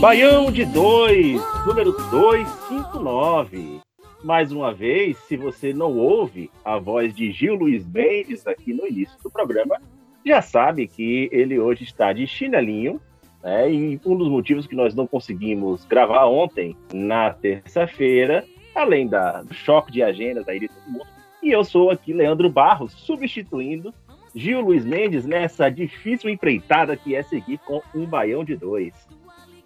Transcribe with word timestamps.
Baião 0.00 0.50
de 0.50 0.64
2, 0.64 1.42
número 1.66 1.92
259. 1.92 3.80
Mais 4.24 4.50
uma 4.50 4.72
vez, 4.72 5.18
se 5.18 5.36
você 5.36 5.74
não 5.74 5.94
ouve 5.94 6.50
a 6.64 6.78
voz 6.78 7.14
de 7.14 7.30
Gil 7.30 7.54
Luiz 7.54 7.86
Mendes 7.86 8.46
aqui 8.46 8.72
no 8.72 8.86
início 8.86 9.18
do 9.22 9.30
programa, 9.30 9.76
já 10.24 10.40
sabe 10.40 10.86
que 10.86 11.28
ele 11.30 11.58
hoje 11.58 11.84
está 11.84 12.14
de 12.14 12.26
chinelinho, 12.26 12.98
né? 13.42 13.70
E 13.70 14.00
um 14.06 14.16
dos 14.16 14.30
motivos 14.30 14.66
que 14.66 14.74
nós 14.74 14.94
não 14.94 15.06
conseguimos 15.06 15.84
gravar 15.84 16.24
ontem, 16.24 16.74
na 16.94 17.34
terça-feira, 17.34 18.46
além 18.74 19.06
da, 19.06 19.42
do 19.42 19.52
choque 19.52 19.92
de 19.92 20.02
agendas 20.02 20.48
aí 20.48 20.60
de 20.60 20.68
todo 20.68 20.90
mundo, 20.90 21.06
e 21.42 21.50
eu 21.50 21.62
sou 21.62 21.90
aqui 21.90 22.14
Leandro 22.14 22.48
Barros, 22.48 22.92
substituindo 22.92 23.92
Gil 24.34 24.62
Luiz 24.62 24.82
Mendes 24.82 25.26
nessa 25.26 25.68
difícil 25.68 26.30
empreitada 26.30 26.96
que 26.96 27.14
é 27.14 27.22
seguir 27.22 27.58
com 27.58 27.82
um 27.94 28.06
baião 28.06 28.42
de 28.42 28.56
dois. 28.56 28.94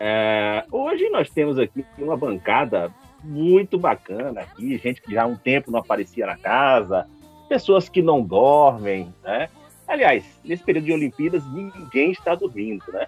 É, 0.07 0.67
hoje 0.71 1.09
nós 1.09 1.31
temos 1.31 1.59
aqui 1.59 1.83
uma 1.97 2.15
bancada 2.15 2.93
muito 3.23 3.79
bacana 3.79 4.43
aqui, 4.43 4.77
gente 4.77 5.01
que 5.01 5.15
já 5.15 5.23
há 5.23 5.27
um 5.27 5.35
tempo 5.35 5.71
não 5.71 5.79
aparecia 5.79 6.27
na 6.27 6.37
casa, 6.37 7.09
pessoas 7.49 7.89
que 7.89 8.03
não 8.03 8.23
dormem, 8.23 9.11
né? 9.23 9.49
Aliás, 9.89 10.23
nesse 10.45 10.63
período 10.63 10.85
de 10.85 10.93
Olimpíadas 10.93 11.43
ninguém 11.51 12.11
está 12.11 12.35
dormindo, 12.35 12.85
né? 12.93 13.07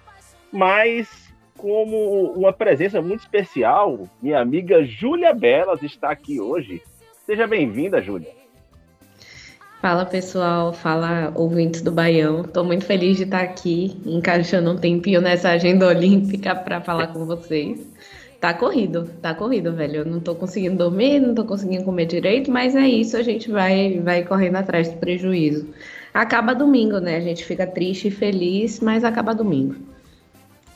Mas 0.51 1.31
como 1.55 2.31
uma 2.31 2.51
presença 2.51 2.99
muito 2.99 3.19
especial, 3.19 4.09
minha 4.19 4.39
amiga 4.39 4.83
Júlia 4.83 5.35
Belas 5.35 5.83
está 5.83 6.09
aqui 6.09 6.41
hoje. 6.41 6.81
Seja 7.27 7.45
bem-vinda, 7.45 8.01
Júlia. 8.01 8.33
Fala 9.87 10.05
pessoal, 10.05 10.73
fala 10.73 11.31
ouvintes 11.33 11.81
do 11.81 11.93
Baião. 11.93 12.41
Estou 12.41 12.65
muito 12.65 12.83
feliz 12.83 13.15
de 13.15 13.23
estar 13.23 13.39
aqui, 13.39 13.95
encaixando 14.05 14.69
um 14.69 14.75
tempinho 14.75 15.21
nessa 15.21 15.51
agenda 15.51 15.87
olímpica 15.87 16.53
para 16.53 16.81
falar 16.81 17.07
com 17.07 17.25
vocês. 17.25 17.89
Tá 18.41 18.53
corrido, 18.53 19.09
tá 19.21 19.33
corrido, 19.33 19.73
velho. 19.73 19.99
Eu 19.99 20.05
não 20.05 20.19
tô 20.19 20.35
conseguindo 20.35 20.75
dormir, 20.75 21.21
não 21.21 21.33
tô 21.33 21.45
conseguindo 21.45 21.85
comer 21.85 22.05
direito, 22.05 22.51
mas 22.51 22.75
é 22.75 22.85
isso, 22.85 23.15
a 23.15 23.23
gente 23.23 23.49
vai, 23.49 24.01
vai 24.01 24.25
correndo 24.25 24.57
atrás 24.57 24.91
do 24.91 24.97
prejuízo. 24.97 25.73
Acaba 26.13 26.53
domingo, 26.53 26.99
né? 26.99 27.15
A 27.15 27.21
gente 27.21 27.45
fica 27.45 27.65
triste 27.65 28.09
e 28.09 28.11
feliz, 28.11 28.81
mas 28.81 29.05
acaba 29.05 29.33
domingo. 29.33 29.77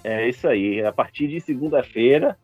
É 0.06 0.30
isso 0.30 0.48
aí. 0.48 0.86
A 0.86 0.94
partir 0.94 1.28
de 1.28 1.42
segunda-feira, 1.42 2.38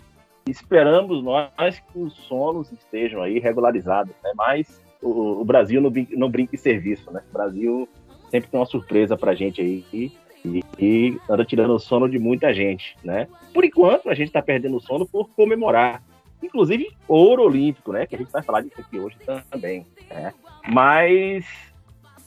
esperamos 0.45 1.23
nós 1.23 1.79
que 1.79 1.97
os 1.97 2.13
sonos 2.27 2.73
estejam 2.73 3.22
aí 3.22 3.39
regularizados, 3.39 4.13
né? 4.22 4.33
Mas 4.35 4.85
o, 5.01 5.45
Brasil 5.45 5.81
não, 5.81 5.91
não 6.15 6.29
brinca 6.29 6.55
em 6.55 6.59
serviço, 6.59 7.11
né? 7.11 7.21
O 7.29 7.33
Brasil 7.33 7.89
sempre 8.29 8.49
tem 8.49 8.59
uma 8.59 8.65
surpresa 8.65 9.15
pra 9.17 9.33
gente 9.35 9.61
aí 9.61 9.85
e, 9.93 10.11
e- 10.45 10.63
e 10.79 11.17
anda 11.29 11.45
tirando 11.45 11.73
o 11.73 11.79
sono 11.79 12.09
de 12.09 12.19
muita 12.19 12.53
gente, 12.53 12.95
né? 13.03 13.27
Por 13.53 13.63
enquanto, 13.65 14.09
a 14.09 14.13
gente 14.15 14.31
tá 14.31 14.41
perdendo 14.41 14.77
o 14.77 14.81
sono 14.81 15.05
por 15.05 15.29
comemorar. 15.29 16.01
Inclusive, 16.41 16.89
ouro 17.07 17.43
olímpico, 17.43 17.91
né? 17.91 18.05
Que 18.05 18.15
a 18.15 18.17
gente 18.17 18.31
vai 18.31 18.43
falar 18.43 18.61
disso 18.61 18.79
aqui 18.79 18.99
hoje 18.99 19.15
também, 19.49 19.85
né? 20.09 20.33
Mas, 20.67 21.45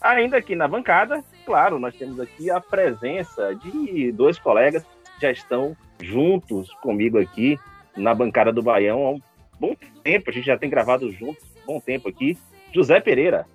ainda 0.00 0.36
aqui 0.36 0.56
na 0.56 0.66
bancada, 0.66 1.22
claro, 1.46 1.78
nós 1.78 1.94
temos 1.94 2.18
aqui 2.18 2.50
a 2.50 2.60
presença 2.60 3.54
de 3.54 4.10
dois 4.12 4.38
colegas 4.38 4.82
que 4.82 5.20
já 5.22 5.30
estão 5.30 5.76
juntos 6.00 6.72
comigo 6.82 7.18
aqui 7.18 7.58
na 7.96 8.14
bancada 8.14 8.52
do 8.52 8.62
Baião 8.62 9.06
há 9.06 9.10
um 9.10 9.20
bom 9.60 9.76
tempo. 10.02 10.30
A 10.30 10.32
gente 10.32 10.46
já 10.46 10.56
tem 10.58 10.70
gravado 10.70 11.10
juntos 11.12 11.42
há 11.44 11.62
um 11.70 11.74
bom 11.74 11.80
tempo 11.80 12.08
aqui. 12.08 12.36
José 12.72 13.00
Pereira. 13.00 13.46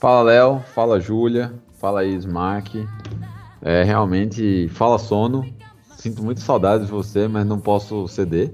Fala 0.00 0.22
Léo, 0.22 0.60
fala 0.74 1.00
Júlia, 1.00 1.52
fala 1.80 2.00
aí 2.00 2.14
Smack. 2.14 2.86
É, 3.62 3.82
realmente, 3.82 4.68
fala 4.68 4.98
sono. 4.98 5.44
Sinto 5.96 6.22
muito 6.22 6.40
saudade 6.40 6.84
de 6.84 6.90
você, 6.90 7.26
mas 7.28 7.46
não 7.46 7.58
posso 7.58 8.06
ceder. 8.08 8.52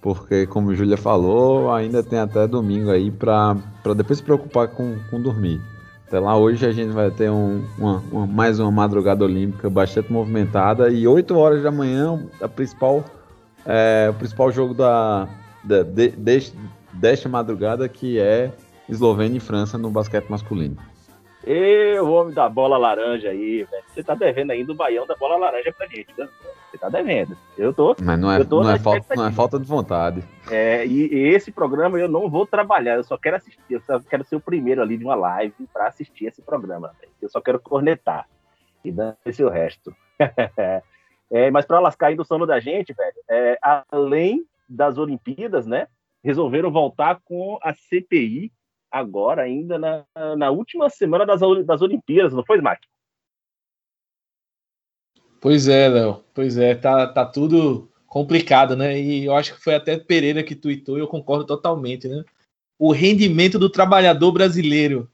Porque, 0.00 0.46
como 0.46 0.74
Júlia 0.74 0.96
falou, 0.96 1.72
ainda 1.72 2.02
tem 2.02 2.18
até 2.18 2.46
domingo 2.46 2.90
aí 2.90 3.10
pra 3.10 3.56
depois 3.96 4.18
se 4.18 4.24
preocupar 4.24 4.68
com, 4.68 4.96
com 5.10 5.20
dormir. 5.20 5.60
Até 6.06 6.20
lá 6.20 6.36
hoje 6.36 6.64
a 6.64 6.70
gente 6.70 6.92
vai 6.92 7.10
ter 7.10 7.28
um- 7.28 7.64
uma, 7.76 8.02
uma- 8.12 8.26
mais 8.26 8.60
uma 8.60 8.70
madrugada 8.70 9.24
olímpica 9.24 9.68
bastante 9.68 10.12
movimentada 10.12 10.88
e 10.88 11.06
8 11.08 11.36
horas 11.36 11.62
da 11.64 11.72
manhã 11.72 12.24
a 12.40 12.46
principal, 12.46 13.04
é, 13.66 14.06
o 14.08 14.14
principal 14.14 14.52
jogo 14.52 14.72
da, 14.72 15.28
da 15.64 15.82
de- 15.82 16.10
deste- 16.10 16.56
desta 16.92 17.28
madrugada 17.28 17.88
que 17.88 18.20
é 18.20 18.52
Eslovênia 18.88 19.38
e 19.38 19.40
França 19.40 19.76
no 19.76 19.90
basquete 19.90 20.28
masculino. 20.28 20.76
E 21.46 21.96
o 22.00 22.10
homem 22.10 22.34
da 22.34 22.48
bola 22.48 22.76
laranja 22.76 23.30
aí, 23.30 23.62
velho. 23.62 23.84
Você 23.86 24.02
tá 24.02 24.16
devendo 24.16 24.50
ainda 24.50 24.72
o 24.72 24.74
baião 24.74 25.06
da 25.06 25.14
bola 25.14 25.36
laranja 25.36 25.72
pra 25.72 25.86
gente, 25.86 26.08
né? 26.18 26.28
Você 26.68 26.76
tá 26.76 26.88
devendo. 26.88 27.36
Eu 27.56 27.72
tô. 27.72 27.94
Mas 28.02 28.18
não 28.18 28.32
é, 28.32 28.44
não 28.44 28.70
é, 28.70 28.78
falta, 28.78 29.14
não 29.14 29.26
é 29.26 29.30
falta 29.30 29.58
de 29.58 29.64
vontade. 29.64 30.24
É, 30.50 30.84
e, 30.84 31.06
e 31.14 31.28
esse 31.28 31.52
programa 31.52 32.00
eu 32.00 32.08
não 32.08 32.28
vou 32.28 32.44
trabalhar, 32.44 32.96
eu 32.96 33.04
só 33.04 33.16
quero 33.16 33.36
assistir, 33.36 33.62
eu 33.70 33.80
só 33.80 34.00
quero 34.00 34.24
ser 34.24 34.34
o 34.34 34.40
primeiro 34.40 34.82
ali 34.82 34.96
de 34.96 35.04
uma 35.04 35.14
live 35.14 35.54
pra 35.72 35.86
assistir 35.86 36.26
esse 36.26 36.42
programa. 36.42 36.92
velho. 37.00 37.12
Eu 37.22 37.28
só 37.28 37.40
quero 37.40 37.60
cornetar. 37.60 38.28
E 38.84 38.90
dane-se 38.90 39.44
o 39.44 39.48
resto. 39.48 39.94
É, 41.28 41.50
mas 41.50 41.66
pra 41.66 41.80
lascar 41.80 42.06
ainda 42.06 42.22
o 42.22 42.24
sono 42.24 42.46
da 42.46 42.60
gente, 42.60 42.92
velho, 42.92 43.16
é, 43.28 43.58
além 43.90 44.46
das 44.68 44.96
Olimpíadas, 44.96 45.66
né? 45.66 45.88
Resolveram 46.22 46.70
voltar 46.70 47.20
com 47.24 47.58
a 47.60 47.74
CPI 47.74 48.52
agora, 48.98 49.42
ainda 49.42 49.78
na, 49.78 50.04
na 50.36 50.50
última 50.50 50.88
semana 50.90 51.24
das, 51.24 51.40
das 51.64 51.82
Olimpíadas, 51.82 52.32
não 52.32 52.44
foi, 52.44 52.56
Smack? 52.56 52.86
Pois 55.40 55.68
é, 55.68 55.88
Léo. 55.88 56.24
Pois 56.34 56.58
é, 56.58 56.74
tá, 56.74 57.06
tá 57.06 57.24
tudo 57.24 57.90
complicado, 58.06 58.76
né? 58.76 58.98
E 58.98 59.24
eu 59.24 59.34
acho 59.34 59.54
que 59.54 59.62
foi 59.62 59.74
até 59.74 59.98
Pereira 59.98 60.42
que 60.42 60.54
tuitou 60.54 60.96
e 60.96 61.00
eu 61.00 61.08
concordo 61.08 61.44
totalmente, 61.44 62.08
né? 62.08 62.24
O 62.78 62.92
rendimento 62.92 63.58
do 63.58 63.70
trabalhador 63.70 64.32
brasileiro 64.32 65.10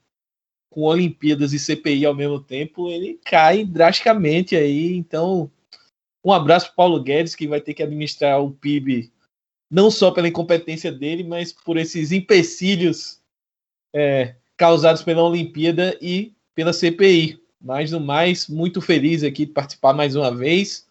com 0.70 0.82
Olimpíadas 0.82 1.52
e 1.52 1.58
CPI 1.58 2.06
ao 2.06 2.14
mesmo 2.14 2.40
tempo, 2.40 2.88
ele 2.88 3.20
cai 3.24 3.64
drasticamente 3.64 4.56
aí. 4.56 4.96
Então, 4.96 5.50
um 6.24 6.32
abraço 6.32 6.66
para 6.66 6.76
Paulo 6.76 7.02
Guedes, 7.02 7.34
que 7.34 7.46
vai 7.46 7.60
ter 7.60 7.74
que 7.74 7.82
administrar 7.82 8.42
o 8.42 8.52
PIB 8.52 9.12
não 9.72 9.90
só 9.90 10.10
pela 10.10 10.28
incompetência 10.28 10.92
dele, 10.92 11.24
mas 11.24 11.50
por 11.50 11.78
esses 11.78 12.12
empecilhos 12.12 13.21
é, 13.92 14.34
causados 14.56 15.02
pela 15.02 15.22
Olimpíada 15.22 15.96
e 16.00 16.34
pela 16.54 16.72
CPI. 16.72 17.40
Mas 17.60 17.92
no 17.92 18.00
mais, 18.00 18.48
muito 18.48 18.80
feliz 18.80 19.22
aqui 19.22 19.46
de 19.46 19.52
participar 19.52 19.92
mais 19.92 20.16
uma 20.16 20.34
vez. 20.34 20.88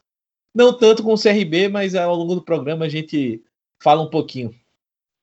Não 0.53 0.77
tanto 0.77 1.03
com 1.03 1.13
o 1.13 1.21
CRB, 1.21 1.69
mas 1.69 1.95
ao 1.95 2.15
longo 2.15 2.35
do 2.35 2.41
programa 2.41 2.85
a 2.85 2.89
gente 2.89 3.41
fala 3.81 4.01
um 4.01 4.09
pouquinho. 4.09 4.53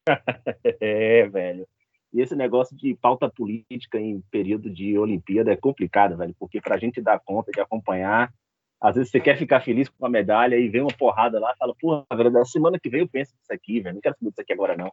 É, 0.81 1.29
velho. 1.29 1.67
E 2.13 2.21
esse 2.21 2.35
negócio 2.35 2.75
de 2.75 2.95
pauta 2.95 3.29
política 3.29 4.01
em 4.01 4.23
período 4.31 4.71
de 4.71 4.99
Olimpíada 4.99 5.53
é 5.53 5.57
complicado, 5.57 6.17
velho, 6.17 6.35
porque 6.39 6.61
pra 6.61 6.79
gente 6.79 7.01
dar 7.01 7.21
conta 7.21 7.53
de 7.53 7.61
acompanhar, 7.61 8.33
às 8.81 8.97
vezes 8.97 9.11
você 9.11 9.21
quer 9.21 9.37
ficar 9.37 9.61
feliz 9.61 9.89
com 9.89 10.07
a 10.07 10.09
medalha 10.09 10.57
e 10.57 10.69
vem 10.69 10.81
uma 10.81 10.97
porrada 10.97 11.39
lá, 11.39 11.55
fala, 11.59 11.75
porra, 11.79 12.07
velho, 12.15 12.31
da 12.31 12.45
semana 12.45 12.79
que 12.81 12.89
vem 12.89 13.01
eu 13.01 13.09
penso 13.09 13.35
nisso 13.37 13.53
aqui, 13.53 13.81
velho, 13.81 13.95
não 13.97 14.01
quero 14.01 14.17
saber 14.19 14.31
disso 14.31 14.41
aqui 14.41 14.53
agora 14.53 14.77
não. 14.77 14.91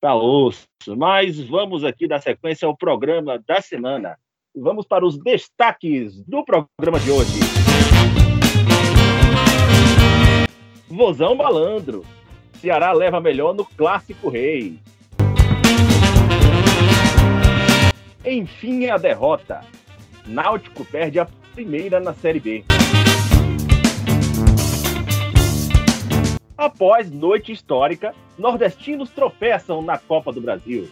Tá 0.00 0.14
osso. 0.14 0.66
Mas 0.96 1.40
vamos 1.40 1.84
aqui 1.84 2.06
dar 2.06 2.20
sequência 2.20 2.66
ao 2.66 2.76
programa 2.76 3.42
da 3.46 3.60
semana. 3.60 4.16
Vamos 4.54 4.86
para 4.86 5.04
os 5.04 5.18
destaques 5.18 6.22
do 6.24 6.44
programa 6.44 7.00
de 7.00 7.10
hoje. 7.10 7.40
Vozão 10.88 11.34
malandro. 11.34 12.04
Ceará 12.60 12.92
leva 12.92 13.20
melhor 13.20 13.54
no 13.54 13.64
Clássico 13.64 14.28
Rei. 14.28 14.78
Enfim, 18.24 18.84
é 18.84 18.90
a 18.90 18.98
derrota. 18.98 19.60
Náutico 20.26 20.84
perde 20.84 21.20
a 21.20 21.26
primeira 21.54 22.00
na 22.00 22.12
Série 22.14 22.40
B. 22.40 22.64
Após 26.58 27.10
noite 27.10 27.52
histórica, 27.52 28.14
nordestinos 28.38 29.10
tropeçam 29.10 29.82
na 29.82 29.98
Copa 29.98 30.32
do 30.32 30.40
Brasil. 30.40 30.88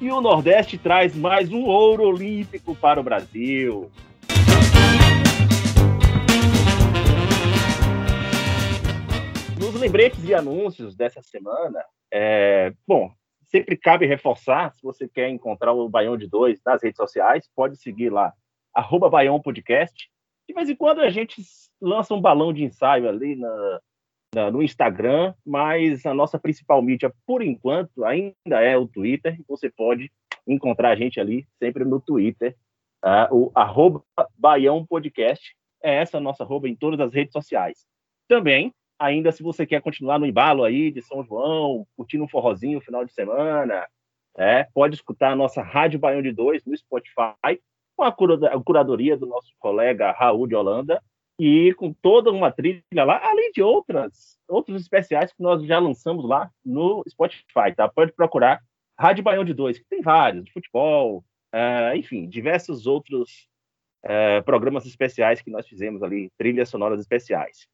E 0.00 0.10
o 0.10 0.22
Nordeste 0.22 0.78
traz 0.78 1.14
mais 1.14 1.52
um 1.52 1.64
ouro 1.66 2.04
olímpico 2.04 2.74
para 2.74 2.98
o 2.98 3.02
Brasil. 3.02 3.90
Nos 9.60 9.74
lembretes 9.78 10.24
e 10.24 10.32
anúncios 10.32 10.96
dessa 10.96 11.20
semana, 11.20 11.84
é, 12.10 12.72
bom, 12.88 13.12
sempre 13.42 13.76
cabe 13.76 14.06
reforçar, 14.06 14.72
se 14.72 14.82
você 14.82 15.06
quer 15.06 15.28
encontrar 15.28 15.74
o 15.74 15.90
Baião 15.90 16.16
de 16.16 16.26
Dois 16.26 16.58
nas 16.64 16.82
redes 16.82 16.96
sociais, 16.96 17.50
pode 17.54 17.76
seguir 17.76 18.08
lá, 18.08 18.32
arroba 18.72 19.10
Baião 19.10 19.38
Podcast. 19.42 20.08
De 20.48 20.54
vez 20.54 20.68
em 20.68 20.76
quando 20.76 21.00
a 21.00 21.10
gente 21.10 21.42
lança 21.80 22.14
um 22.14 22.20
balão 22.20 22.52
de 22.52 22.64
ensaio 22.64 23.08
ali 23.08 23.36
na, 23.36 23.80
na, 24.34 24.50
no 24.50 24.62
Instagram, 24.62 25.34
mas 25.44 26.06
a 26.06 26.14
nossa 26.14 26.38
principal 26.38 26.80
mídia, 26.80 27.12
por 27.26 27.42
enquanto, 27.42 28.04
ainda 28.04 28.60
é 28.60 28.76
o 28.76 28.86
Twitter. 28.86 29.38
Você 29.48 29.70
pode 29.70 30.10
encontrar 30.46 30.90
a 30.90 30.96
gente 30.96 31.18
ali 31.18 31.46
sempre 31.58 31.84
no 31.84 32.00
Twitter, 32.00 32.56
uh, 33.04 33.34
o 33.34 33.52
arroba 33.54 34.02
Baião 34.36 34.86
Podcast. 34.86 35.56
É 35.82 35.96
essa 35.96 36.18
a 36.18 36.20
nossa 36.20 36.44
arroba 36.44 36.68
em 36.68 36.76
todas 36.76 37.00
as 37.00 37.12
redes 37.12 37.32
sociais. 37.32 37.84
Também 38.28 38.72
ainda 38.98 39.30
se 39.30 39.42
você 39.42 39.66
quer 39.66 39.82
continuar 39.82 40.18
no 40.18 40.26
embalo 40.26 40.64
aí 40.64 40.90
de 40.90 41.02
São 41.02 41.24
João, 41.24 41.86
curtindo 41.96 42.24
um 42.24 42.28
forrozinho 42.28 42.78
no 42.78 42.84
final 42.84 43.04
de 43.04 43.12
semana, 43.12 43.86
é, 44.38 44.64
pode 44.74 44.94
escutar 44.94 45.32
a 45.32 45.36
nossa 45.36 45.62
Rádio 45.62 45.98
Baião 45.98 46.22
de 46.22 46.32
Dois 46.32 46.64
no 46.64 46.76
Spotify, 46.76 47.60
com 47.96 48.04
a 48.04 48.12
curadoria 48.12 49.16
do 49.16 49.26
nosso 49.26 49.52
colega 49.58 50.12
Raul 50.12 50.46
de 50.46 50.54
Holanda, 50.54 51.02
e 51.38 51.74
com 51.74 51.92
toda 51.92 52.30
uma 52.30 52.50
trilha 52.50 52.82
lá, 53.04 53.20
além 53.22 53.52
de 53.52 53.62
outras, 53.62 54.38
outros 54.48 54.80
especiais 54.80 55.32
que 55.32 55.42
nós 55.42 55.62
já 55.64 55.78
lançamos 55.78 56.24
lá 56.26 56.50
no 56.64 57.04
Spotify, 57.08 57.74
tá? 57.76 57.88
Pode 57.88 58.12
procurar 58.12 58.62
Rádio 58.98 59.22
Baião 59.22 59.44
de 59.44 59.52
Dois, 59.52 59.78
que 59.78 59.84
tem 59.84 60.00
vários, 60.00 60.44
de 60.44 60.52
futebol, 60.52 61.22
é, 61.52 61.96
enfim, 61.96 62.26
diversos 62.26 62.86
outros 62.86 63.48
é, 64.02 64.40
programas 64.42 64.86
especiais 64.86 65.42
que 65.42 65.50
nós 65.50 65.68
fizemos 65.68 66.02
ali, 66.02 66.30
trilhas 66.38 66.70
sonoras 66.70 67.00
especiais. 67.00 67.68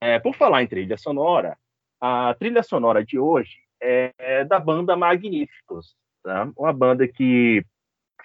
É, 0.00 0.18
por 0.18 0.34
falar 0.34 0.62
em 0.62 0.66
trilha 0.66 0.96
sonora, 0.96 1.56
a 2.00 2.34
trilha 2.34 2.62
sonora 2.62 3.04
de 3.04 3.18
hoje 3.18 3.58
é 3.80 4.44
da 4.44 4.58
banda 4.58 4.96
Magníficos, 4.96 5.94
tá? 6.22 6.50
uma 6.56 6.72
banda 6.72 7.06
que 7.06 7.64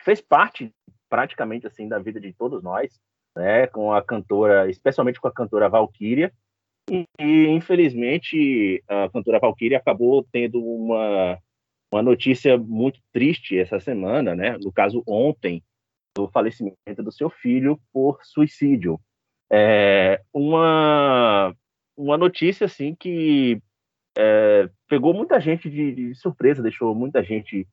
fez 0.03 0.21
parte 0.21 0.73
praticamente 1.15 1.65
assim 1.65 1.87
da 1.87 1.97
vida 1.97 2.19
de 2.19 2.33
todos 2.33 2.61
nós, 2.61 2.99
né? 3.33 3.67
com 3.67 3.93
a 3.93 4.03
cantora, 4.03 4.69
especialmente 4.69 5.21
com 5.21 5.29
a 5.29 5.33
cantora 5.33 5.69
Valkyria, 5.69 6.29
e, 6.91 7.05
e 7.17 7.47
infelizmente 7.47 8.83
a 8.85 9.09
cantora 9.09 9.39
Valkyria 9.39 9.77
acabou 9.77 10.27
tendo 10.29 10.61
uma, 10.61 11.39
uma 11.89 12.03
notícia 12.03 12.57
muito 12.57 12.99
triste 13.13 13.57
essa 13.57 13.79
semana, 13.79 14.35
né? 14.35 14.57
no 14.61 14.73
caso 14.73 15.01
ontem, 15.07 15.63
do 16.17 16.27
falecimento 16.27 17.01
do 17.01 17.13
seu 17.13 17.29
filho 17.29 17.79
por 17.93 18.19
suicídio. 18.21 18.99
É 19.49 20.21
uma, 20.33 21.55
uma 21.95 22.17
notícia 22.17 22.65
assim 22.65 22.93
que 22.93 23.61
é, 24.17 24.69
pegou 24.89 25.13
muita 25.13 25.39
gente 25.39 25.69
de, 25.69 25.93
de, 25.93 26.15
surpresa, 26.15 26.61
deixou 26.61 26.93
muita 26.93 27.23
gente 27.23 27.65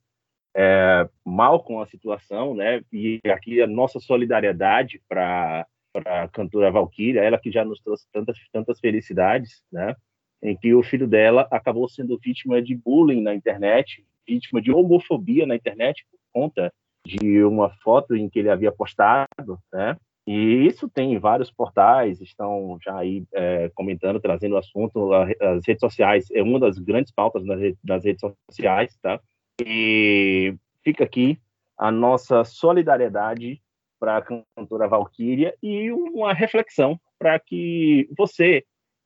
é, 0.55 1.09
mal 1.25 1.63
com 1.63 1.81
a 1.81 1.87
situação, 1.87 2.55
né? 2.55 2.83
E 2.93 3.21
aqui 3.27 3.61
a 3.63 3.67
nossa 3.67 3.99
solidariedade 4.01 5.01
para 5.09 5.67
a 6.07 6.29
cantora 6.29 6.71
Valkyria, 6.71 7.23
ela 7.23 7.39
que 7.39 7.51
já 7.51 7.65
nos 7.65 7.81
trouxe 7.81 8.07
tantas, 8.13 8.37
tantas 8.53 8.81
felicidades, 8.81 9.63
né? 9.71 9.95
Em 10.43 10.57
que 10.57 10.75
o 10.75 10.83
filho 10.83 11.07
dela 11.07 11.47
acabou 11.51 11.89
sendo 11.89 12.19
vítima 12.19 12.61
de 12.61 12.75
bullying 12.75 13.23
na 13.23 13.35
internet, 13.35 14.05
vítima 14.27 14.61
de 14.61 14.73
homofobia 14.73 15.47
na 15.47 15.55
internet 15.55 16.05
por 16.11 16.19
conta 16.33 16.73
de 17.07 17.43
uma 17.45 17.71
foto 17.83 18.15
em 18.15 18.29
que 18.29 18.39
ele 18.39 18.51
havia 18.51 18.73
postado, 18.73 19.59
né? 19.73 19.97
E 20.27 20.67
isso 20.67 20.89
tem 20.89 21.19
vários 21.19 21.51
portais, 21.51 22.21
estão 22.21 22.79
já 22.81 22.97
aí 22.97 23.25
é, 23.35 23.69
comentando, 23.75 24.21
trazendo 24.21 24.55
o 24.55 24.59
assunto. 24.59 25.13
As 25.13 25.67
redes 25.67 25.81
sociais 25.81 26.31
é 26.31 26.41
uma 26.43 26.61
das 26.61 26.79
grandes 26.79 27.13
pautas 27.13 27.43
das 27.83 28.05
redes 28.05 28.21
sociais, 28.49 28.97
tá? 29.03 29.21
E 29.61 30.55
fica 30.83 31.05
aqui 31.05 31.39
a 31.79 31.91
nossa 31.91 32.45
solidariedade 32.45 33.61
para 33.99 34.17
a 34.17 34.23
cantora 34.23 34.89
Valkyria 34.89 35.55
e 35.63 35.91
uma 35.93 36.33
reflexão 36.33 36.99
para 37.19 37.39
que 37.39 38.09
você 38.17 38.65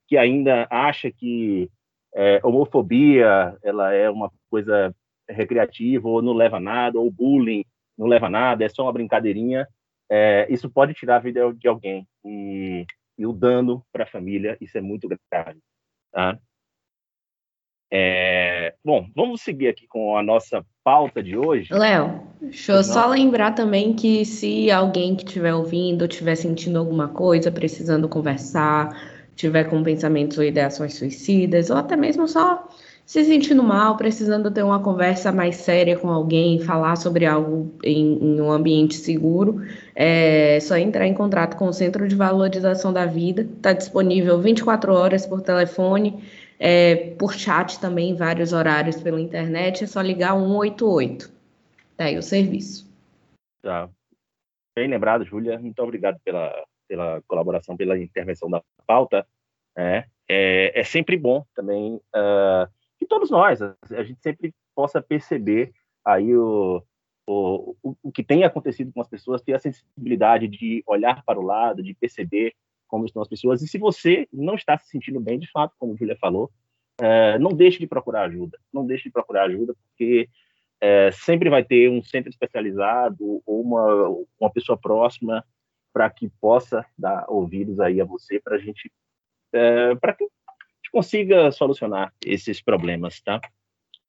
que 0.08 0.16
ainda 0.16 0.66
acha 0.70 1.10
que 1.10 1.70
é, 2.14 2.40
homofobia 2.43 3.56
ela 3.62 3.93
é 3.93 4.08
uma 4.08 4.31
coisa 4.48 4.94
recreativa 5.28 6.08
ou 6.08 6.22
não 6.22 6.32
leva 6.32 6.60
nada, 6.60 6.99
ou 6.99 7.10
bullying 7.10 7.64
não 7.99 8.06
leva 8.06 8.31
nada, 8.31 8.64
é 8.64 8.69
só 8.69 8.84
uma 8.84 8.92
brincadeirinha, 8.92 9.66
é, 10.08 10.46
isso 10.49 10.70
pode 10.70 10.94
tirar 10.94 11.16
a 11.16 11.20
vida 11.20 11.52
de 11.54 11.66
alguém 11.66 12.06
e, 12.25 12.87
e 13.19 13.26
o 13.26 13.32
dano 13.32 13.84
para 13.92 14.04
a 14.04 14.08
família 14.08 14.56
isso 14.60 14.78
é 14.78 14.81
muito 14.81 15.08
grave 15.08 15.60
tá? 16.12 16.38
É, 17.91 18.75
bom 18.85 19.06
vamos 19.15 19.43
seguir 19.43 19.69
aqui 19.69 19.87
com 19.87 20.17
a 20.17 20.23
nossa 20.23 20.65
pauta 20.83 21.23
de 21.23 21.37
hoje 21.37 21.73
Léo 21.73 22.21
deixa 22.41 22.73
eu 22.73 22.83
só 22.83 23.06
lembrar 23.06 23.55
também 23.55 23.94
que 23.94 24.25
se 24.25 24.71
alguém 24.73 25.15
que 25.15 25.25
estiver 25.25 25.55
ouvindo 25.55 26.05
estiver 26.05 26.35
sentindo 26.35 26.81
alguma 26.81 27.06
coisa 27.06 27.50
precisando 27.50 28.09
conversar 28.09 28.88
tiver 29.37 29.65
com 29.65 29.85
pensamentos 29.85 30.37
ou 30.37 30.43
ideações 30.43 30.94
suicidas 30.94 31.71
ou 31.71 31.77
até 31.77 31.97
mesmo 31.97 32.27
só 32.27 32.67
se 33.06 33.25
sentindo 33.25 33.62
mal, 33.62 33.97
precisando 33.97 34.50
ter 34.50 34.65
uma 34.65 34.81
conversa 34.81 35.31
mais 35.31 35.56
séria 35.56 35.97
com 35.97 36.11
alguém, 36.11 36.59
falar 36.59 36.97
sobre 36.97 37.25
algo 37.25 37.73
em, 37.85 38.19
em 38.21 38.41
um 38.41 38.50
ambiente 38.50 38.97
seguro, 38.97 39.62
é 39.94 40.59
só 40.61 40.77
entrar 40.77 41.06
em 41.06 41.15
contato 41.15 41.56
com 41.56 41.69
o 41.69 41.73
Centro 41.73 42.09
de 42.09 42.17
Valorização 42.17 42.93
da 42.93 43.07
Vida. 43.07 43.43
Está 43.43 43.73
disponível 43.73 44.40
24 44.40 44.93
horas 44.93 45.25
por 45.25 45.40
telefone, 45.40 46.19
é, 46.58 47.14
por 47.16 47.34
chat 47.34 47.80
também, 47.80 48.14
vários 48.14 48.52
horários 48.52 49.00
pela 49.00 49.20
internet. 49.20 49.84
É 49.84 49.86
só 49.86 50.00
ligar 50.00 50.34
188. 50.34 51.32
Tá 51.96 52.04
aí 52.04 52.18
o 52.18 52.22
serviço. 52.22 52.90
Tá. 53.62 53.88
Bem 54.76 54.88
lembrado, 54.88 55.25
Júlia. 55.25 55.58
Muito 55.58 55.82
obrigado 55.82 56.18
pela, 56.25 56.52
pela 56.88 57.22
colaboração, 57.26 57.76
pela 57.76 57.98
intervenção 57.98 58.48
da 58.50 58.62
pauta. 58.86 59.26
É, 59.76 60.04
é, 60.28 60.80
é 60.80 60.84
sempre 60.84 61.16
bom 61.16 61.44
também. 61.54 61.96
Uh, 61.96 62.68
que 62.98 63.06
todos 63.06 63.30
nós, 63.30 63.60
a 63.62 64.02
gente 64.02 64.20
sempre 64.22 64.54
possa 64.75 65.02
perceber 65.02 65.72
aí 66.04 66.34
o, 66.36 66.82
o, 67.26 67.75
o, 68.02 68.12
que 68.12 68.22
tem 68.22 68.44
acontecido 68.44 68.92
com 68.92 69.00
as 69.00 69.08
pessoas, 69.08 69.42
ter 69.42 69.54
a 69.54 69.58
sensibilidade 69.58 70.48
de 70.48 70.82
olhar 70.86 71.22
para 71.25 71.38
o 71.38 71.42
lado, 71.42 71.82
de 71.82 71.94
perceber 71.94 72.54
como 72.87 73.05
estão 73.05 73.23
as 73.23 73.28
pessoas. 73.28 73.62
E 73.62 73.69
se 73.69 73.78
você 73.78 74.28
não 74.33 74.55
está 74.55 74.76
se 74.78 74.88
sentindo 74.88 75.21
bem, 75.21 75.38
de 75.38 75.50
fato, 75.50 75.75
como 75.78 75.95
a 75.95 75.97
Julia 75.97 76.16
falou, 76.16 76.50
é, 77.00 77.38
não 77.38 77.50
deixe 77.50 77.78
de 77.78 77.87
procurar 77.87 78.25
ajuda. 78.25 78.59
Não 78.73 78.87
deixe 78.87 79.05
de 79.05 79.11
procurar 79.11 79.45
ajuda, 79.45 79.75
porque 79.75 80.28
é, 80.81 81.11
sempre 81.12 81.50
vai 81.50 81.64
ter 81.64 81.90
um 81.90 82.02
centro 82.02 82.31
especializado 82.31 83.43
ou 83.45 83.61
uma, 83.62 84.09
uma 84.40 84.50
pessoa 84.50 84.78
próxima 84.78 85.45
para 85.93 86.11
que 86.11 86.28
possa 86.40 86.85
dar 86.97 87.25
ouvidos 87.28 87.81
aí 87.81 88.00
a 88.00 88.05
você, 88.05 88.38
para 88.38 88.57
a 88.57 88.59
gente, 88.59 88.93
é, 89.52 89.95
para 89.95 90.12
que 90.12 90.26
gente 90.87 90.90
consiga 90.90 91.50
solucionar 91.50 92.12
esses 92.25 92.62
problemas, 92.62 93.21
tá? 93.21 93.40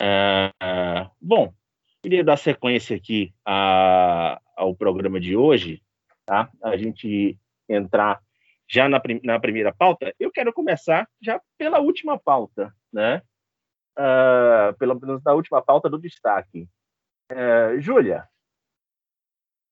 Uh, 0.01 1.09
bom, 1.19 1.53
queria 2.01 2.23
dar 2.23 2.37
sequência 2.37 2.95
aqui 2.95 3.33
a, 3.45 4.39
ao 4.55 4.75
programa 4.75 5.19
de 5.19 5.35
hoje, 5.35 5.81
tá? 6.25 6.49
A 6.63 6.77
gente 6.77 7.37
entrar 7.67 8.21
já 8.69 8.89
na, 8.89 9.01
na 9.23 9.39
primeira 9.39 9.73
pauta. 9.73 10.13
Eu 10.19 10.31
quero 10.31 10.53
começar 10.53 11.07
já 11.21 11.41
pela 11.57 11.79
última 11.79 12.19
pauta, 12.19 12.73
né? 12.91 13.21
Uh, 13.97 14.77
pela 14.77 14.95
da 15.19 15.33
última 15.33 15.61
pauta 15.61 15.89
do 15.89 15.99
destaque. 15.99 16.67
Uh, 17.31 17.79
Júlia, 17.79 18.27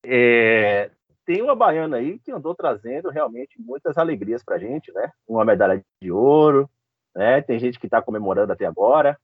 é, 0.04 0.92
tem 1.26 1.42
uma 1.42 1.56
baiana 1.56 1.98
aí 1.98 2.20
que 2.20 2.32
andou 2.32 2.54
trazendo 2.54 3.10
realmente 3.10 3.60
muitas 3.60 3.98
alegrias 3.98 4.44
para 4.44 4.56
a 4.56 4.60
gente, 4.60 4.92
né? 4.94 5.12
Uma 5.28 5.44
medalha 5.44 5.84
de 6.02 6.12
ouro, 6.12 6.70
né? 7.16 7.42
Tem 7.42 7.58
gente 7.58 7.80
que 7.80 7.88
está 7.88 8.02
comemorando 8.02 8.54
até 8.54 8.66
agora. 8.66 9.18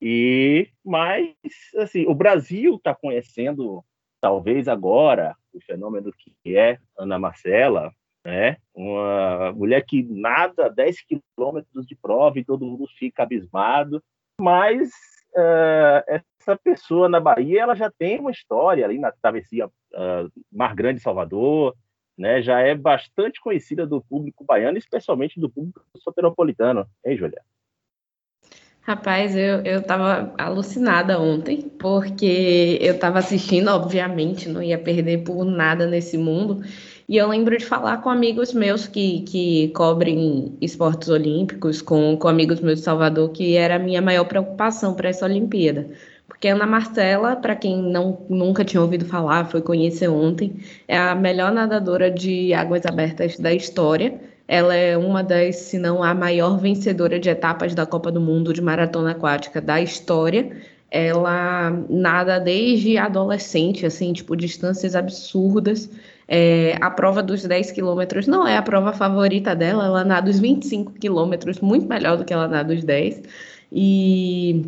E 0.00 0.68
mas 0.84 1.34
assim, 1.78 2.06
o 2.06 2.14
Brasil 2.14 2.76
está 2.76 2.94
conhecendo 2.94 3.82
talvez 4.20 4.68
agora 4.68 5.34
o 5.52 5.60
fenômeno 5.60 6.12
que 6.42 6.56
é 6.56 6.78
Ana 6.98 7.18
Marcela, 7.18 7.90
né? 8.26 8.56
uma 8.74 9.52
mulher 9.52 9.84
que 9.86 10.02
nada 10.02 10.68
10 10.68 10.96
quilômetros 11.36 11.86
de 11.86 11.94
prova 11.94 12.38
e 12.38 12.44
todo 12.44 12.66
mundo 12.66 12.84
fica 12.98 13.22
abismado, 13.22 14.02
mas 14.40 14.90
uh, 15.36 16.02
essa 16.08 16.56
pessoa 16.56 17.08
na 17.08 17.20
Bahia 17.20 17.62
ela 17.62 17.76
já 17.76 17.88
tem 17.88 18.18
uma 18.18 18.32
história 18.32 18.84
ali 18.84 18.98
na 18.98 19.12
travessia 19.12 19.66
uh, 19.66 20.32
Mar 20.52 20.74
Grande 20.74 21.00
Salvador, 21.00 21.74
né? 22.18 22.42
Já 22.42 22.60
é 22.60 22.74
bastante 22.74 23.40
conhecida 23.40 23.86
do 23.86 24.00
público 24.00 24.44
baiano, 24.44 24.76
especialmente 24.76 25.38
do 25.38 25.48
público 25.48 25.82
soteropolitano, 25.98 26.86
hein, 27.04 27.16
Julia? 27.16 27.42
Rapaz, 28.80 29.36
eu, 29.36 29.64
eu 29.64 29.82
alucinada 30.38 31.20
ontem, 31.20 31.60
porque 31.76 32.78
eu 32.80 32.96
tava 32.98 33.18
assistindo, 33.18 33.68
obviamente, 33.68 34.48
não 34.48 34.62
ia 34.62 34.78
perder 34.78 35.24
por 35.24 35.44
nada 35.44 35.88
nesse 35.88 36.16
mundo. 36.16 36.62
E 37.08 37.16
eu 37.16 37.28
lembro 37.28 37.56
de 37.56 37.64
falar 37.64 37.98
com 37.98 38.10
amigos 38.10 38.52
meus 38.52 38.86
que, 38.86 39.20
que 39.22 39.68
cobrem 39.68 40.56
esportes 40.60 41.08
olímpicos, 41.08 41.80
com, 41.80 42.16
com 42.16 42.28
amigos 42.28 42.60
meus 42.60 42.80
de 42.80 42.84
Salvador, 42.84 43.30
que 43.30 43.56
era 43.56 43.76
a 43.76 43.78
minha 43.78 44.02
maior 44.02 44.24
preocupação 44.24 44.94
para 44.94 45.08
essa 45.08 45.24
Olimpíada. 45.24 45.88
Porque 46.26 46.48
Ana 46.48 46.66
Marcela, 46.66 47.36
para 47.36 47.54
quem 47.54 47.80
não, 47.80 48.26
nunca 48.28 48.64
tinha 48.64 48.82
ouvido 48.82 49.04
falar, 49.04 49.48
foi 49.48 49.62
conhecer 49.62 50.08
ontem, 50.08 50.56
é 50.88 50.98
a 50.98 51.14
melhor 51.14 51.52
nadadora 51.52 52.10
de 52.10 52.52
águas 52.52 52.84
abertas 52.84 53.38
da 53.38 53.54
história 53.54 54.20
ela 54.48 54.74
é 54.74 54.96
uma 54.96 55.22
das, 55.24 55.56
se 55.56 55.78
não 55.78 56.02
a 56.02 56.14
maior 56.14 56.58
vencedora 56.58 57.18
de 57.18 57.28
etapas 57.28 57.74
da 57.74 57.84
Copa 57.84 58.12
do 58.12 58.20
Mundo 58.20 58.52
de 58.52 58.62
maratona 58.62 59.10
aquática 59.10 59.60
da 59.60 59.80
história. 59.80 60.56
Ela 60.88 61.70
nada 61.90 62.38
desde 62.38 62.96
adolescente, 62.96 63.84
assim, 63.84 64.12
tipo, 64.12 64.36
distâncias 64.36 64.94
absurdas. 64.94 65.90
É, 66.28 66.76
a 66.80 66.90
prova 66.90 67.22
dos 67.22 67.44
10 67.44 67.70
quilômetros 67.70 68.26
não 68.26 68.46
é 68.46 68.56
a 68.56 68.62
prova 68.62 68.92
favorita 68.92 69.54
dela, 69.54 69.84
ela 69.86 70.04
nada 70.04 70.28
os 70.28 70.38
25 70.40 70.92
quilômetros, 70.92 71.60
muito 71.60 71.86
melhor 71.88 72.16
do 72.16 72.24
que 72.24 72.32
ela 72.32 72.48
nada 72.48 72.74
os 72.74 72.82
10. 72.82 73.22
E 73.70 74.62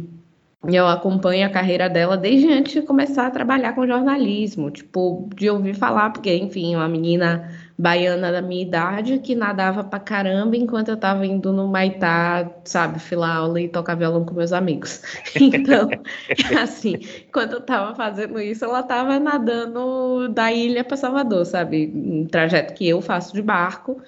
eu 0.65 0.87
acompanho 0.87 1.47
a 1.47 1.51
carreira 1.51 1.89
dela 1.89 2.17
desde 2.17 2.53
antes 2.53 2.73
de 2.75 2.83
começar 2.83 3.27
a 3.27 3.31
trabalhar 3.31 3.75
com 3.75 3.87
jornalismo, 3.87 4.71
tipo, 4.71 5.29
de 5.35 5.49
ouvir 5.51 5.75
falar, 5.75 6.11
porque, 6.11 6.35
enfim, 6.35 6.77
uma 6.77 6.89
menina 6.89 7.49
baiana 7.79 8.33
da 8.33 8.43
minha 8.43 8.63
idade 8.63 9.21
que 9.21 9.37
nadava 9.37 9.85
pra 9.85 10.01
caramba 10.01 10.57
enquanto 10.57 10.89
eu 10.89 10.97
tava 10.97 11.25
indo 11.25 11.53
no 11.53 11.69
Maitá, 11.69 12.51
sabe, 12.65 12.99
filar 12.99 13.37
aula 13.37 13.61
e 13.61 13.69
tocar 13.69 13.95
violão 13.95 14.25
com 14.25 14.35
meus 14.35 14.53
amigos. 14.53 15.03
Então, 15.41 15.89
assim, 16.61 16.95
quando 17.33 17.53
eu 17.53 17.61
tava 17.61 17.95
fazendo 17.95 18.41
isso, 18.41 18.65
ela 18.65 18.83
tava 18.83 19.21
nadando 19.21 20.29
da 20.29 20.53
ilha 20.53 20.83
para 20.83 20.97
Salvador, 20.97 21.47
sabe? 21.47 21.93
Um 21.95 22.27
trajeto 22.27 22.75
que 22.75 22.89
eu 22.89 23.01
faço 23.01 23.33
de 23.33 23.43
barco 23.43 24.03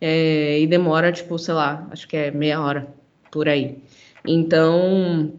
é, 0.00 0.58
e 0.60 0.66
demora, 0.66 1.12
tipo, 1.12 1.38
sei 1.38 1.54
lá, 1.54 1.86
acho 1.92 2.08
que 2.08 2.16
é 2.16 2.30
meia 2.32 2.60
hora 2.60 2.88
por 3.30 3.48
aí. 3.48 3.78
Então, 4.26 5.32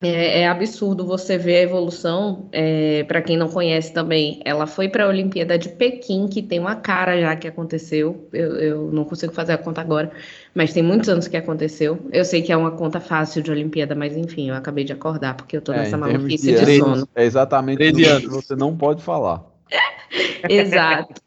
é, 0.00 0.42
é, 0.42 0.48
absurdo 0.48 1.04
você 1.04 1.36
ver 1.36 1.56
a 1.56 1.62
evolução. 1.62 2.48
É, 2.52 3.02
para 3.04 3.20
quem 3.20 3.36
não 3.36 3.48
conhece 3.48 3.92
também, 3.92 4.40
ela 4.44 4.66
foi 4.66 4.88
para 4.88 5.04
a 5.04 5.08
Olimpíada 5.08 5.58
de 5.58 5.68
Pequim, 5.70 6.28
que 6.28 6.40
tem 6.40 6.60
uma 6.60 6.76
cara 6.76 7.20
já 7.20 7.34
que 7.34 7.48
aconteceu. 7.48 8.28
Eu, 8.32 8.56
eu, 8.56 8.92
não 8.92 9.04
consigo 9.04 9.32
fazer 9.32 9.54
a 9.54 9.58
conta 9.58 9.80
agora, 9.80 10.12
mas 10.54 10.72
tem 10.72 10.84
muitos 10.84 11.08
anos 11.08 11.26
que 11.26 11.36
aconteceu. 11.36 11.98
Eu 12.12 12.24
sei 12.24 12.42
que 12.42 12.52
é 12.52 12.56
uma 12.56 12.70
conta 12.70 13.00
fácil 13.00 13.42
de 13.42 13.50
Olimpíada, 13.50 13.94
mas 13.96 14.16
enfim, 14.16 14.50
eu 14.50 14.54
acabei 14.54 14.84
de 14.84 14.92
acordar 14.92 15.36
porque 15.36 15.56
eu 15.56 15.60
tô 15.60 15.72
é, 15.72 15.78
nessa 15.78 15.96
maluquice 15.96 16.52
de, 16.52 16.64
de 16.64 16.78
sono. 16.78 17.08
É 17.16 17.24
exatamente 17.24 17.82
isso 17.82 18.20
que 18.20 18.28
você 18.28 18.54
não 18.54 18.76
pode 18.76 19.02
falar. 19.02 19.44
Exato, 20.48 21.20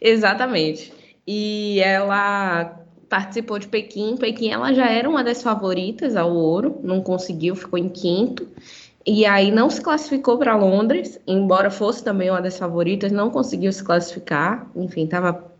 exatamente. 0.00 0.92
E 1.26 1.80
ela 1.80 2.85
participou 3.08 3.58
de 3.58 3.68
Pequim. 3.68 4.16
Pequim 4.16 4.50
ela 4.50 4.72
já 4.72 4.88
era 4.88 5.08
uma 5.08 5.22
das 5.22 5.42
favoritas 5.42 6.16
ao 6.16 6.34
ouro, 6.34 6.80
não 6.82 7.00
conseguiu, 7.00 7.54
ficou 7.54 7.78
em 7.78 7.88
quinto. 7.88 8.46
E 9.06 9.24
aí 9.24 9.52
não 9.52 9.70
se 9.70 9.80
classificou 9.80 10.36
para 10.36 10.56
Londres, 10.56 11.20
embora 11.26 11.70
fosse 11.70 12.02
também 12.02 12.28
uma 12.28 12.42
das 12.42 12.58
favoritas, 12.58 13.12
não 13.12 13.30
conseguiu 13.30 13.72
se 13.72 13.84
classificar. 13.84 14.68
Enfim, 14.74 15.06
tava 15.06 15.52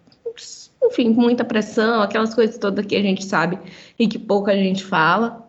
enfim, 0.83 1.11
muita 1.11 1.45
pressão, 1.45 2.01
aquelas 2.03 2.35
coisas 2.35 2.59
todas 2.59 2.85
que 2.87 2.97
a 2.97 3.03
gente 3.03 3.25
sabe 3.25 3.59
e 3.99 4.07
que 4.07 4.19
pouca 4.19 4.55
gente 4.55 4.85
fala. 4.85 5.45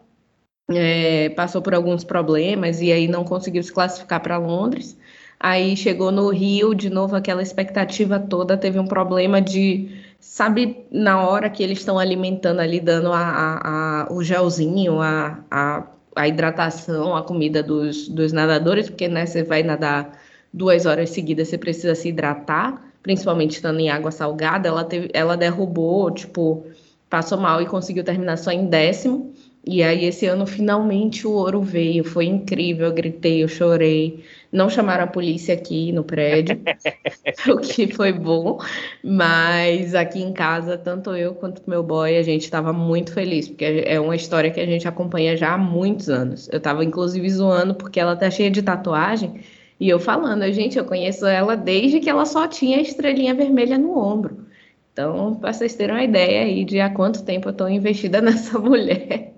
É, 0.70 1.30
passou 1.30 1.62
por 1.62 1.74
alguns 1.74 2.04
problemas 2.04 2.82
e 2.82 2.92
aí 2.92 3.08
não 3.08 3.24
conseguiu 3.24 3.64
se 3.64 3.72
classificar 3.72 4.22
para 4.22 4.38
Londres. 4.38 4.98
Aí 5.40 5.78
chegou 5.78 6.12
no 6.12 6.30
Rio, 6.30 6.74
de 6.74 6.90
novo 6.90 7.16
aquela 7.16 7.42
expectativa 7.42 8.20
toda, 8.20 8.58
teve 8.58 8.80
um 8.80 8.88
problema 8.88 9.42
de 9.42 10.07
sabe, 10.20 10.86
na 10.92 11.28
hora 11.28 11.50
que 11.50 11.64
eles 11.64 11.80
estão 11.80 11.98
alimentando 12.00 12.60
ali, 12.60 12.80
dando 12.80 13.12
a, 13.12 13.20
a, 13.20 14.02
a 14.04 14.14
o 14.14 14.24
gelzinho, 14.24 15.00
a, 15.02 15.44
a, 15.50 15.88
a, 16.16 16.28
hidratação, 16.28 17.16
a 17.16 17.24
comida 17.24 17.62
dos, 17.64 18.08
dos 18.08 18.32
nadadores, 18.32 18.90
porque 18.90 19.08
né, 19.08 19.26
você 19.26 19.44
vai 19.44 19.64
nadar 19.64 20.20
duas 20.54 20.86
horas 20.86 21.10
seguidas, 21.10 21.48
você 21.48 21.58
precisa 21.58 21.96
se 21.96 22.10
hidratar, 22.10 22.82
principalmente 23.02 23.56
estando 23.56 23.80
em 23.80 23.90
água 23.90 24.12
salgada, 24.12 24.68
ela, 24.68 24.84
teve, 24.84 25.10
ela 25.14 25.38
derrubou, 25.38 26.12
tipo, 26.12 26.66
passou 27.10 27.38
mal 27.38 27.62
e 27.62 27.66
conseguiu 27.66 28.04
terminar 28.04 28.38
só 28.38 28.52
em 28.52 28.68
décimo. 28.68 29.34
E 29.70 29.84
aí, 29.84 30.06
esse 30.06 30.26
ano, 30.26 30.48
finalmente 30.48 31.28
o 31.28 31.32
ouro 31.32 31.62
veio. 31.62 32.04
Foi 32.06 32.26
incrível. 32.26 32.88
Eu 32.88 32.94
gritei, 32.94 33.44
eu 33.44 33.50
chorei. 33.50 34.24
Não 34.50 34.70
chamaram 34.70 35.04
a 35.04 35.08
polícia 35.08 35.54
aqui 35.54 35.92
no 35.92 36.06
prédio, 36.06 36.58
o 37.52 37.58
que 37.58 37.86
foi 37.94 38.14
bom. 38.14 38.60
Mas 39.04 39.94
aqui 39.94 40.22
em 40.24 40.32
casa, 40.32 40.78
tanto 40.78 41.14
eu 41.14 41.36
quanto 41.36 41.62
meu 41.68 41.84
boy, 41.84 42.16
a 42.18 42.24
gente 42.24 42.44
estava 42.44 42.72
muito 42.72 43.12
feliz, 43.12 43.50
porque 43.50 43.84
é 43.86 44.00
uma 44.00 44.16
história 44.16 44.50
que 44.50 44.60
a 44.62 44.66
gente 44.66 44.88
acompanha 44.88 45.36
já 45.36 45.54
há 45.54 45.58
muitos 45.58 46.10
anos. 46.10 46.48
Eu 46.50 46.60
estava, 46.60 46.84
inclusive, 46.86 47.30
zoando, 47.30 47.76
porque 47.76 48.00
ela 48.00 48.16
tá 48.16 48.32
cheia 48.32 48.50
de 48.50 48.62
tatuagem. 48.62 49.42
E 49.80 49.90
eu 49.90 50.00
falando, 50.00 50.50
gente, 50.54 50.78
eu 50.78 50.86
conheço 50.86 51.26
ela 51.28 51.58
desde 51.58 52.00
que 52.00 52.10
ela 52.10 52.26
só 52.26 52.48
tinha 52.48 52.78
a 52.78 52.82
estrelinha 52.82 53.36
vermelha 53.36 53.78
no 53.78 53.98
ombro. 54.00 54.48
Então, 54.94 55.36
para 55.36 55.54
vocês 55.54 55.76
terem 55.76 55.96
uma 55.96 56.04
ideia 56.04 56.44
aí 56.44 56.64
de 56.66 56.80
há 56.80 56.90
quanto 56.90 57.24
tempo 57.24 57.50
eu 57.50 57.52
estou 57.52 57.70
investida 57.70 58.22
nessa 58.24 58.58
mulher. 58.58 59.37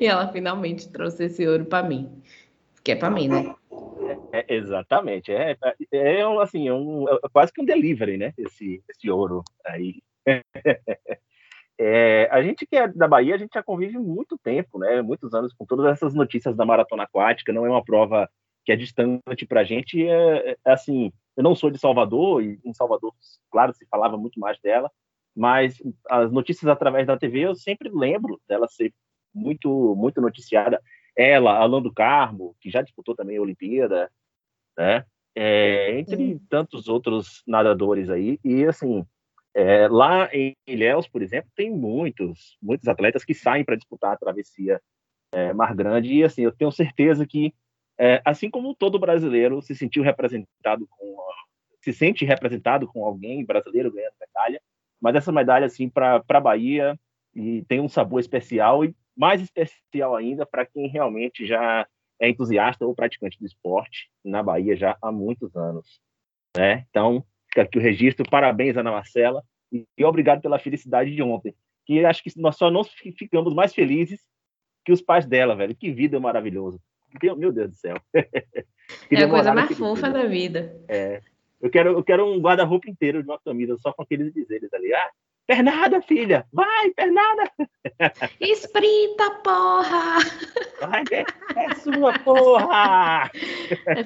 E 0.00 0.06
ela 0.06 0.28
finalmente 0.32 0.88
trouxe 0.90 1.24
esse 1.24 1.46
ouro 1.46 1.64
para 1.64 1.86
mim. 1.86 2.22
Que 2.82 2.92
é 2.92 2.96
para 2.96 3.10
mim, 3.10 3.28
né? 3.28 3.54
É, 4.32 4.38
é, 4.38 4.54
exatamente. 4.56 5.32
É, 5.32 5.56
é, 5.62 5.74
é 5.92 6.42
assim, 6.42 6.68
é, 6.68 6.72
um, 6.72 7.08
é 7.08 7.28
quase 7.32 7.52
que 7.52 7.60
um 7.60 7.64
delivery, 7.64 8.16
né? 8.16 8.32
Esse, 8.38 8.82
esse 8.88 9.10
ouro 9.10 9.42
aí. 9.64 10.02
É, 11.82 12.28
a 12.30 12.42
gente 12.42 12.66
que 12.66 12.76
é 12.76 12.86
da 12.86 13.08
Bahia, 13.08 13.34
a 13.34 13.38
gente 13.38 13.54
já 13.54 13.62
convive 13.62 13.96
muito 13.96 14.36
tempo, 14.36 14.78
né? 14.78 15.00
Muitos 15.00 15.32
anos 15.32 15.54
com 15.54 15.64
todas 15.64 15.86
essas 15.86 16.12
notícias 16.12 16.54
da 16.54 16.66
maratona 16.66 17.04
aquática. 17.04 17.54
Não 17.54 17.64
é 17.64 17.70
uma 17.70 17.82
prova 17.82 18.28
que 18.66 18.72
é 18.72 18.76
distante 18.76 19.46
para 19.48 19.62
a 19.62 19.64
gente. 19.64 20.06
É, 20.06 20.50
é, 20.50 20.56
assim, 20.66 21.10
eu 21.34 21.42
não 21.42 21.54
sou 21.54 21.70
de 21.70 21.78
Salvador 21.78 22.42
e 22.42 22.60
em 22.66 22.74
Salvador, 22.74 23.14
claro, 23.50 23.72
se 23.72 23.86
falava 23.86 24.18
muito 24.18 24.38
mais 24.38 24.60
dela, 24.60 24.90
mas 25.34 25.82
as 26.10 26.30
notícias 26.30 26.68
através 26.68 27.06
da 27.06 27.16
TV 27.16 27.40
eu 27.40 27.54
sempre 27.54 27.88
lembro 27.88 28.38
dela 28.46 28.68
ser 28.68 28.92
muito 29.34 29.94
muito 29.96 30.20
noticiada. 30.20 30.80
Ela, 31.16 31.56
Alan 31.58 31.82
do 31.82 31.92
Carmo, 31.92 32.56
que 32.60 32.70
já 32.70 32.82
disputou 32.82 33.14
também 33.14 33.36
a 33.36 33.42
Olimpíada, 33.42 34.10
né? 34.76 35.04
É, 35.34 35.98
entre 35.98 36.16
Sim. 36.16 36.40
tantos 36.48 36.88
outros 36.88 37.42
nadadores 37.46 38.10
aí. 38.10 38.38
E 38.44 38.64
assim, 38.64 39.04
é, 39.54 39.88
lá 39.88 40.28
em 40.32 40.56
Ilhéus, 40.66 41.08
por 41.08 41.22
exemplo, 41.22 41.50
tem 41.54 41.70
muitos 41.70 42.56
muitos 42.62 42.88
atletas 42.88 43.24
que 43.24 43.34
saem 43.34 43.64
para 43.64 43.76
disputar 43.76 44.12
a 44.12 44.16
travessia 44.16 44.80
é, 45.32 45.52
Mar 45.52 45.74
Grande. 45.74 46.14
E 46.14 46.24
assim, 46.24 46.42
eu 46.42 46.52
tenho 46.52 46.72
certeza 46.72 47.26
que, 47.26 47.52
é, 47.98 48.20
assim 48.24 48.50
como 48.50 48.74
todo 48.74 48.98
brasileiro 48.98 49.60
se 49.62 49.74
sentiu 49.74 50.02
representado 50.02 50.86
com 50.88 51.10
se 51.82 51.92
sente 51.94 52.24
representado 52.24 52.86
com 52.86 53.04
alguém 53.04 53.44
brasileiro 53.44 53.90
ganhando 53.90 54.12
medalha, 54.20 54.60
mas 55.00 55.14
essa 55.14 55.32
medalha 55.32 55.64
assim 55.64 55.88
para 55.88 56.22
a 56.28 56.40
Bahia 56.40 56.98
e 57.34 57.62
tem 57.62 57.80
um 57.80 57.88
sabor 57.88 58.20
especial 58.20 58.84
e 58.84 58.94
mais 59.16 59.40
especial 59.40 60.16
ainda 60.16 60.46
para 60.46 60.66
quem 60.66 60.88
realmente 60.88 61.46
já 61.46 61.86
é 62.20 62.28
entusiasta 62.28 62.84
ou 62.84 62.94
praticante 62.94 63.38
do 63.38 63.46
esporte 63.46 64.10
na 64.24 64.42
Bahia 64.42 64.76
já 64.76 64.96
há 65.02 65.10
muitos 65.10 65.56
anos. 65.56 66.00
Né? 66.56 66.86
Então, 66.90 67.24
fica 67.48 67.62
aqui 67.62 67.78
o 67.78 67.82
registro. 67.82 68.28
Parabéns, 68.28 68.76
Ana 68.76 68.90
Marcela, 68.90 69.42
e 69.72 70.04
obrigado 70.04 70.42
pela 70.42 70.58
felicidade 70.58 71.14
de 71.14 71.22
ontem. 71.22 71.54
Que 71.86 72.04
acho 72.04 72.22
que 72.22 72.30
nós 72.38 72.56
só 72.56 72.70
não 72.70 72.84
ficamos 72.84 73.54
mais 73.54 73.72
felizes 73.72 74.20
que 74.84 74.92
os 74.92 75.00
pais 75.00 75.26
dela, 75.26 75.56
velho. 75.56 75.74
Que 75.74 75.90
vida 75.90 76.20
maravilhosa. 76.20 76.78
Meu 77.36 77.52
Deus 77.52 77.70
do 77.70 77.76
céu. 77.76 77.96
é 78.14 79.22
a 79.22 79.28
coisa 79.28 79.54
mais 79.54 79.76
fofa 79.76 80.10
dia. 80.10 80.22
da 80.22 80.26
vida. 80.26 80.80
É. 80.88 81.22
Eu 81.60 81.70
quero, 81.70 81.90
eu 81.90 82.04
quero 82.04 82.26
um 82.26 82.40
guarda-roupa 82.40 82.88
inteiro 82.88 83.22
de 83.22 83.28
uma 83.28 83.38
camisa 83.38 83.76
só 83.78 83.92
com 83.92 84.02
aqueles 84.02 84.32
dizeres 84.32 84.72
ali. 84.72 84.92
Ah, 84.94 85.10
Pernada, 85.50 86.00
filha! 86.00 86.46
Vai, 86.52 86.90
pernada! 86.90 87.50
Esprinta, 88.40 89.30
porra! 89.42 90.18
Vai, 90.80 91.02
é, 91.10 91.24
é 91.64 91.74
sua 91.74 92.16
porra! 92.20 93.28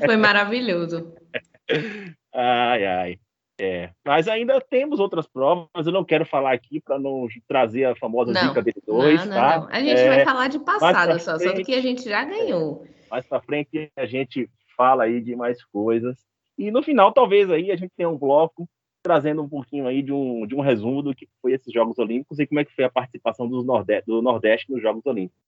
Foi 0.07 0.17
maravilhoso. 0.17 1.15
Ai, 2.35 2.87
ai. 2.87 3.19
É, 3.61 3.91
mas 4.07 4.27
ainda 4.27 4.59
temos 4.59 4.99
outras 4.99 5.27
provas, 5.29 5.69
eu 5.87 5.93
não 5.93 6.03
quero 6.03 6.25
falar 6.25 6.55
aqui 6.55 6.81
para 6.81 6.99
não 6.99 7.27
trazer 7.47 7.85
a 7.85 7.95
famosa 7.95 8.33
Não, 8.33 8.49
dica 8.49 8.63
dele 8.63 8.81
dois, 8.87 9.21
Não, 9.21 9.27
não, 9.27 9.35
tá? 9.37 9.59
não. 9.61 9.69
A 9.69 9.81
gente 9.81 10.01
É, 10.01 10.09
vai 10.09 10.25
falar 10.25 10.49
de 10.49 10.59
passado 10.61 11.09
pra 11.09 11.19
só, 11.19 11.33
só 11.39 11.45
do 11.45 11.51
frente. 11.53 11.65
que 11.67 11.75
a 11.75 11.83
gente 11.83 12.05
já 12.09 12.25
ganhou. 12.25 12.87
mais 13.11 13.27
para 13.27 13.43
frente 13.43 13.93
a 13.97 14.07
gente 14.07 14.49
fala 14.75 15.05
aí 15.05 15.21
de 15.21 15.37
mais 15.37 15.63
coisas. 15.67 16.17
E 16.57 16.71
no 16.71 16.83
final, 16.83 17.13
talvez 17.13 17.51
aí 17.51 17.71
a 17.71 17.77
gente 17.77 17.93
tenha 17.95 18.09
um 18.09 18.17
bloco 18.17 18.67
trazendo 19.05 19.43
um 19.43 19.49
pouquinho 19.49 19.87
aí 19.87 20.03
de 20.03 20.11
um, 20.11 20.47
de 20.47 20.55
um 20.55 20.61
resumo 20.61 21.03
do 21.03 21.15
que 21.15 21.29
foi 21.43 21.53
esses 21.53 21.71
Jogos 21.71 21.99
Olímpicos 21.99 22.39
e 22.39 22.47
como 22.47 22.59
é 22.61 22.65
que 22.65 22.75
foi 22.75 22.85
a 22.85 22.91
participação 22.91 23.47
dos 23.47 23.65
Nordeste, 23.65 24.07
do 24.07 24.23
Nordeste 24.23 24.73
nos 24.73 24.81
Jogos 24.81 25.05
Olímpicos. 25.05 25.39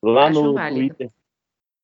Lá 0.00 0.28
Acho 0.28 0.40
no 0.40 0.54
válido. 0.54 0.78
Twitter, 0.78 1.10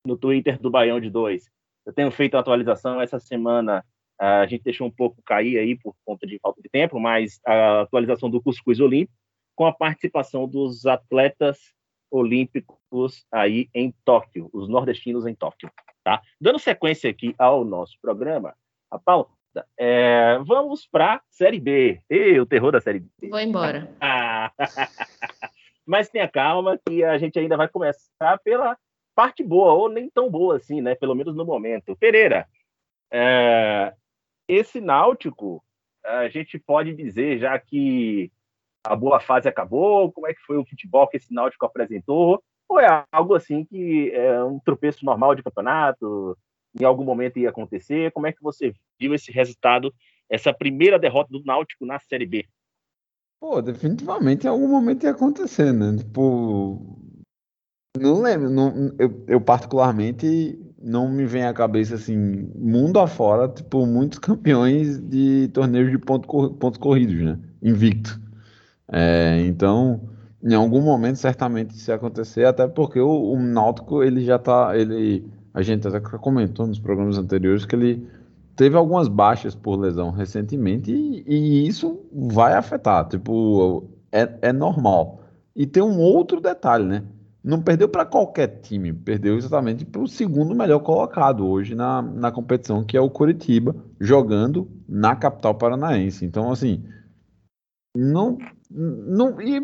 no 0.06 0.16
Twitter 0.16 0.60
do 0.60 0.70
Baião 0.70 1.00
de 1.00 1.10
Dois. 1.10 1.50
Eu 1.84 1.92
tenho 1.92 2.12
feito 2.12 2.36
a 2.36 2.40
atualização 2.40 3.00
essa 3.00 3.18
semana. 3.18 3.84
ah, 4.18 4.42
A 4.42 4.46
gente 4.46 4.62
deixou 4.62 4.86
um 4.86 4.90
pouco 4.90 5.20
cair 5.22 5.58
aí 5.58 5.76
por 5.76 5.96
conta 6.04 6.28
de 6.28 6.38
falta 6.38 6.62
de 6.62 6.68
tempo, 6.68 7.00
mas 7.00 7.40
a 7.44 7.80
atualização 7.80 8.30
do 8.30 8.40
Cuscuz 8.40 8.78
Olímpico 8.78 9.12
com 9.56 9.66
a 9.66 9.72
participação 9.72 10.46
dos 10.46 10.86
atletas 10.86 11.74
olímpicos 12.08 13.26
aí 13.32 13.68
em 13.74 13.92
Tóquio, 14.04 14.48
os 14.52 14.68
nordestinos 14.68 15.26
em 15.26 15.34
Tóquio. 15.34 15.70
Tá? 16.04 16.22
Dando 16.40 16.60
sequência 16.60 17.10
aqui 17.10 17.34
ao 17.36 17.64
nosso 17.64 17.98
programa, 18.00 18.54
a 18.88 18.98
pauta, 18.98 19.35
é, 19.78 20.38
vamos 20.44 20.86
para 20.86 21.14
a 21.14 21.20
Série 21.30 21.60
B. 21.60 22.00
E 22.10 22.38
o 22.40 22.46
terror 22.46 22.72
da 22.72 22.80
Série 22.80 23.00
B. 23.00 23.28
Vou 23.28 23.40
embora. 23.40 23.88
Mas 25.86 26.08
tenha 26.08 26.28
calma 26.28 26.78
que 26.84 27.04
a 27.04 27.16
gente 27.18 27.38
ainda 27.38 27.56
vai 27.56 27.68
começar 27.68 28.38
pela 28.42 28.76
parte 29.14 29.42
boa, 29.42 29.72
ou 29.72 29.88
nem 29.88 30.10
tão 30.10 30.28
boa 30.28 30.56
assim, 30.56 30.80
né? 30.80 30.94
Pelo 30.94 31.14
menos 31.14 31.34
no 31.34 31.44
momento. 31.44 31.96
Pereira, 31.96 32.46
é, 33.10 33.94
esse 34.48 34.80
Náutico, 34.80 35.62
a 36.04 36.28
gente 36.28 36.58
pode 36.58 36.94
dizer, 36.94 37.38
já 37.38 37.58
que 37.58 38.30
a 38.84 38.94
boa 38.94 39.18
fase 39.18 39.48
acabou, 39.48 40.12
como 40.12 40.26
é 40.26 40.34
que 40.34 40.40
foi 40.42 40.56
o 40.56 40.66
futebol 40.66 41.08
que 41.08 41.16
esse 41.16 41.32
Náutico 41.32 41.66
apresentou? 41.66 42.42
Ou 42.68 42.80
é 42.80 43.04
algo 43.12 43.34
assim 43.34 43.64
que 43.64 44.10
é 44.12 44.42
um 44.42 44.58
tropeço 44.58 45.04
normal 45.04 45.34
de 45.34 45.42
campeonato, 45.42 46.36
em 46.80 46.84
algum 46.84 47.04
momento 47.04 47.38
ia 47.38 47.50
acontecer? 47.50 48.12
Como 48.12 48.26
é 48.26 48.32
que 48.32 48.42
você 48.42 48.72
viu 48.98 49.14
esse 49.14 49.30
resultado, 49.32 49.92
essa 50.28 50.52
primeira 50.52 50.98
derrota 50.98 51.30
do 51.30 51.42
Náutico 51.44 51.86
na 51.86 51.98
Série 51.98 52.26
B? 52.26 52.46
Pô, 53.40 53.60
definitivamente 53.60 54.46
em 54.46 54.50
algum 54.50 54.68
momento 54.68 55.04
ia 55.04 55.10
acontecer, 55.10 55.72
né? 55.72 55.96
Tipo, 55.98 56.98
não 57.98 58.20
lembro, 58.20 58.50
não, 58.50 58.94
eu, 58.98 59.24
eu 59.26 59.40
particularmente 59.40 60.58
não 60.78 61.10
me 61.10 61.24
vem 61.26 61.44
à 61.44 61.52
cabeça 61.52 61.96
assim, 61.96 62.16
mundo 62.54 62.98
afora, 62.98 63.48
tipo, 63.48 63.84
muitos 63.86 64.18
campeões 64.18 64.98
de 64.98 65.48
torneios 65.48 65.90
de 65.90 65.98
ponto, 65.98 66.28
pontos 66.54 66.78
corridos, 66.78 67.16
né? 67.16 67.38
Invicto. 67.62 68.20
É, 68.92 69.40
então, 69.40 70.08
em 70.42 70.54
algum 70.54 70.80
momento 70.80 71.16
certamente 71.16 71.74
isso 71.74 71.90
ia 71.90 71.96
acontecer, 71.96 72.44
até 72.44 72.68
porque 72.68 73.00
o, 73.00 73.32
o 73.32 73.38
Náutico, 73.38 74.02
ele 74.02 74.24
já 74.24 74.38
tá, 74.38 74.78
ele, 74.78 75.28
a 75.56 75.62
gente 75.62 75.88
até 75.88 75.98
comentou 76.00 76.66
nos 76.66 76.78
programas 76.78 77.16
anteriores 77.16 77.64
que 77.64 77.74
ele 77.74 78.06
teve 78.54 78.76
algumas 78.76 79.08
baixas 79.08 79.54
por 79.54 79.76
lesão 79.76 80.10
recentemente 80.10 80.92
e, 80.92 81.24
e 81.26 81.66
isso 81.66 81.98
vai 82.12 82.52
afetar, 82.52 83.08
tipo, 83.08 83.88
é, 84.12 84.36
é 84.42 84.52
normal. 84.52 85.22
E 85.54 85.66
tem 85.66 85.82
um 85.82 85.98
outro 85.98 86.42
detalhe, 86.42 86.84
né? 86.84 87.02
Não 87.42 87.62
perdeu 87.62 87.88
para 87.88 88.04
qualquer 88.04 88.60
time, 88.60 88.92
perdeu 88.92 89.38
exatamente 89.38 89.86
para 89.86 90.02
o 90.02 90.06
segundo 90.06 90.54
melhor 90.54 90.80
colocado 90.80 91.46
hoje 91.46 91.74
na, 91.74 92.02
na 92.02 92.30
competição, 92.30 92.84
que 92.84 92.94
é 92.94 93.00
o 93.00 93.08
Coritiba, 93.08 93.74
jogando 93.98 94.68
na 94.86 95.16
capital 95.16 95.54
paranaense. 95.54 96.26
Então, 96.26 96.52
assim, 96.52 96.84
não, 97.96 98.36
não, 98.70 99.40
e 99.40 99.56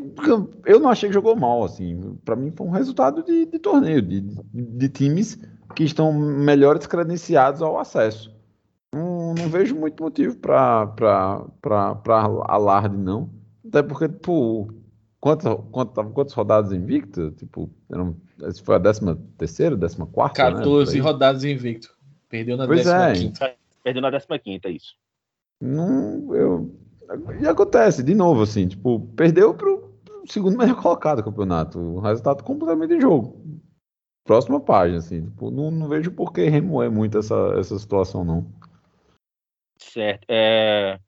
eu 0.64 0.80
não 0.80 0.88
achei 0.88 1.10
que 1.10 1.14
jogou 1.14 1.36
mal, 1.36 1.64
assim. 1.64 2.16
Para 2.24 2.34
mim 2.34 2.50
foi 2.50 2.66
um 2.66 2.70
resultado 2.70 3.22
de, 3.22 3.44
de 3.44 3.58
torneio, 3.58 4.00
de, 4.00 4.22
de, 4.22 4.62
de 4.62 4.88
times 4.88 5.38
que 5.74 5.84
estão 5.84 6.12
melhores 6.12 6.86
credenciados 6.86 7.62
ao 7.62 7.78
acesso. 7.78 8.32
Não, 8.94 9.34
não 9.34 9.48
vejo 9.48 9.74
muito 9.74 10.02
motivo 10.02 10.36
para 10.36 11.48
alarde, 12.46 12.96
não. 12.96 13.30
Até 13.66 13.82
porque, 13.82 14.08
pô, 14.08 14.68
quantas, 15.20 15.56
quantas, 15.70 16.12
quantas 16.12 16.34
rodadas 16.34 16.72
invictas? 16.72 17.32
Tipo, 17.36 17.70
eram, 17.90 18.16
foi 18.64 18.76
a 18.76 18.80
13 18.80 19.16
terceira, 19.38 19.76
14 19.76 20.12
quarta, 20.12 20.50
né? 20.50 20.56
14 20.58 20.90
Por 20.90 20.94
aí. 20.94 21.00
rodadas 21.00 21.44
invicto. 21.44 21.94
Perdeu 22.28 22.56
na 22.56 22.66
Pois 22.66 22.86
é. 22.86 23.12
15 23.12 23.32
Perdeu 23.82 24.02
na 24.02 24.10
15 24.10 24.60
é 24.64 24.70
isso. 24.70 24.94
Não, 25.60 26.34
eu. 26.34 26.74
E 27.40 27.46
acontece, 27.46 28.02
de 28.02 28.14
novo, 28.14 28.42
assim, 28.42 28.66
tipo, 28.68 29.00
perdeu 29.16 29.54
pro, 29.54 29.92
pro 30.04 30.24
segundo 30.26 30.56
melhor 30.56 30.80
colocado 30.80 31.18
do 31.18 31.24
campeonato. 31.24 31.78
O 31.78 32.00
resultado 32.00 32.42
completamente 32.42 32.94
de 32.94 33.00
jogo. 33.00 33.41
Próxima 34.24 34.60
página, 34.60 34.98
assim, 34.98 35.24
tipo, 35.28 35.50
não, 35.50 35.70
não 35.70 35.88
vejo 35.88 36.12
por 36.12 36.32
que 36.32 36.48
remoer 36.48 36.90
muito 36.90 37.18
essa, 37.18 37.54
essa 37.58 37.76
situação, 37.78 38.24
não. 38.24 38.46
Certo. 39.78 40.24
É, 40.28 40.98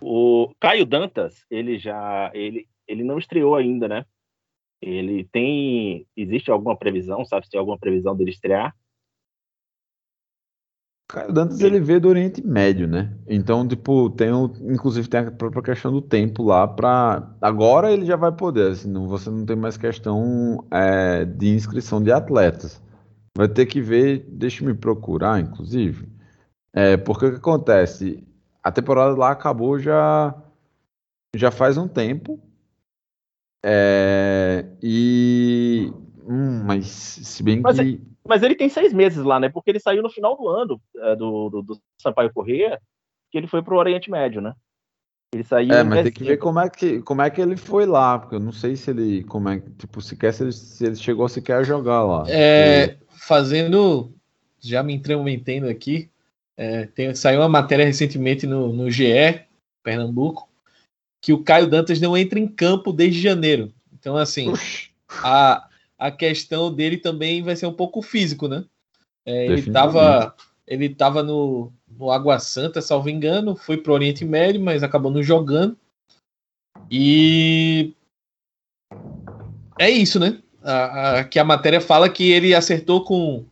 o 0.00 0.52
Caio 0.60 0.84
Dantas, 0.84 1.44
ele 1.50 1.78
já 1.78 2.30
ele, 2.34 2.68
ele 2.86 3.02
não 3.02 3.18
estreou 3.18 3.54
ainda, 3.54 3.88
né? 3.88 4.04
Ele 4.82 5.24
tem 5.24 6.06
existe 6.14 6.50
alguma 6.50 6.76
previsão, 6.76 7.24
sabe 7.24 7.46
se 7.46 7.52
tem 7.52 7.58
alguma 7.58 7.78
previsão 7.78 8.14
dele 8.14 8.30
estrear? 8.30 8.76
Caio 11.08 11.32
Dantas, 11.32 11.60
ele 11.60 11.78
veio 11.78 12.00
do 12.00 12.08
Oriente 12.08 12.44
Médio, 12.44 12.88
né? 12.88 13.16
Então, 13.28 13.66
tipo, 13.66 14.10
tem 14.10 14.32
o, 14.32 14.50
inclusive 14.62 15.08
tem 15.08 15.20
a 15.20 15.30
própria 15.30 15.62
questão 15.62 15.92
do 15.92 16.02
tempo 16.02 16.42
lá 16.42 16.66
pra... 16.66 17.32
Agora 17.40 17.92
ele 17.92 18.04
já 18.04 18.16
vai 18.16 18.32
poder, 18.32 18.72
assim, 18.72 18.90
não, 18.90 19.06
você 19.06 19.30
não 19.30 19.46
tem 19.46 19.54
mais 19.54 19.76
questão 19.76 20.64
é, 20.70 21.24
de 21.24 21.54
inscrição 21.54 22.02
de 22.02 22.10
atletas. 22.10 22.82
Vai 23.36 23.48
ter 23.48 23.66
que 23.66 23.80
ver, 23.80 24.26
deixa 24.28 24.64
eu 24.64 24.68
me 24.68 24.74
procurar, 24.74 25.38
inclusive. 25.40 26.08
É, 26.72 26.96
porque 26.96 27.26
o 27.26 27.30
que 27.30 27.36
acontece? 27.36 28.26
A 28.62 28.72
temporada 28.72 29.14
lá 29.14 29.30
acabou 29.30 29.78
já, 29.78 30.34
já 31.36 31.52
faz 31.52 31.78
um 31.78 31.86
tempo. 31.86 32.40
É, 33.64 34.66
e... 34.82 35.92
Hum, 36.28 36.64
mas 36.64 36.86
se 36.86 37.42
bem 37.44 37.60
Mas 37.60 37.78
que... 37.78 38.00
Mas 38.28 38.42
ele 38.42 38.54
tem 38.54 38.68
seis 38.68 38.92
meses 38.92 39.24
lá, 39.24 39.38
né? 39.38 39.48
Porque 39.48 39.70
ele 39.70 39.80
saiu 39.80 40.02
no 40.02 40.10
final 40.10 40.36
do 40.36 40.48
ano 40.48 40.80
é, 40.96 41.16
do, 41.16 41.50
do, 41.50 41.62
do 41.62 41.80
Sampaio 42.00 42.32
Corrêa, 42.32 42.80
que 43.30 43.38
ele 43.38 43.46
foi 43.46 43.62
pro 43.62 43.76
Oriente 43.76 44.10
Médio, 44.10 44.40
né? 44.40 44.54
Ele 45.34 45.44
saiu 45.44 45.72
É, 45.72 45.82
mas 45.82 46.02
tem 46.04 46.12
que 46.12 46.24
ver 46.24 46.36
como 46.36 46.60
é 46.60 46.70
que, 46.70 47.02
como 47.02 47.22
é 47.22 47.30
que 47.30 47.40
ele 47.40 47.56
foi 47.56 47.84
lá, 47.84 48.18
porque 48.18 48.36
eu 48.36 48.40
não 48.40 48.52
sei 48.52 48.76
se 48.76 48.90
ele, 48.90 49.24
como 49.24 49.48
é, 49.48 49.60
tipo, 49.78 50.00
sequer 50.00 50.32
se 50.32 50.44
ele, 50.44 50.52
se 50.52 50.84
ele 50.84 50.96
chegou 50.96 51.28
sequer 51.28 51.58
a 51.58 51.62
jogar 51.62 52.02
lá. 52.02 52.24
É, 52.28 52.96
fazendo, 53.08 54.12
já 54.60 54.82
me 54.82 54.94
intrometendo 54.94 55.68
aqui, 55.68 56.10
é, 56.56 56.86
tem, 56.86 57.14
saiu 57.14 57.40
uma 57.40 57.48
matéria 57.48 57.84
recentemente 57.84 58.46
no, 58.46 58.72
no 58.72 58.90
GE, 58.90 59.42
Pernambuco, 59.82 60.48
que 61.20 61.32
o 61.32 61.42
Caio 61.42 61.66
Dantas 61.66 62.00
não 62.00 62.16
entra 62.16 62.38
em 62.38 62.46
campo 62.46 62.92
desde 62.92 63.20
janeiro. 63.20 63.72
Então, 63.92 64.16
assim, 64.16 64.50
Oxi, 64.50 64.90
a, 65.22 65.68
a 65.98 66.10
questão 66.10 66.72
dele 66.72 66.98
também 66.98 67.42
vai 67.42 67.56
ser 67.56 67.66
um 67.66 67.72
pouco 67.72 68.02
físico, 68.02 68.48
né? 68.48 68.64
É, 69.24 69.46
ele 69.46 69.60
estava 69.60 70.34
ele 70.66 70.88
tava 70.88 71.22
no, 71.22 71.72
no 71.88 72.10
Água 72.10 72.38
Santa, 72.38 72.82
salvo 72.82 73.08
engano, 73.08 73.54
foi 73.54 73.76
pro 73.76 73.92
Oriente 73.92 74.24
Médio, 74.24 74.60
mas 74.60 74.82
acabou 74.82 75.10
não 75.12 75.22
jogando. 75.22 75.76
E 76.90 77.94
é 79.78 79.90
isso, 79.90 80.18
né? 80.18 80.42
A, 80.62 81.18
a- 81.20 81.24
que 81.24 81.38
a 81.38 81.44
matéria 81.44 81.80
fala 81.80 82.08
que 82.10 82.30
ele 82.30 82.54
acertou 82.54 83.04
com 83.04 83.44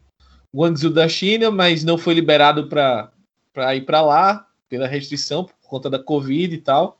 o 0.53 0.61
Guangzhou 0.61 0.93
da 0.93 1.09
China, 1.09 1.51
mas 1.51 1.85
não 1.85 1.97
foi 1.97 2.15
liberado 2.15 2.69
para 2.69 3.75
ir 3.77 3.83
para 3.85 4.03
lá 4.03 4.49
pela 4.69 4.87
restrição 4.89 5.45
por 5.45 5.55
conta 5.69 5.89
da 5.89 5.99
Covid 5.99 6.55
e 6.55 6.61
tal. 6.61 6.99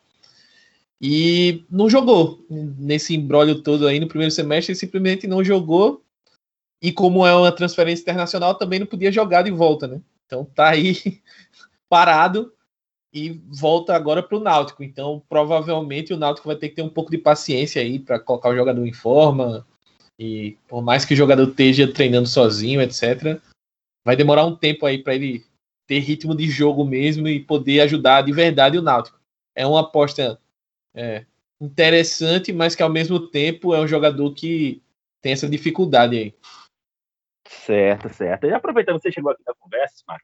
E 1.07 1.63
não 1.71 1.91
jogou 1.91 2.47
nesse 2.49 3.15
embrólio 3.15 3.61
todo 3.61 3.87
aí 3.87 4.01
no 4.01 4.09
primeiro 4.09 4.31
semestre, 4.31 4.73
ele 4.73 4.79
simplesmente 4.79 5.27
não 5.27 5.45
jogou. 5.45 6.03
E 6.81 6.91
como 6.91 7.27
é 7.27 7.37
uma 7.37 7.53
transferência 7.53 8.01
internacional, 8.01 8.55
também 8.55 8.79
não 8.79 8.87
podia 8.87 9.13
jogar 9.13 9.43
de 9.43 9.51
volta, 9.51 9.87
né? 9.87 10.01
Então 10.25 10.47
tá 10.47 10.71
aí 10.71 10.97
parado 11.91 12.55
e 13.13 13.39
volta 13.51 13.95
agora 13.95 14.23
para 14.23 14.39
o 14.39 14.41
Náutico. 14.41 14.83
Então 14.83 15.23
provavelmente 15.29 16.15
o 16.15 16.17
Náutico 16.17 16.49
vai 16.49 16.57
ter 16.57 16.71
que 16.71 16.77
ter 16.77 16.83
um 16.83 16.89
pouco 16.89 17.11
de 17.11 17.19
paciência 17.19 17.83
aí 17.83 17.99
para 17.99 18.19
colocar 18.19 18.49
o 18.49 18.57
jogador 18.57 18.87
em 18.87 18.93
forma. 18.95 19.67
E 20.19 20.57
por 20.67 20.81
mais 20.81 21.05
que 21.05 21.13
o 21.13 21.17
jogador 21.17 21.47
esteja 21.47 21.87
treinando 21.87 22.29
sozinho, 22.31 22.81
etc., 22.81 23.39
vai 24.03 24.17
demorar 24.17 24.47
um 24.47 24.57
tempo 24.57 24.87
aí 24.87 24.97
para 24.97 25.15
ele 25.15 25.45
ter 25.87 25.99
ritmo 25.99 26.35
de 26.35 26.49
jogo 26.49 26.83
mesmo 26.83 27.29
e 27.29 27.41
poder 27.41 27.81
ajudar 27.81 28.23
de 28.23 28.33
verdade 28.33 28.79
o 28.79 28.83
Náutico. 28.83 29.21
É 29.55 29.67
uma 29.67 29.81
aposta 29.81 30.41
é, 30.95 31.25
interessante, 31.61 32.53
mas 32.53 32.75
que 32.75 32.83
ao 32.83 32.91
mesmo 32.91 33.29
tempo 33.29 33.75
é 33.75 33.81
um 33.81 33.89
jogador 33.89 34.33
que 34.33 34.83
tem 35.21 35.33
essa 35.33 35.49
dificuldade 35.49 36.17
aí. 36.17 36.35
Certo, 37.47 38.09
certo. 38.11 38.47
E 38.47 38.53
aproveitando 38.53 38.97
que 38.97 39.03
você 39.03 39.13
chegou 39.13 39.33
aqui 39.33 39.43
na 39.47 39.55
conversa, 39.55 40.05
Mark, 40.07 40.23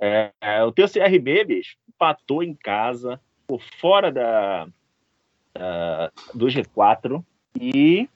É, 0.00 0.30
é, 0.40 0.62
o 0.62 0.72
teu 0.72 0.86
CRB, 0.86 1.44
bicho, 1.44 1.76
empatou 1.88 2.42
em 2.42 2.54
casa, 2.54 3.20
por 3.46 3.62
fora 3.80 4.12
da, 4.12 4.68
da 5.54 6.12
do 6.34 6.46
G4 6.46 7.24
e 7.58 8.08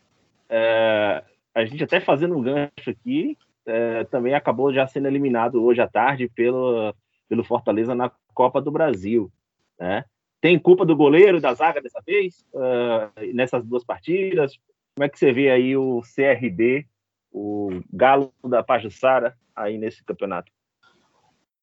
é, 0.48 1.24
a 1.54 1.64
gente 1.64 1.84
até 1.84 2.00
fazendo 2.00 2.36
um 2.36 2.42
gancho 2.42 2.90
aqui, 2.90 3.38
é, 3.64 4.04
também 4.04 4.34
acabou 4.34 4.72
já 4.72 4.86
sendo 4.86 5.06
eliminado 5.06 5.62
hoje 5.62 5.80
à 5.80 5.88
tarde 5.88 6.28
pelo, 6.28 6.94
pelo 7.28 7.44
Fortaleza 7.44 7.94
na 7.94 8.10
Copa 8.34 8.60
do 8.60 8.70
Brasil. 8.70 9.30
Né? 9.78 10.04
Tem 10.40 10.58
culpa 10.58 10.86
do 10.86 10.96
goleiro 10.96 11.38
e 11.38 11.40
da 11.40 11.52
zaga 11.52 11.82
dessa 11.82 12.00
vez, 12.04 12.44
uh, 12.54 13.34
nessas 13.34 13.64
duas 13.64 13.84
partidas? 13.84 14.58
Como 14.94 15.04
é 15.04 15.08
que 15.08 15.18
você 15.18 15.32
vê 15.32 15.50
aí 15.50 15.76
o 15.76 16.00
CRB, 16.02 16.86
o 17.30 17.80
Galo 17.92 18.32
da 18.44 18.62
Pajussara, 18.62 19.36
aí 19.54 19.76
nesse 19.76 20.02
campeonato? 20.02 20.50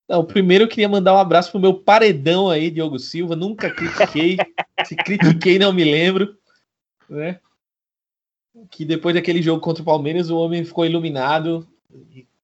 Não, 0.07 0.23
primeiro 0.23 0.63
eu 0.63 0.67
queria 0.67 0.87
mandar 0.87 1.13
um 1.13 1.17
abraço 1.17 1.51
pro 1.51 1.59
meu 1.59 1.73
paredão 1.73 2.49
aí, 2.49 2.71
Diogo 2.71 2.97
Silva. 2.97 3.35
Nunca 3.35 3.69
critiquei. 3.69 4.37
Se 4.85 4.95
critiquei, 4.95 5.59
não 5.59 5.73
me 5.73 5.83
lembro. 5.83 6.37
Né? 7.09 7.39
Que 8.71 8.85
depois 8.85 9.13
daquele 9.13 9.41
jogo 9.41 9.59
contra 9.59 9.81
o 9.81 9.85
Palmeiras, 9.85 10.29
o 10.29 10.37
homem 10.37 10.63
ficou 10.63 10.85
iluminado. 10.85 11.67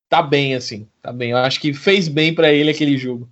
Tá 0.10 0.22
bem, 0.22 0.56
assim. 0.56 0.88
Tá 1.02 1.14
bem. 1.14 1.32
Eu 1.32 1.38
acho 1.38 1.62
que 1.62 1.74
fez 1.74 2.10
bem 2.10 2.36
para 2.36 2.52
ele 2.52 2.70
aquele 2.70 2.98
jogo. 2.98 3.30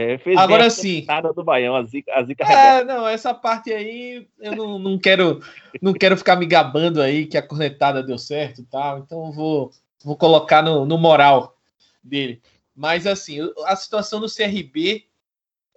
É, 0.00 0.16
Agora 0.36 0.70
sim. 0.70 1.04
Nada 1.08 1.32
do 1.32 1.42
Baião, 1.42 1.74
a 1.74 1.82
zica, 1.82 2.14
a 2.14 2.22
zica 2.22 2.44
É, 2.44 2.84
não, 2.84 3.08
essa 3.08 3.34
parte 3.34 3.72
aí 3.72 4.28
eu 4.38 4.54
não, 4.54 4.78
não 4.78 4.96
quero 4.96 5.42
não 5.82 5.92
quero 5.92 6.16
ficar 6.16 6.36
me 6.36 6.46
gabando 6.46 7.02
aí 7.02 7.26
que 7.26 7.36
a 7.36 7.42
cornetada 7.42 8.00
deu 8.00 8.16
certo 8.16 8.60
e 8.60 8.64
tal. 8.64 9.00
Então 9.00 9.32
vou 9.32 9.72
vou 10.04 10.16
colocar 10.16 10.62
no, 10.62 10.86
no 10.86 10.96
moral 10.96 11.56
dele. 12.00 12.40
Mas 12.76 13.08
assim, 13.08 13.40
a 13.66 13.74
situação 13.74 14.20
do 14.20 14.32
CRB 14.32 15.04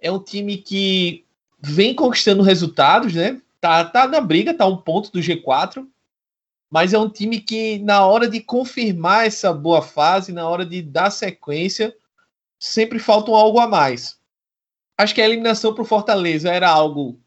é 0.00 0.12
um 0.12 0.22
time 0.22 0.56
que 0.56 1.24
vem 1.58 1.92
conquistando 1.92 2.44
resultados, 2.44 3.12
né? 3.14 3.40
Tá, 3.60 3.84
tá 3.84 4.06
na 4.06 4.20
briga, 4.20 4.54
tá 4.54 4.66
um 4.66 4.76
ponto 4.76 5.10
do 5.10 5.18
G4, 5.18 5.84
mas 6.70 6.94
é 6.94 6.98
um 6.98 7.08
time 7.08 7.40
que 7.40 7.80
na 7.80 8.06
hora 8.06 8.28
de 8.28 8.38
confirmar 8.38 9.26
essa 9.26 9.52
boa 9.52 9.82
fase, 9.82 10.32
na 10.32 10.48
hora 10.48 10.64
de 10.64 10.80
dar 10.80 11.10
sequência, 11.10 11.92
sempre 12.62 13.00
falta 13.00 13.28
um 13.32 13.34
algo 13.34 13.58
a 13.58 13.66
mais. 13.66 14.16
Acho 14.96 15.12
que 15.12 15.20
a 15.20 15.24
eliminação 15.24 15.74
para 15.74 15.82
o 15.82 15.86
Fortaleza 15.86 16.48
era 16.48 16.70
algo 16.70 17.20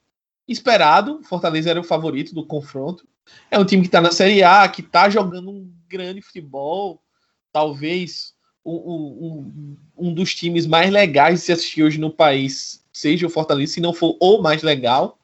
esperado. 0.48 1.21
Fortaleza 1.24 1.69
era 1.69 1.80
o 1.80 1.84
favorito 1.84 2.34
do 2.34 2.45
confronto. 2.45 3.06
É 3.52 3.60
um 3.60 3.65
time 3.65 3.82
que 3.82 3.89
está 3.89 4.00
na 4.00 4.13
Série 4.13 4.43
A, 4.43 4.65
que 4.69 4.80
está 4.80 5.10
jogando 5.10 5.52
um 5.52 5.69
grande 5.89 6.21
futebol. 6.21 7.04
Talvez 7.52 8.34
um, 8.63 8.76
um, 8.76 9.78
um, 9.98 10.13
dos 10.13 10.34
times 10.34 10.65
mais 10.65 10.89
legais 10.89 11.39
de 11.39 11.45
se 11.48 11.52
assistir 11.52 11.84
hoje 11.84 12.00
no 12.00 12.12
país 12.12 12.82
seja 12.93 13.28
o 13.28 13.30
Fortaleza, 13.30 13.74
se 13.74 13.82
não 13.82 13.93
for 13.93 14.15
o 14.21 14.41
mais 14.41 14.63
legal. 14.63 15.19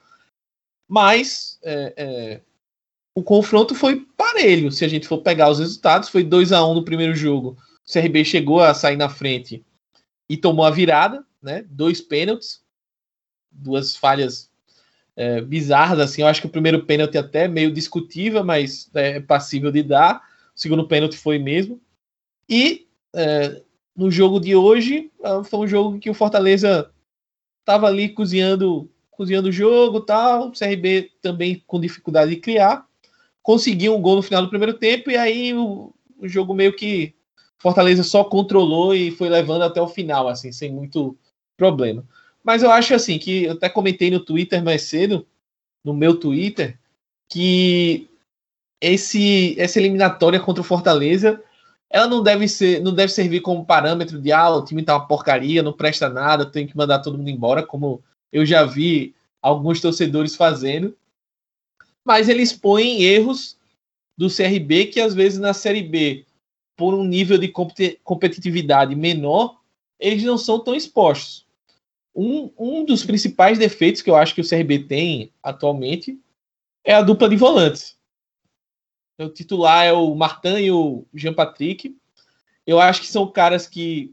Mas 0.89 1.57
é, 1.63 1.93
é, 1.95 2.41
o 3.15 3.23
confronto 3.23 3.73
foi 3.73 4.05
parelho. 4.17 4.73
Se 4.73 4.83
a 4.83 4.89
gente 4.89 5.07
for 5.07 5.19
pegar 5.19 5.49
os 5.49 5.59
resultados, 5.59 6.09
foi 6.09 6.21
2 6.21 6.51
a 6.51 6.65
1 6.65 6.69
um 6.69 6.73
no 6.75 6.83
primeiro 6.83 7.15
jogo. 7.15 7.55
O 7.87 7.91
CRB 7.91 8.25
chegou 8.25 8.59
a 8.59 8.73
sair 8.73 8.97
na 8.97 9.07
frente 9.07 9.63
e 10.31 10.37
tomou 10.37 10.63
a 10.63 10.71
virada, 10.71 11.25
né? 11.43 11.65
Dois 11.69 11.99
pênaltis, 11.99 12.61
duas 13.51 13.97
falhas 13.97 14.49
é, 15.13 15.41
bizarras, 15.41 15.99
assim. 15.99 16.21
Eu 16.21 16.27
acho 16.29 16.39
que 16.39 16.47
o 16.47 16.51
primeiro 16.51 16.85
pênalti 16.85 17.17
até 17.17 17.49
meio 17.49 17.69
discutível, 17.69 18.41
mas 18.41 18.89
é 18.93 19.19
passível 19.19 19.73
de 19.73 19.83
dar. 19.83 20.23
O 20.55 20.59
segundo 20.59 20.87
pênalti 20.87 21.17
foi 21.17 21.37
mesmo. 21.37 21.81
E 22.47 22.87
é, 23.13 23.61
no 23.93 24.09
jogo 24.09 24.39
de 24.39 24.55
hoje, 24.55 25.11
é, 25.21 25.43
foi 25.43 25.59
um 25.59 25.67
jogo 25.67 25.99
que 25.99 26.09
o 26.09 26.13
Fortaleza 26.13 26.89
estava 27.59 27.87
ali 27.87 28.07
cozinhando, 28.07 28.89
cozinhando 29.09 29.49
o 29.49 29.51
jogo, 29.51 29.99
tal. 29.99 30.47
O 30.47 30.53
CRB 30.53 31.11
também 31.21 31.61
com 31.67 31.77
dificuldade 31.77 32.31
de 32.31 32.37
criar. 32.37 32.87
Conseguiu 33.43 33.93
um 33.93 34.01
gol 34.01 34.15
no 34.15 34.21
final 34.21 34.43
do 34.43 34.49
primeiro 34.49 34.75
tempo 34.75 35.11
e 35.11 35.17
aí 35.17 35.53
o, 35.53 35.93
o 36.17 36.25
jogo 36.25 36.53
meio 36.53 36.73
que 36.73 37.13
Fortaleza 37.61 38.03
só 38.03 38.23
controlou 38.23 38.95
e 38.95 39.11
foi 39.11 39.29
levando 39.29 39.61
até 39.61 39.79
o 39.79 39.87
final, 39.87 40.27
assim, 40.27 40.51
sem 40.51 40.71
muito 40.71 41.15
problema. 41.55 42.03
Mas 42.43 42.63
eu 42.63 42.71
acho 42.71 42.95
assim 42.95 43.19
que 43.19 43.43
eu 43.43 43.53
até 43.53 43.69
comentei 43.69 44.09
no 44.09 44.19
Twitter 44.19 44.63
mais 44.63 44.81
cedo, 44.81 45.27
no 45.83 45.93
meu 45.93 46.19
Twitter, 46.19 46.77
que 47.29 48.09
esse 48.81 49.55
essa 49.59 49.79
eliminatória 49.79 50.39
contra 50.39 50.61
o 50.61 50.65
Fortaleza, 50.65 51.39
ela 51.87 52.07
não 52.07 52.23
deve 52.23 52.47
ser, 52.47 52.81
não 52.81 52.93
deve 52.93 53.13
servir 53.13 53.41
como 53.41 53.65
parâmetro 53.65 54.19
de 54.19 54.31
ah, 54.31 54.49
o 54.49 54.65
time 54.65 54.81
tá 54.81 54.95
uma 54.95 55.07
porcaria, 55.07 55.61
não 55.61 55.71
presta 55.71 56.09
nada, 56.09 56.45
tem 56.45 56.65
que 56.65 56.75
mandar 56.75 56.99
todo 56.99 57.17
mundo 57.17 57.29
embora, 57.29 57.61
como 57.61 58.03
eu 58.33 58.43
já 58.43 58.63
vi 58.65 59.13
alguns 59.39 59.79
torcedores 59.79 60.35
fazendo. 60.35 60.97
Mas 62.03 62.27
ele 62.27 62.41
expõe 62.41 63.03
erros 63.03 63.55
do 64.17 64.29
CRB 64.29 64.87
que 64.87 64.99
às 64.99 65.13
vezes 65.13 65.37
na 65.37 65.53
Série 65.53 65.83
B 65.83 66.25
por 66.81 66.95
um 66.95 67.03
nível 67.03 67.37
de 67.37 67.47
competitividade 68.03 68.95
menor, 68.95 69.59
eles 69.99 70.23
não 70.23 70.35
são 70.35 70.59
tão 70.59 70.73
expostos. 70.73 71.45
Um, 72.13 72.51
um 72.57 72.83
dos 72.83 73.05
principais 73.05 73.59
defeitos 73.59 74.01
que 74.01 74.09
eu 74.09 74.15
acho 74.15 74.33
que 74.33 74.41
o 74.41 74.49
CRB 74.49 74.79
tem 74.85 75.31
atualmente 75.43 76.19
é 76.83 76.95
a 76.95 77.03
dupla 77.03 77.29
de 77.29 77.35
volantes. 77.35 77.95
O 79.19 79.29
titular 79.29 79.85
é 79.85 79.93
o 79.93 80.15
Martin 80.15 80.55
e 80.55 80.71
o 80.71 81.05
Jean 81.13 81.35
Patrick. 81.35 81.95
Eu 82.65 82.79
acho 82.79 83.01
que 83.01 83.07
são 83.07 83.27
caras 83.27 83.67
que 83.67 84.11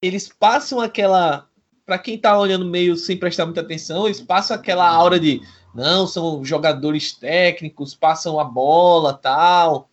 eles 0.00 0.30
passam 0.30 0.80
aquela. 0.80 1.46
Para 1.84 1.98
quem 1.98 2.18
tá 2.18 2.38
olhando 2.40 2.64
meio 2.64 2.96
sem 2.96 3.18
prestar 3.18 3.44
muita 3.44 3.60
atenção, 3.60 4.06
eles 4.06 4.22
passam 4.22 4.56
aquela 4.56 4.88
aura 4.88 5.20
de 5.20 5.42
não, 5.74 6.06
são 6.06 6.42
jogadores 6.42 7.12
técnicos, 7.12 7.94
passam 7.94 8.40
a 8.40 8.44
bola 8.44 9.12
tal. 9.12 9.90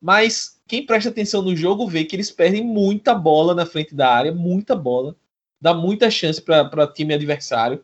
Mas 0.00 0.57
quem 0.68 0.84
presta 0.84 1.08
atenção 1.08 1.40
no 1.40 1.56
jogo 1.56 1.88
vê 1.88 2.04
que 2.04 2.14
eles 2.14 2.30
perdem 2.30 2.62
muita 2.62 3.14
bola 3.14 3.54
na 3.54 3.64
frente 3.64 3.94
da 3.94 4.12
área, 4.12 4.32
muita 4.32 4.76
bola, 4.76 5.16
dá 5.58 5.72
muita 5.72 6.10
chance 6.10 6.40
para 6.42 6.84
o 6.84 6.92
time 6.92 7.14
adversário. 7.14 7.82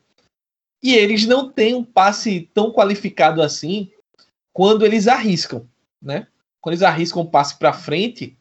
E 0.82 0.94
eles 0.94 1.26
não 1.26 1.50
têm 1.50 1.74
um 1.74 1.82
passe 1.82 2.50
tão 2.52 2.70
qualificado 2.70 3.40
assim 3.42 3.90
quando 4.52 4.84
eles 4.84 5.08
arriscam, 5.08 5.66
né? 6.00 6.26
Quando 6.60 6.74
eles 6.74 6.82
arriscam 6.82 7.22
um 7.22 7.26
passe 7.26 7.58
para 7.58 7.72
frente, 7.72 8.36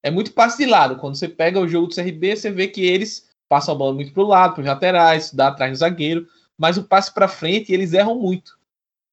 é 0.00 0.12
muito 0.12 0.32
passe 0.32 0.58
de 0.58 0.66
lado. 0.66 0.96
Quando 0.96 1.16
você 1.16 1.28
pega 1.28 1.58
o 1.58 1.66
jogo 1.66 1.88
do 1.88 1.94
CRB, 1.94 2.36
você 2.36 2.52
vê 2.52 2.68
que 2.68 2.82
eles 2.82 3.28
passam 3.48 3.74
a 3.74 3.78
bola 3.78 3.94
muito 3.94 4.12
para 4.12 4.22
o 4.22 4.28
lado, 4.28 4.54
para 4.54 4.60
os 4.60 4.66
laterais, 4.66 5.32
dá 5.32 5.48
atrás 5.48 5.72
do 5.72 5.78
zagueiro, 5.78 6.28
mas 6.56 6.78
o 6.78 6.84
passe 6.84 7.12
para 7.12 7.26
frente 7.26 7.72
eles 7.72 7.92
erram 7.92 8.16
muito. 8.16 8.56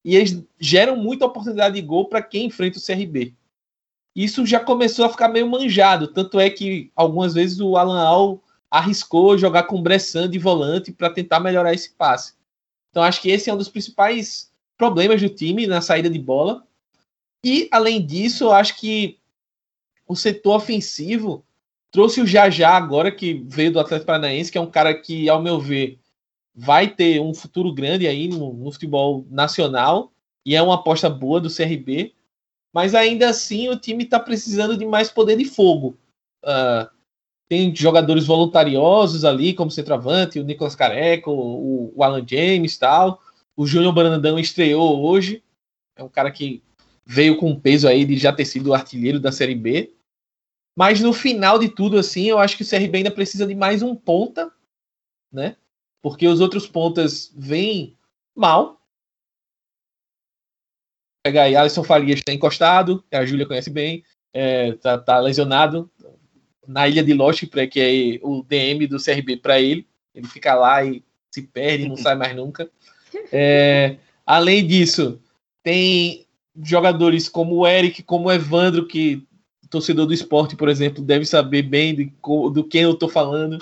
E 0.03 0.15
eles 0.15 0.43
geram 0.59 0.95
muita 0.95 1.25
oportunidade 1.25 1.73
de 1.73 1.81
gol 1.81 2.07
para 2.07 2.21
quem 2.21 2.45
enfrenta 2.45 2.77
o 2.77 2.81
CRB 2.81 3.35
isso 4.15 4.45
já 4.45 4.59
começou 4.59 5.05
a 5.05 5.09
ficar 5.09 5.27
meio 5.27 5.49
manjado. 5.49 6.07
Tanto 6.07 6.39
é 6.39 6.49
que 6.49 6.91
algumas 6.95 7.33
vezes 7.33 7.59
o 7.59 7.75
Alan 7.75 8.01
Al 8.01 8.43
arriscou 8.71 9.37
jogar 9.37 9.63
com 9.63 9.81
Bressan 9.81 10.29
de 10.29 10.39
volante 10.39 10.91
para 10.91 11.09
tentar 11.09 11.39
melhorar 11.39 11.73
esse 11.73 11.91
passe. 11.91 12.33
Então 12.89 13.03
acho 13.03 13.21
que 13.21 13.29
esse 13.29 13.49
é 13.49 13.53
um 13.53 13.57
dos 13.57 13.67
principais 13.67 14.51
problemas 14.77 15.21
do 15.21 15.29
time 15.29 15.67
na 15.67 15.81
saída 15.81 16.09
de 16.09 16.19
bola. 16.19 16.65
E 17.43 17.67
além 17.71 18.05
disso, 18.05 18.51
acho 18.51 18.77
que 18.77 19.19
o 20.07 20.15
setor 20.15 20.55
ofensivo 20.55 21.43
trouxe 21.91 22.21
o 22.21 22.27
Jajá 22.27 22.71
agora 22.71 23.11
que 23.11 23.43
veio 23.47 23.71
do 23.71 23.79
Atlético 23.79 24.07
Paranaense, 24.07 24.51
que 24.51 24.57
é 24.57 24.61
um 24.61 24.69
cara 24.69 24.93
que, 24.93 25.29
ao 25.29 25.41
meu 25.41 25.59
ver, 25.59 25.99
vai 26.53 26.87
ter 26.87 27.19
um 27.19 27.33
futuro 27.33 27.73
grande 27.73 28.07
aí 28.07 28.27
no, 28.27 28.53
no 28.53 28.71
futebol 28.71 29.25
nacional 29.29 30.11
e 30.45 30.55
é 30.55 30.61
uma 30.61 30.75
aposta 30.75 31.09
boa 31.09 31.41
do 31.41 31.53
CRB 31.53 32.13
mas 32.75 32.93
ainda 32.93 33.29
assim 33.29 33.69
o 33.69 33.79
time 33.79 34.03
está 34.03 34.19
precisando 34.19 34.75
de 34.75 34.85
mais 34.85 35.09
poder 35.09 35.37
de 35.37 35.45
fogo. 35.45 35.97
Uh, 36.43 36.85
tem 37.47 37.73
jogadores 37.73 38.25
voluntariosos 38.25 39.23
ali, 39.23 39.53
como 39.53 39.71
centroavante, 39.71 40.41
o 40.41 40.43
Nicolas 40.43 40.75
Careco, 40.75 41.31
o, 41.31 41.93
o 41.95 42.03
Alan 42.03 42.25
James 42.27 42.77
tal. 42.77 43.21
O 43.55 43.65
Júnior 43.65 43.93
Brandão 43.93 44.37
estreou 44.37 45.01
hoje. 45.05 45.41
É 45.95 46.03
um 46.03 46.09
cara 46.09 46.29
que 46.29 46.61
veio 47.05 47.37
com 47.37 47.57
peso 47.57 47.87
aí 47.87 48.03
de 48.03 48.17
já 48.17 48.33
ter 48.33 48.43
sido 48.43 48.73
artilheiro 48.73 49.21
da 49.21 49.31
Série 49.31 49.55
B. 49.55 49.93
Mas 50.75 50.99
no 50.99 51.13
final 51.13 51.57
de 51.57 51.69
tudo, 51.69 51.97
assim, 51.97 52.25
eu 52.25 52.39
acho 52.39 52.57
que 52.57 52.63
o 52.63 52.69
CRB 52.69 52.97
ainda 52.97 53.11
precisa 53.11 53.47
de 53.47 53.55
mais 53.55 53.81
um 53.81 53.95
ponta, 53.95 54.51
né? 55.31 55.55
Porque 56.01 56.27
os 56.27 56.41
outros 56.41 56.67
pontas 56.67 57.31
vêm 57.37 57.95
mal 58.35 58.74
pega 61.25 61.41
aí, 61.41 61.55
Alisson 61.55 61.83
Farias 61.83 62.19
está 62.19 62.31
encostado, 62.31 63.03
que 63.09 63.17
a 63.17 63.25
Júlia 63.25 63.47
conhece 63.47 63.71
bem, 63.71 64.03
é, 64.31 64.73
tá, 64.73 64.95
tá, 64.95 65.17
lesionado 65.17 65.89
na 66.67 66.87
ilha 66.87 67.03
de 67.03 67.15
Lost, 67.15 67.43
que 67.71 67.79
é 67.79 68.19
o 68.23 68.43
DM 68.43 68.85
do 68.85 69.03
CRB 69.03 69.37
para 69.37 69.59
ele. 69.59 69.87
Ele 70.13 70.27
fica 70.27 70.53
lá 70.53 70.85
e 70.85 71.03
se 71.31 71.41
perde, 71.41 71.87
não 71.87 71.97
sai 71.97 72.13
mais 72.13 72.35
nunca. 72.35 72.69
É, 73.31 73.97
além 74.23 74.67
disso, 74.67 75.19
tem 75.63 76.27
jogadores 76.61 77.27
como 77.27 77.55
o 77.55 77.67
Eric, 77.67 78.03
como 78.03 78.27
o 78.27 78.31
Evandro, 78.31 78.85
que 78.85 79.27
torcedor 79.67 80.05
do 80.05 80.13
esporte, 80.13 80.55
por 80.55 80.69
exemplo, 80.69 81.03
deve 81.03 81.25
saber 81.25 81.63
bem 81.63 81.95
de, 81.95 82.13
do 82.53 82.63
quem 82.63 82.83
eu 82.83 82.91
estou 82.91 83.09
falando. 83.09 83.57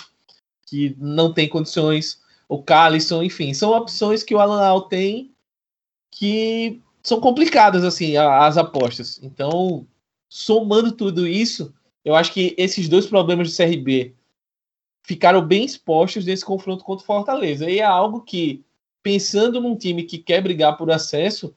que 0.67 0.97
não 0.99 1.31
tem 1.31 1.47
condições, 1.47 2.19
o 2.49 2.61
Calisson, 2.61 3.23
enfim, 3.23 3.53
são 3.53 3.71
opções 3.71 4.21
que 4.21 4.35
o 4.35 4.39
Alan 4.39 4.61
Al 4.61 4.81
tem 4.81 5.31
que 6.11 6.81
são 7.03 7.19
complicadas, 7.19 7.83
assim, 7.83 8.15
as 8.15 8.57
apostas. 8.57 9.19
Então, 9.21 9.85
somando 10.29 10.93
tudo 10.93 11.27
isso, 11.27 11.73
eu 12.03 12.15
acho 12.15 12.31
que 12.31 12.55
esses 12.57 12.87
dois 12.87 13.05
problemas 13.05 13.51
do 13.51 13.55
CRB 13.55 14.15
ficaram 15.03 15.45
bem 15.45 15.65
expostos 15.65 16.25
nesse 16.25 16.45
confronto 16.45 16.83
contra 16.83 17.03
o 17.03 17.05
Fortaleza. 17.05 17.69
E 17.69 17.79
é 17.79 17.83
algo 17.83 18.21
que, 18.21 18.63
pensando 19.03 19.59
num 19.59 19.75
time 19.75 20.03
que 20.03 20.17
quer 20.17 20.41
brigar 20.41 20.77
por 20.77 20.89
acesso, 20.89 21.53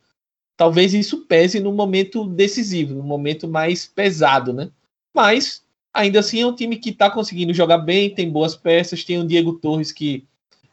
talvez 0.57 0.93
isso 0.93 1.25
pese 1.27 1.61
no 1.61 1.73
momento 1.73 2.27
decisivo, 2.27 2.95
no 2.95 3.05
momento 3.05 3.47
mais 3.47 3.87
pesado, 3.87 4.53
né? 4.53 4.71
Mas, 5.15 5.65
ainda 5.95 6.19
assim, 6.19 6.41
é 6.41 6.47
um 6.47 6.55
time 6.55 6.77
que 6.77 6.91
está 6.91 7.09
conseguindo 7.09 7.55
jogar 7.55 7.79
bem, 7.79 8.13
tem 8.13 8.29
boas 8.29 8.57
peças, 8.57 9.05
tem 9.05 9.21
o 9.21 9.27
Diego 9.27 9.55
Torres 9.55 9.93
que 9.93 10.25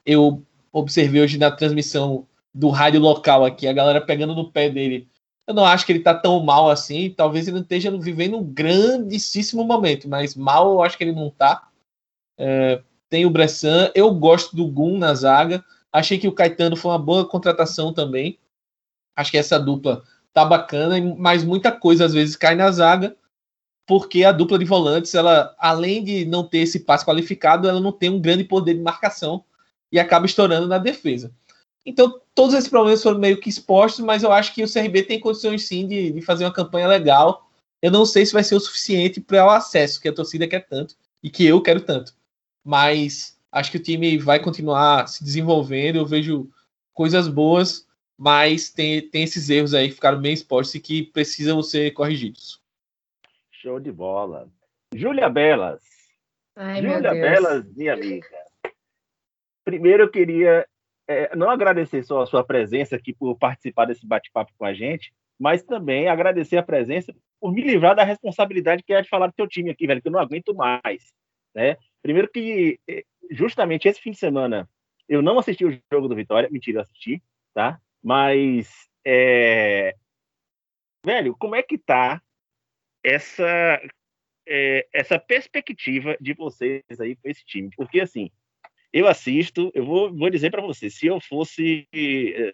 eu 0.03 0.41
observei 0.71 1.21
hoje 1.21 1.37
na 1.37 1.51
transmissão 1.51 2.25
do 2.53 2.69
rádio 2.69 2.99
local 2.99 3.43
aqui, 3.43 3.67
a 3.67 3.73
galera 3.73 3.99
pegando 3.99 4.35
no 4.35 4.51
pé 4.51 4.69
dele. 4.69 5.07
Eu 5.47 5.53
não 5.53 5.65
acho 5.65 5.85
que 5.85 5.91
ele 5.91 5.99
tá 5.99 6.13
tão 6.13 6.41
mal 6.43 6.69
assim, 6.69 7.09
talvez 7.09 7.47
ele 7.47 7.59
esteja 7.59 7.95
vivendo 7.97 8.37
um 8.37 8.43
grandíssimo 8.43 9.63
momento, 9.63 10.07
mas 10.07 10.35
mal 10.35 10.71
eu 10.73 10.83
acho 10.83 10.97
que 10.97 11.03
ele 11.03 11.11
não 11.11 11.29
tá. 11.29 11.67
É, 12.37 12.81
tem 13.09 13.25
o 13.25 13.29
Bressan, 13.29 13.91
eu 13.93 14.13
gosto 14.13 14.55
do 14.55 14.67
Gun 14.67 14.97
na 14.97 15.13
zaga, 15.13 15.63
achei 15.91 16.17
que 16.17 16.27
o 16.27 16.31
Caetano 16.31 16.75
foi 16.75 16.91
uma 16.91 16.99
boa 16.99 17.27
contratação 17.27 17.93
também. 17.93 18.39
Acho 19.15 19.31
que 19.31 19.37
essa 19.37 19.59
dupla 19.59 20.03
tá 20.33 20.45
bacana, 20.45 20.95
mas 21.17 21.43
muita 21.43 21.71
coisa 21.71 22.05
às 22.05 22.13
vezes 22.13 22.35
cai 22.35 22.55
na 22.55 22.71
zaga, 22.71 23.15
porque 23.85 24.23
a 24.23 24.31
dupla 24.31 24.57
de 24.57 24.65
volantes, 24.65 25.13
ela 25.13 25.53
além 25.59 26.03
de 26.03 26.25
não 26.25 26.47
ter 26.47 26.59
esse 26.59 26.79
passe 26.79 27.05
qualificado, 27.05 27.67
ela 27.67 27.79
não 27.79 27.91
tem 27.91 28.09
um 28.09 28.19
grande 28.19 28.43
poder 28.43 28.75
de 28.75 28.81
marcação 28.81 29.43
e 29.91 29.99
acaba 29.99 30.25
estourando 30.25 30.67
na 30.67 30.77
defesa. 30.77 31.31
Então, 31.85 32.21
todos 32.33 32.53
esses 32.53 32.69
problemas 32.69 33.03
foram 33.03 33.19
meio 33.19 33.39
que 33.39 33.49
expostos, 33.49 34.03
mas 34.03 34.23
eu 34.23 34.31
acho 34.31 34.53
que 34.53 34.63
o 34.63 34.71
CRB 34.71 35.03
tem 35.03 35.19
condições 35.19 35.67
sim 35.67 35.85
de, 35.87 36.11
de 36.11 36.21
fazer 36.21 36.45
uma 36.45 36.53
campanha 36.53 36.87
legal. 36.87 37.49
Eu 37.81 37.91
não 37.91 38.05
sei 38.05 38.25
se 38.25 38.31
vai 38.31 38.43
ser 38.43 38.55
o 38.55 38.59
suficiente 38.59 39.19
para 39.19 39.45
o 39.45 39.49
acesso 39.49 39.99
que 39.99 40.07
a 40.07 40.13
torcida 40.13 40.47
quer 40.47 40.65
tanto 40.65 40.95
e 41.21 41.29
que 41.29 41.45
eu 41.45 41.61
quero 41.61 41.81
tanto. 41.81 42.15
Mas 42.63 43.37
acho 43.51 43.69
que 43.69 43.77
o 43.77 43.83
time 43.83 44.17
vai 44.17 44.39
continuar 44.39 45.07
se 45.07 45.23
desenvolvendo. 45.23 45.97
Eu 45.97 46.05
vejo 46.05 46.49
coisas 46.93 47.27
boas, 47.27 47.85
mas 48.17 48.69
tem, 48.69 49.01
tem 49.09 49.23
esses 49.23 49.49
erros 49.49 49.73
aí 49.73 49.89
que 49.89 49.95
ficaram 49.95 50.21
bem 50.21 50.33
expostos 50.33 50.75
e 50.75 50.79
que 50.79 51.03
precisam 51.03 51.61
ser 51.61 51.91
corrigidos. 51.91 52.61
Show 53.51 53.79
de 53.79 53.91
bola. 53.91 54.49
Júlia 54.95 55.29
Belas. 55.29 55.81
Ai, 56.55 56.81
Júlia 56.81 57.11
Belas, 57.11 57.65
minha 57.75 57.93
amiga. 57.93 58.27
Primeiro 59.65 60.03
eu 60.03 60.09
queria 60.09 60.65
é, 61.07 61.35
não 61.35 61.49
agradecer 61.49 62.03
só 62.03 62.21
a 62.21 62.25
sua 62.25 62.43
presença 62.43 62.95
aqui 62.95 63.13
por 63.13 63.37
participar 63.37 63.85
desse 63.85 64.05
bate-papo 64.05 64.51
com 64.57 64.65
a 64.65 64.73
gente, 64.73 65.13
mas 65.39 65.63
também 65.63 66.07
agradecer 66.07 66.57
a 66.57 66.63
presença 66.63 67.13
por 67.39 67.51
me 67.51 67.61
livrar 67.61 67.95
da 67.95 68.03
responsabilidade 68.03 68.83
que 68.83 68.93
é 68.93 69.01
de 69.01 69.09
falar 69.09 69.27
do 69.27 69.33
teu 69.33 69.47
time 69.47 69.69
aqui, 69.69 69.85
velho, 69.85 70.01
que 70.01 70.07
eu 70.07 70.11
não 70.11 70.19
aguento 70.19 70.53
mais, 70.55 71.13
né? 71.53 71.77
Primeiro 72.01 72.29
que 72.29 72.79
é, 72.89 73.03
justamente 73.31 73.87
esse 73.87 73.99
fim 73.99 74.11
de 74.11 74.17
semana 74.17 74.69
eu 75.07 75.21
não 75.21 75.37
assisti 75.37 75.65
o 75.65 75.81
jogo 75.91 76.07
do 76.07 76.15
Vitória, 76.15 76.49
mentira, 76.49 76.81
assisti, 76.81 77.21
tá? 77.53 77.79
Mas 78.01 78.87
é... 79.05 79.95
velho, 81.05 81.35
como 81.37 81.55
é 81.55 81.61
que 81.61 81.77
tá 81.77 82.21
essa 83.03 83.81
é, 84.47 84.87
essa 84.93 85.19
perspectiva 85.19 86.17
de 86.19 86.33
vocês 86.33 86.83
aí 86.99 87.15
com 87.15 87.29
esse 87.29 87.43
time? 87.45 87.69
Porque 87.75 87.99
assim, 87.99 88.31
eu 88.93 89.07
assisto, 89.07 89.71
eu 89.73 89.83
vou, 89.83 90.15
vou 90.15 90.29
dizer 90.29 90.51
para 90.51 90.61
você, 90.61 90.89
se 90.89 91.07
eu 91.07 91.19
fosse. 91.19 91.87
Eh, 91.93 92.53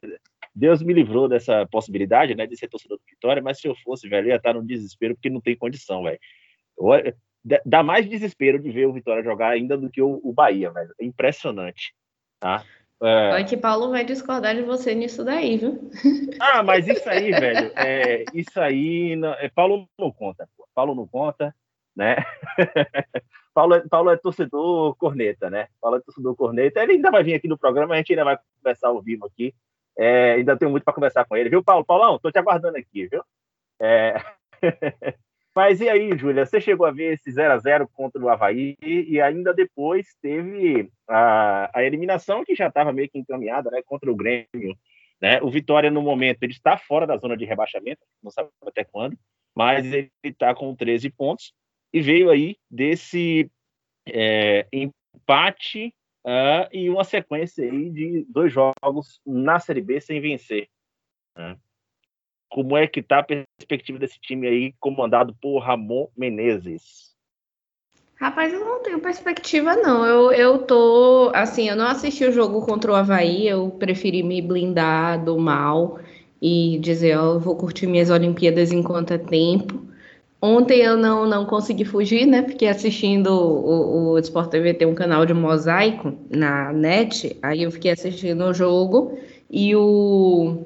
Deus 0.56 0.82
me 0.82 0.94
livrou 0.94 1.28
dessa 1.28 1.68
possibilidade, 1.68 2.34
né, 2.34 2.48
de 2.48 2.58
ser 2.58 2.70
torcedor 2.70 2.98
do 2.98 3.04
Vitória, 3.06 3.42
mas 3.42 3.60
se 3.60 3.68
eu 3.68 3.76
fosse, 3.76 4.08
velho, 4.08 4.28
eu 4.28 4.32
ia 4.32 4.38
estar 4.38 4.54
no 4.54 4.66
desespero 4.66 5.16
porque 5.16 5.30
não 5.30 5.42
tem 5.42 5.56
condição, 5.56 6.04
velho. 6.04 6.20
Dá 7.66 7.84
mais 7.84 8.08
desespero 8.08 8.58
de 8.58 8.72
ver 8.72 8.88
o 8.88 8.94
Vitória 8.94 9.24
jogar 9.24 9.50
ainda 9.50 9.78
do 9.78 9.90
que 9.90 10.02
o, 10.02 10.20
o 10.24 10.34
Bahia, 10.34 10.72
velho. 10.72 10.94
É 11.00 11.06
impressionante, 11.06 11.94
tá? 12.40 12.64
É... 13.02 13.34
Olha 13.34 13.46
que 13.46 13.56
Paulo 13.58 13.92
vai 13.92 14.04
discordar 14.04 14.56
de 14.56 14.62
você 14.62 14.96
nisso 14.96 15.24
daí, 15.24 15.58
viu? 15.58 15.90
Ah, 16.42 16.64
mas 16.64 16.88
isso 16.88 17.10
aí, 17.10 17.32
velho, 17.32 17.70
é, 17.76 18.24
isso 18.34 18.62
aí, 18.62 19.14
não, 19.18 19.34
é, 19.34 19.50
Paulo 19.50 19.90
não 20.00 20.10
conta, 20.10 20.48
pô. 20.56 20.66
Paulo 20.74 20.96
não 20.96 21.06
conta, 21.06 21.54
né? 22.00 22.16
Paulo, 23.54 23.76
é, 23.76 23.88
Paulo 23.90 24.10
é 24.10 24.16
torcedor 24.16 24.96
corneta, 24.96 25.50
né? 25.50 25.68
Paulo 25.82 25.98
é 25.98 26.00
torcedor 26.00 26.34
corneta. 26.36 26.82
Ele 26.82 26.94
ainda 26.94 27.12
vai 27.12 27.24
vir 27.24 27.34
aqui 27.34 27.48
no 27.48 27.58
programa, 27.58 27.94
a 27.94 27.98
gente 27.98 28.14
ainda 28.14 28.24
vai 28.24 28.40
conversar 28.58 28.88
ao 28.88 29.02
vivo 29.02 29.26
aqui. 29.26 29.54
É, 29.98 30.36
ainda 30.36 30.58
tenho 30.58 30.72
muito 30.72 30.86
para 30.86 30.94
conversar 30.94 31.26
com 31.26 31.36
ele, 31.36 31.50
viu, 31.50 31.62
Paulo? 31.62 31.84
Paulão, 31.84 32.18
tô 32.18 32.32
te 32.32 32.40
aguardando 32.40 32.78
aqui, 32.78 33.08
viu? 33.08 33.22
É... 33.82 34.16
Mas 35.54 35.82
e 35.82 35.90
aí, 35.90 36.18
Júlia, 36.18 36.46
você 36.46 36.62
chegou 36.62 36.86
a 36.86 36.92
ver 36.92 37.16
esse 37.16 37.30
0 37.30 37.54
a 37.54 37.58
0 37.58 37.90
contra 37.90 38.22
o 38.24 38.30
Havaí 38.30 38.78
e 38.82 39.20
ainda 39.20 39.54
depois 39.54 40.08
teve 40.22 40.90
a, 41.06 41.70
a 41.78 41.84
eliminação 41.84 42.46
que 42.46 42.56
já 42.56 42.68
estava 42.68 42.94
meio 42.94 43.10
que 43.10 43.20
encaminhada, 43.20 43.70
né, 43.70 43.82
contra 43.86 44.10
o 44.10 44.16
Grêmio. 44.16 44.78
Né? 45.20 45.42
O 45.42 45.50
Vitória, 45.50 45.92
no 45.92 46.02
momento, 46.02 46.44
ele 46.44 46.54
está 46.54 46.78
fora 46.78 47.06
da 47.06 47.18
zona 47.18 47.36
de 47.36 47.44
rebaixamento, 47.44 48.00
não 48.24 48.32
sabe 48.32 48.50
até 48.66 48.86
quando, 48.86 49.18
mas 49.54 49.86
ele 49.86 50.10
está 50.24 50.56
com 50.56 50.74
13 50.74 51.10
pontos 51.10 51.52
e 51.94 52.02
veio 52.02 52.30
aí 52.30 52.58
desse 52.70 53.50
é, 54.08 54.68
empate 54.72 55.94
uh, 56.26 56.68
e 56.72 56.90
uma 56.90 57.04
sequência 57.04 57.64
aí 57.64 57.90
de 57.90 58.26
dois 58.30 58.52
jogos 58.52 59.20
na 59.26 59.60
Série 59.60 59.82
B 59.82 60.00
sem 60.00 60.22
vencer. 60.22 60.68
Né? 61.36 61.58
Como 62.50 62.76
é 62.76 62.88
que 62.88 63.02
tá 63.02 63.20
a 63.20 63.24
perspectiva 63.24 64.00
desse 64.00 64.20
time 64.20 64.48
aí 64.48 64.74
comandado 64.80 65.36
por 65.40 65.60
Ramon 65.60 66.08
Menezes? 66.18 67.10
Rapaz, 68.16 68.52
eu 68.52 68.60
não 68.60 68.84
tenho 68.84 69.00
perspectiva, 69.00 69.76
não. 69.78 70.06
Eu, 70.06 70.32
eu 70.34 70.60
tô. 70.60 71.32
Assim, 71.34 71.70
eu 71.70 71.76
não 71.76 71.88
assisti 71.88 72.26
o 72.26 72.34
jogo 72.34 72.66
contra 72.66 72.92
o 72.92 72.96
Havaí, 72.96 73.48
eu 73.48 73.70
preferi 73.70 74.22
me 74.24 74.42
blindar 74.42 75.24
do 75.24 75.38
mal 75.40 76.00
e 76.42 76.78
dizer, 76.80 77.18
ó, 77.18 77.36
eu 77.36 77.40
vou 77.40 77.56
curtir 77.56 77.88
minhas 77.88 78.10
Olimpíadas 78.10 78.74
enquanto 78.74 79.14
é 79.14 79.18
tempo. 79.18 79.89
Ontem 80.42 80.80
eu 80.80 80.96
não, 80.96 81.28
não 81.28 81.46
consegui 81.46 81.84
fugir, 81.84 82.26
né? 82.26 82.42
Porque 82.42 82.66
assistindo 82.66 83.28
o, 83.28 84.12
o 84.12 84.20
Sport 84.20 84.50
TV 84.50 84.74
tem 84.74 84.88
um 84.88 84.96
canal 84.96 85.26
de 85.26 85.34
mosaico 85.34 86.14
na 86.30 86.72
net, 86.72 87.38
aí 87.42 87.64
eu 87.64 87.72
fiquei 87.72 87.92
assistindo 87.92 88.46
o 88.46 88.54
jogo 88.54 89.18
e 89.50 89.76
o. 89.76 90.64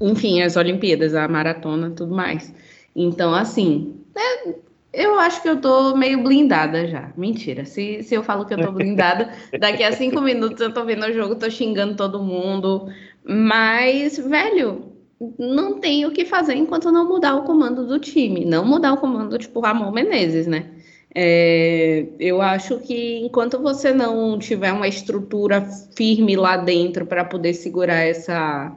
Enfim, 0.00 0.42
as 0.42 0.56
Olimpíadas, 0.56 1.14
a 1.14 1.28
maratona 1.28 1.90
tudo 1.90 2.12
mais. 2.12 2.52
Então, 2.94 3.32
assim, 3.32 3.94
né, 4.14 4.54
eu 4.92 5.18
acho 5.20 5.40
que 5.40 5.48
eu 5.48 5.60
tô 5.60 5.96
meio 5.96 6.22
blindada 6.22 6.86
já. 6.88 7.12
Mentira. 7.16 7.64
Se, 7.64 8.02
se 8.02 8.14
eu 8.14 8.22
falo 8.24 8.44
que 8.44 8.52
eu 8.52 8.60
tô 8.60 8.72
blindada, 8.72 9.32
daqui 9.60 9.84
a 9.84 9.92
cinco 9.92 10.20
minutos 10.20 10.60
eu 10.60 10.74
tô 10.74 10.84
vendo 10.84 11.06
o 11.06 11.12
jogo, 11.12 11.36
tô 11.36 11.48
xingando 11.48 11.94
todo 11.94 12.22
mundo. 12.22 12.88
Mas, 13.24 14.18
velho, 14.18 14.91
não 15.38 15.78
tem 15.78 16.06
o 16.06 16.10
que 16.10 16.24
fazer 16.24 16.54
enquanto 16.54 16.90
não 16.90 17.08
mudar 17.08 17.36
o 17.36 17.44
comando 17.44 17.86
do 17.86 17.98
time. 17.98 18.44
Não 18.44 18.64
mudar 18.64 18.92
o 18.92 18.98
comando, 18.98 19.38
tipo, 19.38 19.60
Ramon 19.60 19.90
Menezes, 19.90 20.46
né? 20.46 20.70
É, 21.14 22.06
eu 22.18 22.40
acho 22.40 22.78
que 22.78 23.18
enquanto 23.18 23.58
você 23.60 23.92
não 23.92 24.38
tiver 24.38 24.72
uma 24.72 24.88
estrutura 24.88 25.60
firme 25.94 26.36
lá 26.36 26.56
dentro 26.56 27.04
para 27.04 27.22
poder 27.24 27.52
segurar 27.52 28.00
essa 28.00 28.74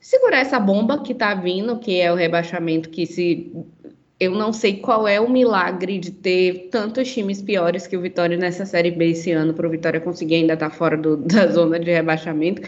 segurar 0.00 0.38
essa 0.38 0.58
bomba 0.58 1.02
que 1.02 1.14
tá 1.14 1.34
vindo, 1.34 1.78
que 1.78 2.00
é 2.00 2.10
o 2.10 2.16
rebaixamento 2.16 2.88
que 2.88 3.06
se 3.06 3.52
eu 4.18 4.30
não 4.32 4.52
sei 4.52 4.76
qual 4.76 5.06
é 5.06 5.20
o 5.20 5.28
milagre 5.28 5.98
de 5.98 6.12
ter 6.12 6.68
tantos 6.70 7.12
times 7.12 7.42
piores 7.42 7.88
que 7.88 7.96
o 7.96 8.00
Vitória 8.00 8.36
nessa 8.36 8.64
Série 8.64 8.92
B 8.92 9.10
esse 9.10 9.32
ano, 9.32 9.52
para 9.52 9.66
o 9.66 9.70
Vitória 9.70 10.00
conseguir 10.00 10.36
ainda 10.36 10.54
estar 10.54 10.70
tá 10.70 10.74
fora 10.74 10.96
do, 10.96 11.16
da 11.26 11.48
zona 11.48 11.78
de 11.78 11.90
rebaixamento, 11.90 12.62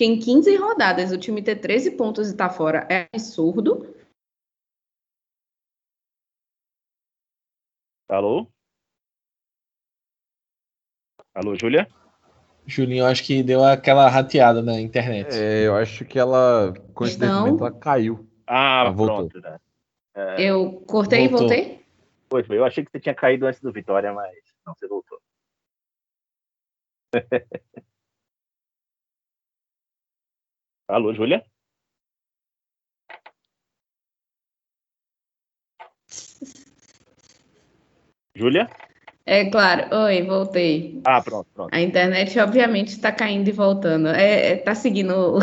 que 0.00 0.04
em 0.06 0.18
15 0.18 0.56
rodadas 0.56 1.12
o 1.12 1.18
time 1.18 1.42
ter 1.42 1.56
13 1.56 1.90
pontos 1.90 2.28
e 2.28 2.30
estar 2.30 2.48
tá 2.48 2.54
fora 2.54 2.88
é 2.90 3.06
absurdo. 3.12 3.94
Alô? 8.08 8.50
Alô, 11.34 11.54
Júlia? 11.54 11.86
Julinho, 12.64 13.04
acho 13.04 13.22
que 13.24 13.42
deu 13.42 13.62
aquela 13.62 14.08
rateada 14.08 14.62
na 14.62 14.80
internet. 14.80 15.34
É, 15.34 15.66
eu 15.66 15.76
acho 15.76 16.06
que 16.06 16.18
ela, 16.18 16.72
coincidentemente, 16.94 17.56
Então- 17.56 17.66
ela 17.66 17.78
caiu. 17.78 18.26
Ah, 18.46 18.86
Ah, 18.86 18.90
voltou. 18.90 19.28
pronto. 19.28 19.40
Né? 19.42 19.60
É, 20.14 20.42
Eu 20.42 20.80
cortei 20.86 21.28
Voltou. 21.28 21.46
e 21.46 21.58
voltei? 21.58 21.86
foi, 22.30 22.42
foi. 22.42 22.56
Eu 22.56 22.64
achei 22.64 22.82
que 22.82 22.90
você 22.90 23.00
tinha 23.00 23.14
caído 23.14 23.44
antes 23.46 23.60
do 23.60 23.70
Vitória, 23.70 24.14
mas 24.14 24.34
não, 24.66 24.74
você 24.74 24.88
voltou. 24.88 25.20
Alô, 30.90 31.14
Júlia? 31.14 31.44
Júlia? 38.34 38.68
É 39.24 39.44
claro. 39.44 39.94
Oi, 40.04 40.22
voltei. 40.22 41.00
Ah, 41.04 41.20
pronto, 41.20 41.46
pronto. 41.54 41.72
A 41.72 41.80
internet, 41.80 42.36
obviamente, 42.40 42.88
está 42.88 43.12
caindo 43.12 43.48
e 43.48 43.52
voltando. 43.52 44.08
É, 44.08 44.52
é, 44.52 44.56
tá 44.56 44.74
seguindo 44.74 45.12
o, 45.14 45.38
o 45.38 45.40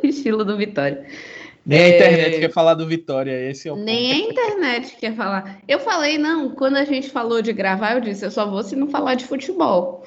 estilo 0.02 0.42
do 0.42 0.56
Vitória. 0.56 1.06
Nem 1.66 1.78
a 1.80 1.88
É. 1.88 1.94
internet 1.94 2.40
quer 2.40 2.50
falar 2.50 2.74
do 2.74 2.86
Vitória, 2.86 3.50
esse 3.50 3.68
é 3.68 3.72
o 3.72 3.76
Nem 3.76 4.12
a 4.12 4.16
internet 4.16 4.96
quer 4.96 5.14
falar. 5.14 5.60
Eu 5.68 5.78
falei, 5.78 6.16
não, 6.16 6.50
quando 6.54 6.76
a 6.76 6.84
gente 6.84 7.10
falou 7.10 7.42
de 7.42 7.52
gravar, 7.52 7.94
eu 7.94 8.00
disse, 8.00 8.24
eu 8.24 8.30
só 8.30 8.48
vou 8.48 8.62
se 8.62 8.74
não 8.74 8.88
falar 8.88 9.16
de 9.16 9.26
futebol. 9.26 10.04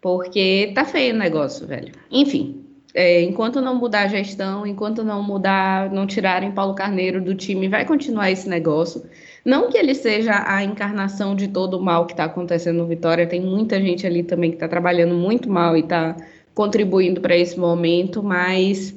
Porque 0.00 0.72
tá 0.74 0.84
feio 0.84 1.14
o 1.14 1.18
negócio, 1.18 1.66
velho. 1.66 1.92
Enfim, 2.10 2.63
é, 2.94 3.22
enquanto 3.22 3.60
não 3.60 3.74
mudar 3.76 4.02
a 4.04 4.08
gestão, 4.08 4.66
enquanto 4.66 5.02
não 5.04 5.22
mudar, 5.22 5.90
não 5.90 6.06
tirarem 6.06 6.52
Paulo 6.52 6.74
Carneiro 6.74 7.20
do 7.20 7.34
time, 7.34 7.68
vai 7.68 7.84
continuar 7.84 8.30
esse 8.30 8.48
negócio. 8.48 9.04
Não 9.44 9.68
que 9.68 9.76
ele 9.76 9.94
seja 9.94 10.44
a 10.46 10.62
encarnação 10.64 11.34
de 11.34 11.48
todo 11.48 11.78
o 11.78 11.82
mal 11.82 12.06
que 12.06 12.12
está 12.12 12.24
acontecendo 12.24 12.78
no 12.78 12.86
Vitória, 12.86 13.26
tem 13.26 13.40
muita 13.40 13.80
gente 13.80 14.06
ali 14.06 14.22
também 14.22 14.50
que 14.50 14.56
está 14.56 14.68
trabalhando 14.68 15.14
muito 15.14 15.50
mal 15.50 15.76
e 15.76 15.80
está 15.80 16.16
contribuindo 16.54 17.20
para 17.20 17.36
esse 17.36 17.58
momento, 17.58 18.22
mas 18.22 18.94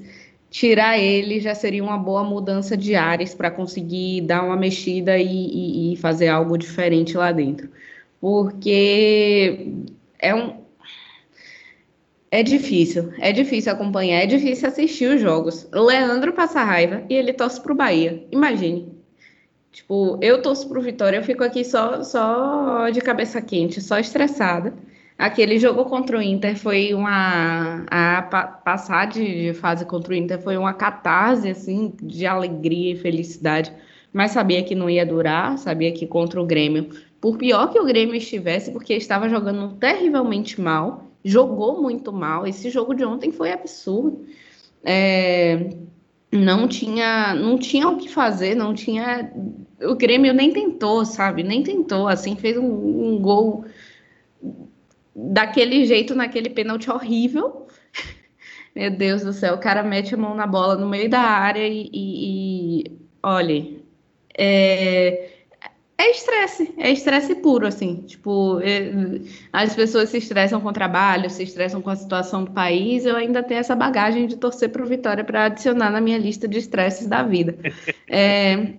tirar 0.50 0.98
ele 0.98 1.40
já 1.42 1.54
seria 1.56 1.84
uma 1.84 1.98
boa 1.98 2.24
mudança 2.24 2.78
de 2.78 2.96
ares 2.96 3.34
para 3.36 3.52
conseguir 3.52 4.22
dar 4.22 4.44
uma 4.44 4.56
mexida 4.56 5.18
e, 5.18 5.26
e- 5.26 5.94
e 5.94 5.96
fazer 5.98 6.28
algo 6.30 6.58
diferente 6.58 7.18
lá 7.18 7.32
dentro. 7.32 7.70
Porque 8.22 9.74
é 10.20 10.34
um. 10.36 10.67
É 12.30 12.44
difícil, 12.44 13.14
é 13.20 13.32
difícil 13.32 13.72
acompanhar, 13.72 14.22
é 14.22 14.26
difícil 14.26 14.68
assistir 14.68 15.16
os 15.16 15.22
jogos. 15.22 15.68
Leandro 15.72 16.34
passa 16.34 16.62
raiva 16.64 17.04
e 17.10 17.14
ele 17.14 17.32
torce 17.34 17.62
pro 17.62 17.74
Bahia. 17.76 18.26
Imagine. 18.32 18.92
Tipo, 19.72 20.20
eu 20.22 20.42
torço 20.42 20.68
pro 20.70 20.82
Vitória, 20.82 21.18
eu 21.18 21.24
fico 21.24 21.44
aqui 21.44 21.64
só, 21.66 22.04
só 22.04 22.90
de 22.90 23.02
cabeça 23.02 23.42
quente, 23.42 23.82
só 23.82 24.00
estressada. 24.00 24.74
Aquele 25.18 25.60
jogo 25.60 25.86
contra 25.86 26.18
o 26.18 26.22
Inter 26.22 26.58
foi 26.58 26.94
uma. 26.94 27.86
A 27.90 28.24
pa- 28.24 28.48
passar 28.48 29.08
de, 29.08 29.54
de 29.54 29.54
fase 29.54 29.86
contra 29.86 30.14
o 30.14 30.16
Inter 30.16 30.42
foi 30.42 30.58
uma 30.58 30.74
catarse, 30.74 31.50
assim, 31.50 31.94
de 32.02 32.26
alegria 32.26 32.94
e 32.94 32.98
felicidade. 32.98 33.74
Mas 34.14 34.32
sabia 34.32 34.64
que 34.64 34.76
não 34.76 34.90
ia 34.90 35.06
durar, 35.06 35.58
sabia 35.58 35.92
que 35.94 36.08
contra 36.08 36.42
o 36.42 36.46
Grêmio, 36.46 36.90
por 37.22 37.38
pior 37.38 37.72
que 37.72 37.80
o 37.80 37.86
Grêmio 37.86 38.16
estivesse, 38.16 38.72
porque 38.72 38.94
estava 38.94 39.30
jogando 39.30 39.76
terrivelmente 39.78 40.60
mal, 40.62 41.07
jogou 41.24 41.82
muito 41.82 42.12
mal. 42.12 42.46
Esse 42.48 42.70
jogo 42.70 42.94
de 42.94 43.04
ontem 43.04 43.32
foi 43.32 43.52
absurdo. 43.52 44.26
É, 44.84 45.70
não 46.32 46.68
tinha, 46.68 47.34
não 47.34 47.58
tinha 47.58 47.88
o 47.88 47.98
que 47.98 48.10
fazer, 48.10 48.56
não 48.56 48.74
tinha. 48.74 49.32
O 49.82 49.96
Grêmio 49.96 50.34
nem 50.34 50.52
tentou, 50.52 51.06
sabe? 51.06 51.44
Nem 51.44 51.64
tentou, 51.64 52.08
assim, 52.08 52.36
fez 52.36 52.58
um, 52.58 52.66
um 52.66 53.20
gol 53.20 53.66
daquele 55.16 55.86
jeito, 55.86 56.16
naquele 56.16 56.50
pênalti 56.50 56.90
horrível. 56.90 57.68
Meu 58.76 58.92
Deus 58.92 59.24
do 59.24 59.34
céu, 59.34 59.56
o 59.56 59.60
cara 59.60 59.84
mete 59.84 60.14
a 60.14 60.18
mão 60.18 60.36
na 60.36 60.46
bola 60.46 60.76
no 60.76 60.88
meio 60.88 61.10
da 61.10 61.22
área 61.22 61.68
e, 61.68 61.90
e, 61.94 62.82
e 62.82 62.98
olha, 63.24 63.78
é, 64.38 65.37
é 66.00 66.12
estresse, 66.12 66.74
é 66.78 66.92
estresse 66.92 67.36
puro, 67.36 67.66
assim. 67.66 68.04
Tipo, 68.06 68.60
é, 68.62 68.92
as 69.52 69.76
pessoas 69.76 70.10
se 70.10 70.18
estressam 70.18 70.62
com 70.62 70.70
o 70.70 70.74
trabalho, 70.74 71.30
se 71.30 71.42
estressam 71.42 71.82
com 71.82 71.90
a 71.90 71.96
situação 71.96 72.44
do 72.44 72.52
país. 72.52 73.04
Eu 73.04 73.16
ainda 73.16 73.42
tenho 73.42 73.60
essa 73.60 73.76
bagagem 73.76 74.28
de 74.28 74.38
torcer 74.38 74.70
para 74.70 74.84
o 74.84 74.86
Vitória 74.86 75.24
para 75.24 75.46
adicionar 75.46 75.90
na 75.90 76.00
minha 76.00 76.18
lista 76.20 76.48
de 76.48 76.60
estresses 76.60 77.08
da 77.08 77.24
vida. 77.24 77.58
É, 78.10 78.76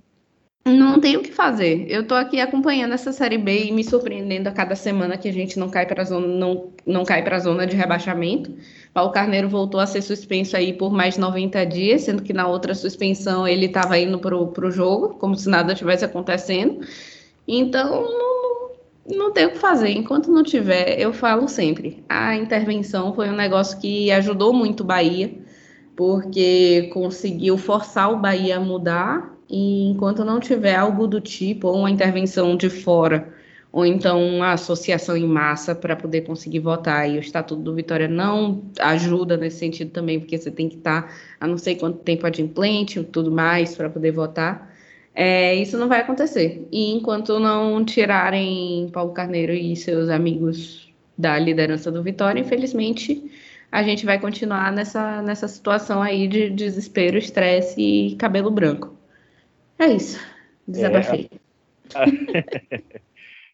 não 0.64 1.00
tem 1.00 1.16
o 1.16 1.22
que 1.22 1.32
fazer. 1.32 1.86
Eu 1.88 2.06
tô 2.06 2.14
aqui 2.14 2.40
acompanhando 2.40 2.92
essa 2.92 3.12
série 3.12 3.38
B 3.38 3.64
e 3.64 3.72
me 3.72 3.84
surpreendendo 3.84 4.48
a 4.48 4.52
cada 4.52 4.74
semana 4.74 5.16
que 5.16 5.28
a 5.28 5.32
gente 5.32 5.58
não 5.58 5.68
cai 5.68 5.86
para 5.86 6.04
zona, 6.04 6.26
não, 6.26 6.72
não 6.86 7.04
cai 7.04 7.22
para 7.22 7.36
a 7.36 7.40
zona 7.40 7.66
de 7.66 7.76
rebaixamento. 7.76 8.54
Paulo 8.92 9.12
Carneiro 9.12 9.48
voltou 9.48 9.80
a 9.80 9.86
ser 9.86 10.02
suspenso 10.02 10.56
aí 10.56 10.72
por 10.72 10.92
mais 10.92 11.16
90 11.16 11.64
dias, 11.66 12.02
sendo 12.02 12.22
que 12.22 12.32
na 12.32 12.46
outra 12.46 12.74
suspensão 12.74 13.46
ele 13.46 13.66
estava 13.66 13.98
indo 13.98 14.18
pro, 14.18 14.48
pro 14.48 14.70
jogo, 14.70 15.10
como 15.10 15.36
se 15.36 15.48
nada 15.48 15.74
tivesse 15.74 16.04
acontecendo. 16.04 16.80
Então, 17.46 18.02
não, 18.02 19.16
não 19.16 19.32
tem 19.32 19.46
o 19.46 19.52
que 19.52 19.58
fazer. 19.58 19.90
Enquanto 19.90 20.30
não 20.30 20.42
tiver, 20.42 21.00
eu 21.00 21.12
falo 21.12 21.48
sempre. 21.48 22.04
A 22.08 22.36
intervenção 22.36 23.14
foi 23.14 23.28
um 23.28 23.36
negócio 23.36 23.78
que 23.78 24.10
ajudou 24.10 24.52
muito 24.52 24.80
o 24.80 24.86
Bahia, 24.86 25.32
porque 25.96 26.90
conseguiu 26.92 27.56
forçar 27.56 28.12
o 28.12 28.18
Bahia 28.18 28.56
a 28.56 28.60
mudar. 28.60 29.34
E 29.48 29.88
enquanto 29.88 30.24
não 30.24 30.38
tiver 30.38 30.74
algo 30.74 31.06
do 31.06 31.20
tipo, 31.20 31.68
ou 31.68 31.76
uma 31.78 31.90
intervenção 31.90 32.54
de 32.56 32.68
fora, 32.68 33.32
ou 33.70 33.84
então 33.84 34.24
uma 34.24 34.52
associação 34.52 35.16
em 35.16 35.26
massa 35.26 35.74
para 35.74 35.94
poder 35.94 36.22
conseguir 36.22 36.60
votar, 36.60 37.08
e 37.08 37.16
o 37.16 37.20
Estatuto 37.20 37.62
do 37.62 37.74
Vitória 37.74 38.08
não 38.08 38.62
ajuda 38.80 39.36
nesse 39.36 39.58
sentido 39.58 39.90
também, 39.90 40.18
porque 40.18 40.38
você 40.38 40.50
tem 40.50 40.68
que 40.68 40.76
estar 40.76 41.14
a 41.38 41.46
não 41.46 41.58
sei 41.58 41.76
quanto 41.76 41.98
tempo 41.98 42.26
adimplente 42.26 42.98
e 42.98 43.04
tudo 43.04 43.30
mais 43.30 43.76
para 43.76 43.90
poder 43.90 44.12
votar. 44.12 44.74
É, 45.14 45.54
isso 45.56 45.76
não 45.76 45.88
vai 45.88 46.00
acontecer. 46.00 46.66
E 46.70 46.92
enquanto 46.92 47.38
não 47.40 47.84
tirarem 47.84 48.88
Paulo 48.92 49.12
Carneiro 49.12 49.52
e 49.52 49.74
seus 49.76 50.08
amigos 50.08 50.92
da 51.16 51.38
liderança 51.38 51.90
do 51.90 52.02
Vitória, 52.02 52.40
infelizmente 52.40 53.30
a 53.70 53.82
gente 53.82 54.06
vai 54.06 54.18
continuar 54.18 54.72
nessa, 54.72 55.20
nessa 55.20 55.46
situação 55.46 56.00
aí 56.00 56.26
de 56.26 56.48
desespero, 56.48 57.18
estresse 57.18 57.80
e 57.80 58.16
cabelo 58.16 58.50
branco. 58.50 58.96
É 59.78 59.88
isso. 59.88 60.18
Desabafei. 60.66 61.28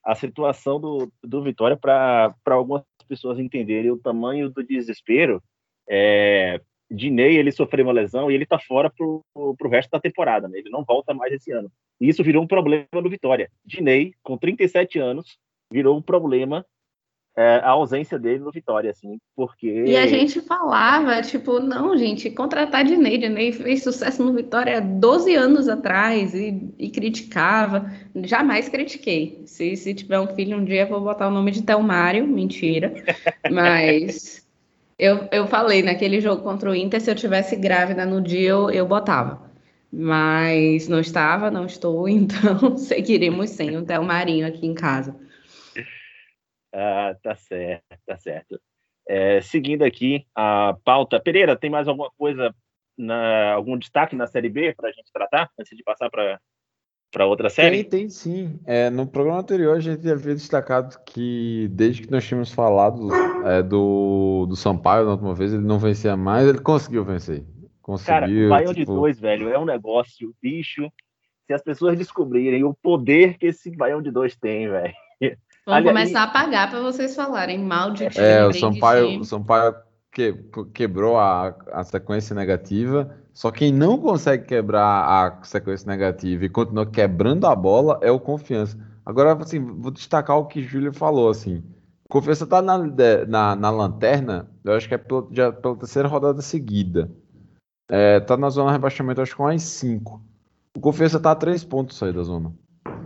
a 0.05 0.15
situação 0.15 0.81
do, 0.81 1.11
do 1.23 1.43
Vitória, 1.43 1.77
para 1.77 2.35
algumas 2.47 2.83
pessoas 3.09 3.39
entenderem 3.39 3.91
o 3.91 3.99
tamanho 3.99 4.51
do 4.51 4.63
desespero, 4.63 5.43
é, 5.89 6.61
Dinei, 6.91 7.37
ele 7.37 7.51
sofreu 7.51 7.87
uma 7.87 7.93
lesão 7.93 8.31
e 8.31 8.35
ele 8.35 8.47
tá 8.47 8.59
fora 8.59 8.91
pro, 8.91 9.25
pro 9.59 9.69
resto 9.69 9.91
da 9.91 10.01
temporada, 10.01 10.47
né? 10.49 10.59
Ele 10.59 10.71
não 10.71 10.85
volta 10.85 11.15
mais 11.15 11.33
esse 11.33 11.51
ano. 11.51 11.71
E 12.01 12.09
isso 12.09 12.23
virou 12.23 12.43
um 12.43 12.47
problema 12.47 12.87
no 12.93 13.09
Vitória. 13.09 13.51
Dinei, 13.65 14.13
com 14.23 14.37
37 14.37 14.99
anos, 14.99 15.39
virou 15.73 15.97
um 15.97 16.03
problema 16.03 16.65
é, 17.37 17.57
a 17.57 17.71
ausência 17.71 18.19
dele 18.19 18.39
no 18.39 18.53
Vitória, 18.53 18.91
assim, 18.91 19.19
porque... 19.35 19.85
E 19.87 19.97
a 19.97 20.07
gente 20.07 20.41
falava, 20.41 21.21
tipo, 21.23 21.59
não, 21.59 21.97
gente, 21.97 22.31
contratar 22.31 22.85
Dinei. 22.85 23.19
Dinei 23.19 23.51
fez 23.53 23.83
sucesso 23.83 24.25
no 24.25 24.33
Vitória 24.33 24.81
12 24.81 25.35
anos 25.35 25.69
atrás 25.69 26.33
e, 26.33 26.73
e 26.79 26.89
criticava. 26.91 27.91
Jamais 28.23 28.69
critiquei. 28.69 29.43
Se, 29.47 29.77
se 29.77 29.95
tiver 29.95 30.21
um 30.21 30.29
filho 30.29 30.59
um 30.59 30.65
dia, 30.65 30.83
eu 30.83 30.89
vou 30.89 31.01
botar 31.01 31.27
o 31.27 31.33
nome 31.33 31.51
de 31.51 31.63
Telmário. 31.63 32.27
Mentira. 32.27 32.95
Mas 33.51 34.45
eu, 34.99 35.29
eu 35.33 35.47
falei, 35.47 35.83
naquele 35.83 36.21
jogo 36.21 36.43
contra 36.43 36.71
o 36.71 36.75
Inter, 36.75 37.01
se 37.01 37.11
eu 37.11 37.17
tivesse 37.17 37.57
grávida 37.57 38.07
no 38.07 38.21
dia, 38.21 38.51
eu, 38.51 38.71
eu 38.71 38.87
botava. 38.87 39.43
Mas 39.93 40.89
não 40.89 41.01
estava, 41.01 41.51
não 41.51 41.67
estou, 41.67 42.07
então 42.09 42.77
seguiremos 42.77 43.51
sem 43.51 43.77
o 43.77 43.85
Telmarinho 43.85 44.47
aqui 44.47 44.67
em 44.67 44.75
casa. 44.75 45.17
Ah, 46.75 47.15
tá 47.23 47.37
certo, 47.37 47.85
tá 48.05 48.17
certo. 48.17 48.61
É, 49.07 49.41
seguindo 49.41 49.85
aqui 49.85 50.27
a 50.35 50.77
pauta. 50.85 51.21
Pereira, 51.21 51.57
tem 51.57 51.71
mais 51.71 51.87
alguma 51.87 52.11
coisa, 52.19 52.53
na, 52.99 53.53
algum 53.53 53.79
destaque 53.79 54.17
na 54.17 54.27
Série 54.27 54.49
B 54.49 54.75
para 54.75 54.89
a 54.89 54.93
gente 54.93 55.13
tratar, 55.13 55.49
antes 55.59 55.77
de 55.77 55.85
passar 55.85 56.11
para 56.11 57.27
outra 57.27 57.49
série? 57.49 57.85
Tem, 57.85 58.01
tem 58.01 58.09
sim. 58.09 58.59
É, 58.67 58.91
no 58.91 59.07
programa 59.07 59.39
anterior 59.39 59.77
a 59.77 59.81
gente 59.81 60.11
havia 60.11 60.35
destacado 60.35 60.99
que 61.05 61.69
desde 61.71 62.03
que 62.03 62.11
nós 62.11 62.27
tínhamos 62.27 62.51
falado 62.51 63.09
é, 63.47 63.63
do, 63.63 64.47
do 64.49 64.57
Sampaio 64.57 65.05
na 65.05 65.13
última 65.13 65.35
vez, 65.35 65.53
ele 65.53 65.65
não 65.65 65.79
vencia 65.79 66.17
mais, 66.17 66.49
ele 66.49 66.61
conseguiu 66.61 67.05
vencer. 67.05 67.45
Cara, 68.05 68.27
Conseguiu. 68.27 68.47
o 68.47 68.51
Baião 68.51 68.73
de 68.73 68.81
tipo, 68.81 68.95
dois, 68.95 69.21
velho, 69.21 69.49
é 69.51 69.59
um 69.59 69.67
negócio, 69.67 70.35
bicho. 70.43 70.91
Se 71.47 71.53
as 71.53 71.63
pessoas 71.63 71.99
descobrirem 71.99 72.65
o 72.65 72.73
poder 72.73 73.37
que 73.37 73.47
esse 73.47 73.71
Baião 73.71 74.01
de 74.01 74.11
dois 74.11 74.35
tem, 74.35 74.69
velho. 74.69 74.95
Vamos 75.67 75.79
Aliás, 75.79 75.97
começar 75.97 76.23
a 76.25 76.27
pagar 76.27 76.71
para 76.71 76.81
vocês 76.81 77.17
falarem 77.17 77.59
mal 77.59 77.91
de 77.93 78.09
time. 78.11 78.25
É, 78.25 78.47
o 78.47 78.53
Sampaio, 78.53 79.21
o 79.21 79.25
Sampaio 79.25 79.75
que- 80.13 80.35
quebrou 80.75 81.19
a, 81.19 81.55
a 81.73 81.83
sequência 81.85 82.35
negativa. 82.35 83.17
Só 83.33 83.51
quem 83.51 83.73
não 83.73 83.99
consegue 83.99 84.45
quebrar 84.45 84.83
a 84.83 85.43
sequência 85.43 85.87
negativa 85.87 86.45
e 86.45 86.49
continua 86.49 86.87
quebrando 86.87 87.47
a 87.47 87.57
bola 87.57 87.99
é 88.03 88.11
o 88.11 88.21
Confiança. 88.21 88.79
Agora, 89.05 89.33
assim, 89.35 89.59
vou 89.59 89.91
destacar 89.91 90.39
o 90.39 90.47
que 90.47 90.61
o 90.61 90.63
Júlio 90.63 90.93
falou, 90.93 91.31
assim. 91.31 91.63
Confiança 92.09 92.47
tá 92.47 92.63
na, 92.63 92.79
na, 93.27 93.57
na 93.57 93.71
lanterna, 93.71 94.49
eu 94.63 94.75
acho 94.75 94.87
que 94.87 94.95
é 94.95 94.99
pela, 94.99 95.27
já 95.33 95.51
pela 95.51 95.77
terceira 95.77 96.07
rodada 96.07 96.41
seguida. 96.43 97.11
É, 97.91 98.21
tá 98.21 98.37
na 98.37 98.51
zona 98.51 98.69
de 98.69 98.75
rebaixamento, 98.75 99.21
acho 99.21 99.33
que 99.33 99.37
com 99.37 99.45
mais 99.45 99.63
5. 99.63 100.23
O 100.77 100.81
Confiança 100.81 101.19
tá 101.19 101.33
a 101.33 101.35
3 101.37 101.65
pontos 101.65 102.01
aí 102.03 102.13
da 102.13 102.23
zona. 102.23 102.53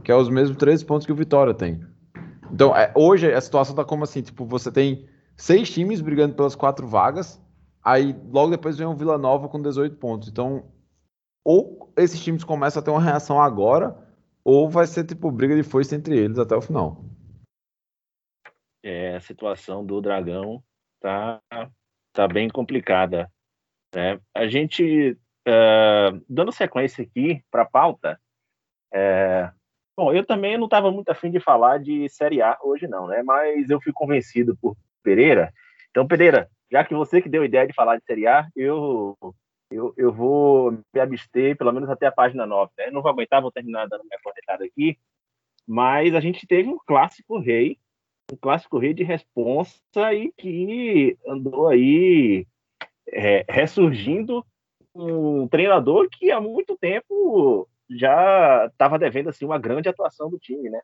Que 0.04 0.12
é 0.12 0.14
os 0.14 0.28
mesmos 0.28 0.56
13 0.58 0.84
pontos 0.84 1.06
que 1.06 1.12
o 1.12 1.16
Vitória 1.16 1.54
tem. 1.54 1.80
Então, 2.52 2.74
é, 2.76 2.92
hoje 2.94 3.32
a 3.32 3.40
situação 3.40 3.74
tá 3.74 3.84
como 3.84 4.04
assim, 4.04 4.22
tipo, 4.22 4.44
você 4.44 4.70
tem 4.72 5.08
seis 5.36 5.70
times 5.70 6.00
brigando 6.00 6.34
pelas 6.34 6.54
quatro 6.54 6.86
vagas, 6.86 7.40
aí 7.82 8.14
logo 8.30 8.50
depois 8.50 8.76
vem 8.76 8.86
o 8.86 8.94
Vila 8.94 9.18
Nova 9.18 9.48
com 9.48 9.60
18 9.60 9.96
pontos. 9.96 10.28
Então, 10.28 10.64
ou 11.44 11.92
esses 11.96 12.22
times 12.22 12.44
começam 12.44 12.80
a 12.80 12.84
ter 12.84 12.90
uma 12.90 13.02
reação 13.02 13.40
agora, 13.40 13.96
ou 14.44 14.68
vai 14.68 14.86
ser 14.86 15.04
tipo 15.04 15.30
briga 15.30 15.54
de 15.54 15.62
foice 15.62 15.94
entre 15.94 16.16
eles 16.18 16.38
até 16.38 16.56
o 16.56 16.62
final. 16.62 17.04
é, 18.82 19.16
a 19.16 19.20
situação 19.20 19.84
do 19.84 20.00
Dragão 20.00 20.62
tá, 21.00 21.40
tá 22.12 22.28
bem 22.28 22.48
complicada. 22.48 23.30
Né? 23.94 24.20
A 24.34 24.46
gente, 24.46 25.12
uh, 25.46 26.24
dando 26.28 26.52
sequência 26.52 27.04
aqui 27.04 27.42
para 27.50 27.62
a 27.62 27.70
pauta, 27.70 28.20
é, 28.92 29.50
bom, 29.98 30.12
eu 30.12 30.24
também 30.24 30.56
não 30.56 30.66
estava 30.66 30.92
muito 30.92 31.08
afim 31.08 31.28
de 31.28 31.40
falar 31.40 31.80
de 31.80 32.08
Série 32.08 32.40
A 32.40 32.56
hoje 32.62 32.86
não, 32.86 33.08
né? 33.08 33.20
mas 33.24 33.68
eu 33.68 33.80
fui 33.80 33.92
convencido 33.92 34.56
por 34.56 34.76
Pereira. 35.02 35.52
Então, 35.90 36.06
Pereira, 36.06 36.48
já 36.70 36.84
que 36.84 36.94
você 36.94 37.20
que 37.20 37.28
deu 37.28 37.42
a 37.42 37.46
ideia 37.46 37.66
de 37.66 37.72
falar 37.72 37.96
de 37.96 38.04
Série 38.04 38.28
A, 38.28 38.46
eu, 38.54 39.18
eu, 39.72 39.92
eu 39.96 40.12
vou 40.12 40.70
me 40.70 41.00
abster 41.00 41.56
pelo 41.56 41.72
menos 41.72 41.90
até 41.90 42.06
a 42.06 42.12
página 42.12 42.46
9. 42.46 42.70
Né? 42.78 42.92
Não 42.92 43.02
vou 43.02 43.10
aguentar, 43.10 43.42
vou 43.42 43.50
terminar 43.50 43.88
dando 43.88 44.04
minha 44.04 44.20
cornetada 44.22 44.64
aqui. 44.64 44.96
Mas 45.66 46.14
a 46.14 46.20
gente 46.20 46.46
teve 46.46 46.68
um 46.68 46.78
clássico 46.86 47.38
rei 47.40 47.76
um 48.30 48.36
clássico 48.36 48.78
rei 48.78 48.92
de 48.92 49.02
responsa 49.02 49.80
e 50.12 50.30
que 50.36 51.16
andou 51.26 51.66
aí 51.68 52.46
é, 53.10 53.44
ressurgindo 53.48 54.44
um 54.94 55.48
treinador 55.48 56.08
que 56.10 56.30
há 56.30 56.40
muito 56.40 56.76
tempo 56.76 57.66
já 57.90 58.66
estava 58.66 58.98
devendo 58.98 59.28
assim 59.28 59.44
uma 59.44 59.58
grande 59.58 59.88
atuação 59.88 60.28
do 60.30 60.38
time, 60.38 60.68
né? 60.70 60.80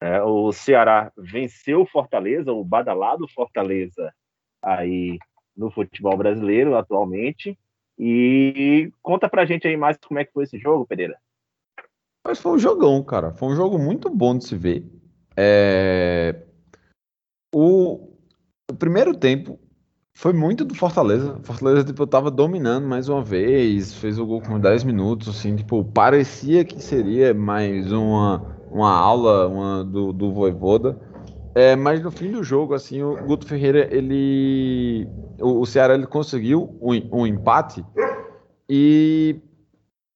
É, 0.00 0.20
o 0.22 0.52
Ceará 0.52 1.12
venceu 1.16 1.82
o 1.82 1.86
Fortaleza, 1.86 2.52
o 2.52 2.64
badalado 2.64 3.28
Fortaleza 3.28 4.12
aí 4.60 5.18
no 5.56 5.70
futebol 5.70 6.16
brasileiro 6.16 6.76
atualmente. 6.76 7.56
E 7.98 8.90
conta 9.00 9.28
pra 9.28 9.44
gente 9.44 9.68
aí 9.68 9.76
mais 9.76 9.96
como 9.98 10.18
é 10.18 10.24
que 10.24 10.32
foi 10.32 10.44
esse 10.44 10.58
jogo, 10.58 10.86
Pereira. 10.86 11.16
Mas 12.26 12.40
foi 12.40 12.52
um 12.52 12.58
jogão, 12.58 13.02
cara. 13.04 13.32
Foi 13.32 13.48
um 13.48 13.56
jogo 13.56 13.78
muito 13.78 14.10
bom 14.10 14.36
de 14.36 14.44
se 14.44 14.56
ver. 14.56 14.84
É... 15.36 16.46
O, 17.54 18.16
o 18.70 18.74
primeiro 18.74 19.16
tempo 19.16 19.60
foi 20.14 20.32
muito 20.32 20.64
do 20.64 20.74
Fortaleza. 20.74 21.38
Fortaleza, 21.42 21.84
tipo, 21.84 22.06
tava 22.06 22.30
dominando 22.30 22.86
mais 22.86 23.08
uma 23.08 23.22
vez, 23.22 23.94
fez 23.94 24.18
o 24.18 24.26
gol 24.26 24.40
com 24.40 24.58
10 24.58 24.84
minutos, 24.84 25.28
assim, 25.28 25.56
tipo, 25.56 25.84
parecia 25.84 26.64
que 26.64 26.82
seria 26.82 27.34
mais 27.34 27.90
uma, 27.90 28.56
uma 28.70 28.90
aula 28.90 29.48
uma, 29.48 29.84
do, 29.84 30.12
do 30.12 30.32
Voivoda. 30.32 30.98
É, 31.54 31.76
mas 31.76 32.00
no 32.02 32.10
fim 32.10 32.30
do 32.30 32.42
jogo, 32.42 32.72
assim, 32.72 33.02
o 33.02 33.16
Guto 33.26 33.46
Ferreira, 33.46 33.88
ele... 33.94 35.06
O, 35.38 35.66
Ceará, 35.66 35.94
ele 35.94 36.06
conseguiu 36.06 36.78
um, 36.80 37.20
um 37.20 37.26
empate 37.26 37.84
e 38.68 39.40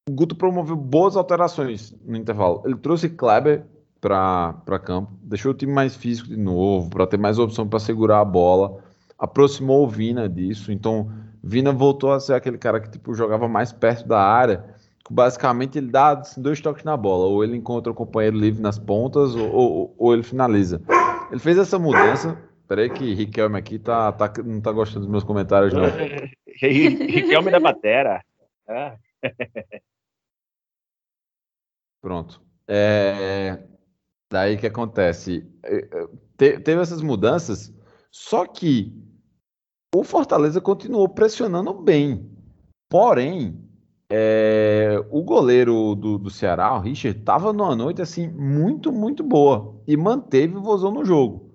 o 0.08 0.12
Guto 0.12 0.36
promoveu 0.36 0.76
boas 0.76 1.16
alterações 1.16 1.94
no 2.06 2.16
intervalo. 2.16 2.62
Ele 2.64 2.76
trouxe 2.76 3.08
Kleber 3.08 3.66
para 4.00 4.78
campo, 4.84 5.12
deixou 5.22 5.50
o 5.50 5.54
time 5.54 5.72
mais 5.72 5.96
físico 5.96 6.28
de 6.28 6.36
novo, 6.36 6.88
para 6.88 7.06
ter 7.06 7.18
mais 7.18 7.38
opção 7.38 7.66
para 7.66 7.80
segurar 7.80 8.20
a 8.20 8.24
bola, 8.24 8.78
aproximou 9.18 9.84
o 9.84 9.88
Vina 9.88 10.28
disso, 10.28 10.72
então 10.72 11.10
Vina 11.42 11.72
voltou 11.72 12.12
a 12.12 12.20
ser 12.20 12.34
aquele 12.34 12.58
cara 12.58 12.80
que 12.80 12.90
tipo 12.90 13.14
jogava 13.14 13.48
mais 13.48 13.72
perto 13.72 14.06
da 14.06 14.20
área, 14.20 14.74
que 15.04 15.12
basicamente 15.12 15.78
ele 15.78 15.90
dá 15.90 16.18
assim, 16.18 16.42
dois 16.42 16.60
toques 16.60 16.84
na 16.84 16.96
bola, 16.96 17.26
ou 17.26 17.44
ele 17.44 17.56
encontra 17.56 17.92
o 17.92 17.94
companheiro 17.94 18.36
livre 18.36 18.60
nas 18.60 18.78
pontas, 18.78 19.34
ou, 19.34 19.50
ou, 19.52 19.94
ou 19.96 20.14
ele 20.14 20.22
finaliza. 20.22 20.82
Ele 21.30 21.40
fez 21.40 21.58
essa 21.58 21.78
mudança. 21.78 22.36
Peraí 22.68 22.90
que 22.90 23.14
Riquelme 23.14 23.56
aqui 23.56 23.78
tá, 23.78 24.10
tá, 24.10 24.32
não 24.44 24.60
tá 24.60 24.72
gostando 24.72 25.00
dos 25.00 25.10
meus 25.10 25.22
comentários, 25.22 25.72
não. 25.72 25.84
Riquelme 26.60 27.50
da 27.50 27.60
Batera. 27.60 28.20
Ah. 28.68 28.96
Pronto. 32.02 32.42
É, 32.66 33.62
Daí 34.30 34.56
que 34.56 34.66
acontece? 34.66 35.46
É, 35.62 35.76
é, 35.76 36.06
te, 36.36 36.60
teve 36.60 36.80
essas 36.80 37.00
mudanças, 37.00 37.72
só 38.10 38.46
que 38.46 38.92
o 39.94 40.04
Fortaleza 40.04 40.60
continuou 40.60 41.08
pressionando 41.08 41.72
bem. 41.72 42.30
Porém, 42.88 43.58
é, 44.10 45.02
o 45.10 45.22
goleiro 45.22 45.94
do, 45.94 46.18
do 46.18 46.30
Ceará, 46.30 46.74
o 46.74 46.80
Richard, 46.80 47.18
estava 47.18 47.52
numa 47.52 47.74
noite 47.74 48.02
assim 48.02 48.28
muito, 48.28 48.92
muito 48.92 49.22
boa 49.22 49.80
e 49.86 49.96
manteve 49.96 50.56
o 50.56 50.62
vozão 50.62 50.92
no 50.92 51.04
jogo. 51.04 51.54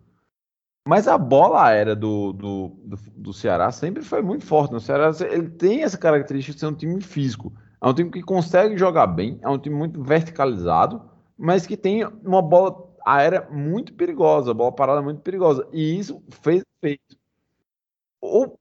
Mas 0.87 1.07
a 1.07 1.17
bola 1.17 1.65
aérea 1.67 1.95
do, 1.95 2.33
do, 2.33 2.67
do, 2.83 2.97
do 3.15 3.33
Ceará 3.33 3.71
sempre 3.71 4.03
foi 4.03 4.21
muito 4.21 4.45
forte. 4.45 4.73
O 4.73 4.79
Ceará 4.79 5.11
ele 5.29 5.49
tem 5.49 5.83
essa 5.83 5.97
característica 5.97 6.53
de 6.53 6.59
ser 6.59 6.65
um 6.65 6.73
time 6.73 6.99
físico. 7.01 7.53
É 7.79 7.87
um 7.87 7.93
time 7.93 8.09
que 8.09 8.21
consegue 8.21 8.77
jogar 8.77 9.07
bem, 9.07 9.39
é 9.41 9.49
um 9.49 9.59
time 9.59 9.75
muito 9.75 10.01
verticalizado 10.01 11.11
mas 11.41 11.65
que 11.65 11.75
tem 11.75 12.05
uma 12.23 12.39
bola 12.39 12.90
aérea 13.05 13.47
muito 13.49 13.93
perigosa, 13.93 14.53
bola 14.53 14.71
parada 14.71 15.01
muito 15.01 15.21
perigosa. 15.21 15.67
E 15.71 15.97
isso 15.97 16.23
fez 16.29 16.63
efeito. 16.77 17.17
Ou, 18.19 18.59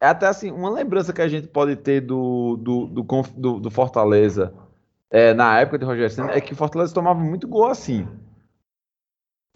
é 0.00 0.06
até 0.06 0.26
assim, 0.26 0.50
uma 0.50 0.70
lembrança 0.70 1.12
que 1.12 1.22
a 1.22 1.28
gente 1.28 1.48
pode 1.48 1.76
ter 1.76 2.00
do, 2.00 2.56
do, 2.56 2.86
do, 2.86 3.02
do, 3.36 3.60
do 3.60 3.70
Fortaleza 3.70 4.54
é, 5.10 5.32
na 5.32 5.60
época 5.60 5.78
de 5.78 5.84
Roger 5.84 6.10
Senna 6.10 6.32
é 6.32 6.40
que 6.40 6.52
o 6.52 6.56
Fortaleza 6.56 6.92
tomava 6.92 7.20
muito 7.20 7.46
gol 7.46 7.66
assim. 7.66 8.06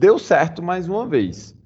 Deu 0.00 0.18
certo 0.18 0.62
mais 0.62 0.88
uma 0.88 1.06
vez. 1.06 1.56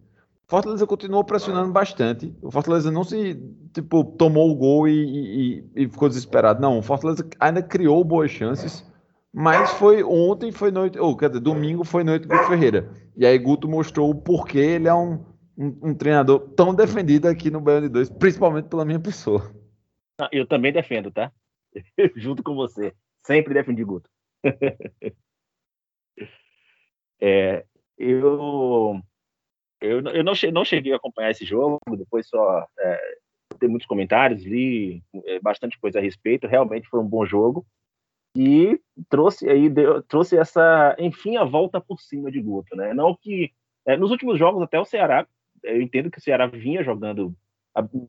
Fortaleza 0.48 0.86
continuou 0.86 1.22
pressionando 1.22 1.70
bastante. 1.70 2.34
O 2.42 2.50
Fortaleza 2.50 2.90
não 2.90 3.04
se, 3.04 3.34
tipo, 3.72 4.04
tomou 4.04 4.50
o 4.50 4.54
gol 4.54 4.88
e, 4.88 5.64
e, 5.76 5.84
e 5.84 5.88
ficou 5.88 6.08
desesperado. 6.08 6.60
Não, 6.60 6.78
o 6.78 6.82
Fortaleza 6.82 7.26
ainda 7.38 7.62
criou 7.62 8.02
boas 8.02 8.30
chances 8.30 8.84
mas 9.32 9.70
foi 9.72 10.02
ontem, 10.02 10.52
foi 10.52 10.70
noite, 10.70 10.98
ou 10.98 11.16
quer 11.16 11.28
dizer, 11.30 11.40
domingo 11.40 11.84
foi 11.84 12.04
noite 12.04 12.28
Guto 12.28 12.48
Ferreira. 12.48 12.92
E 13.16 13.24
aí 13.24 13.38
Guto 13.38 13.66
mostrou 13.66 14.10
o 14.10 14.14
porquê 14.14 14.58
ele 14.58 14.88
é 14.88 14.94
um, 14.94 15.24
um, 15.56 15.90
um 15.90 15.94
treinador 15.94 16.40
tão 16.54 16.74
defendido 16.74 17.26
aqui 17.26 17.50
no 17.50 17.60
Baiano 17.60 17.86
de 17.86 17.92
Dois, 17.94 18.10
principalmente 18.10 18.68
pela 18.68 18.84
minha 18.84 19.00
pessoa. 19.00 19.50
Ah, 20.20 20.28
eu 20.30 20.46
também 20.46 20.70
defendo, 20.70 21.10
tá? 21.10 21.32
Junto 22.14 22.42
com 22.42 22.54
você. 22.54 22.92
Sempre 23.26 23.54
defendi 23.54 23.82
Guto. 23.82 24.10
é, 27.20 27.64
eu 27.96 29.00
eu, 29.80 30.00
eu 30.00 30.22
não, 30.22 30.34
não 30.52 30.64
cheguei 30.64 30.92
a 30.92 30.96
acompanhar 30.96 31.30
esse 31.30 31.46
jogo, 31.46 31.78
depois 31.96 32.28
só 32.28 32.66
é, 32.78 33.16
tem 33.58 33.68
muitos 33.68 33.86
comentários, 33.86 34.44
li 34.44 35.02
é, 35.24 35.40
bastante 35.40 35.78
coisa 35.78 35.98
a 35.98 36.02
respeito. 36.02 36.46
Realmente 36.46 36.86
foi 36.88 37.00
um 37.00 37.08
bom 37.08 37.24
jogo 37.24 37.66
e 38.36 38.80
trouxe 39.08 39.48
aí 39.48 39.68
deu, 39.68 40.02
trouxe 40.02 40.36
essa 40.36 40.96
enfim 40.98 41.36
a 41.36 41.44
volta 41.44 41.80
por 41.80 42.00
cima 42.00 42.30
de 42.30 42.40
Guto, 42.40 42.74
né? 42.76 42.94
Não 42.94 43.14
que 43.14 43.52
é, 43.86 43.96
nos 43.96 44.10
últimos 44.10 44.38
jogos 44.38 44.62
até 44.62 44.78
o 44.78 44.84
Ceará, 44.84 45.26
eu 45.62 45.80
entendo 45.80 46.10
que 46.10 46.18
o 46.18 46.22
Ceará 46.22 46.46
vinha 46.46 46.82
jogando 46.82 47.34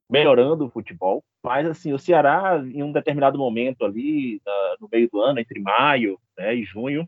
melhorando 0.10 0.66
o 0.66 0.70
futebol, 0.70 1.24
mas 1.44 1.66
assim 1.68 1.94
o 1.94 2.00
Ceará 2.00 2.62
em 2.66 2.84
um 2.84 2.92
determinado 2.92 3.38
momento 3.38 3.86
ali 3.86 4.42
no 4.80 4.90
meio 4.92 5.10
do 5.10 5.22
ano 5.22 5.40
entre 5.40 5.60
maio 5.60 6.20
né, 6.38 6.54
e 6.54 6.64
junho 6.64 7.08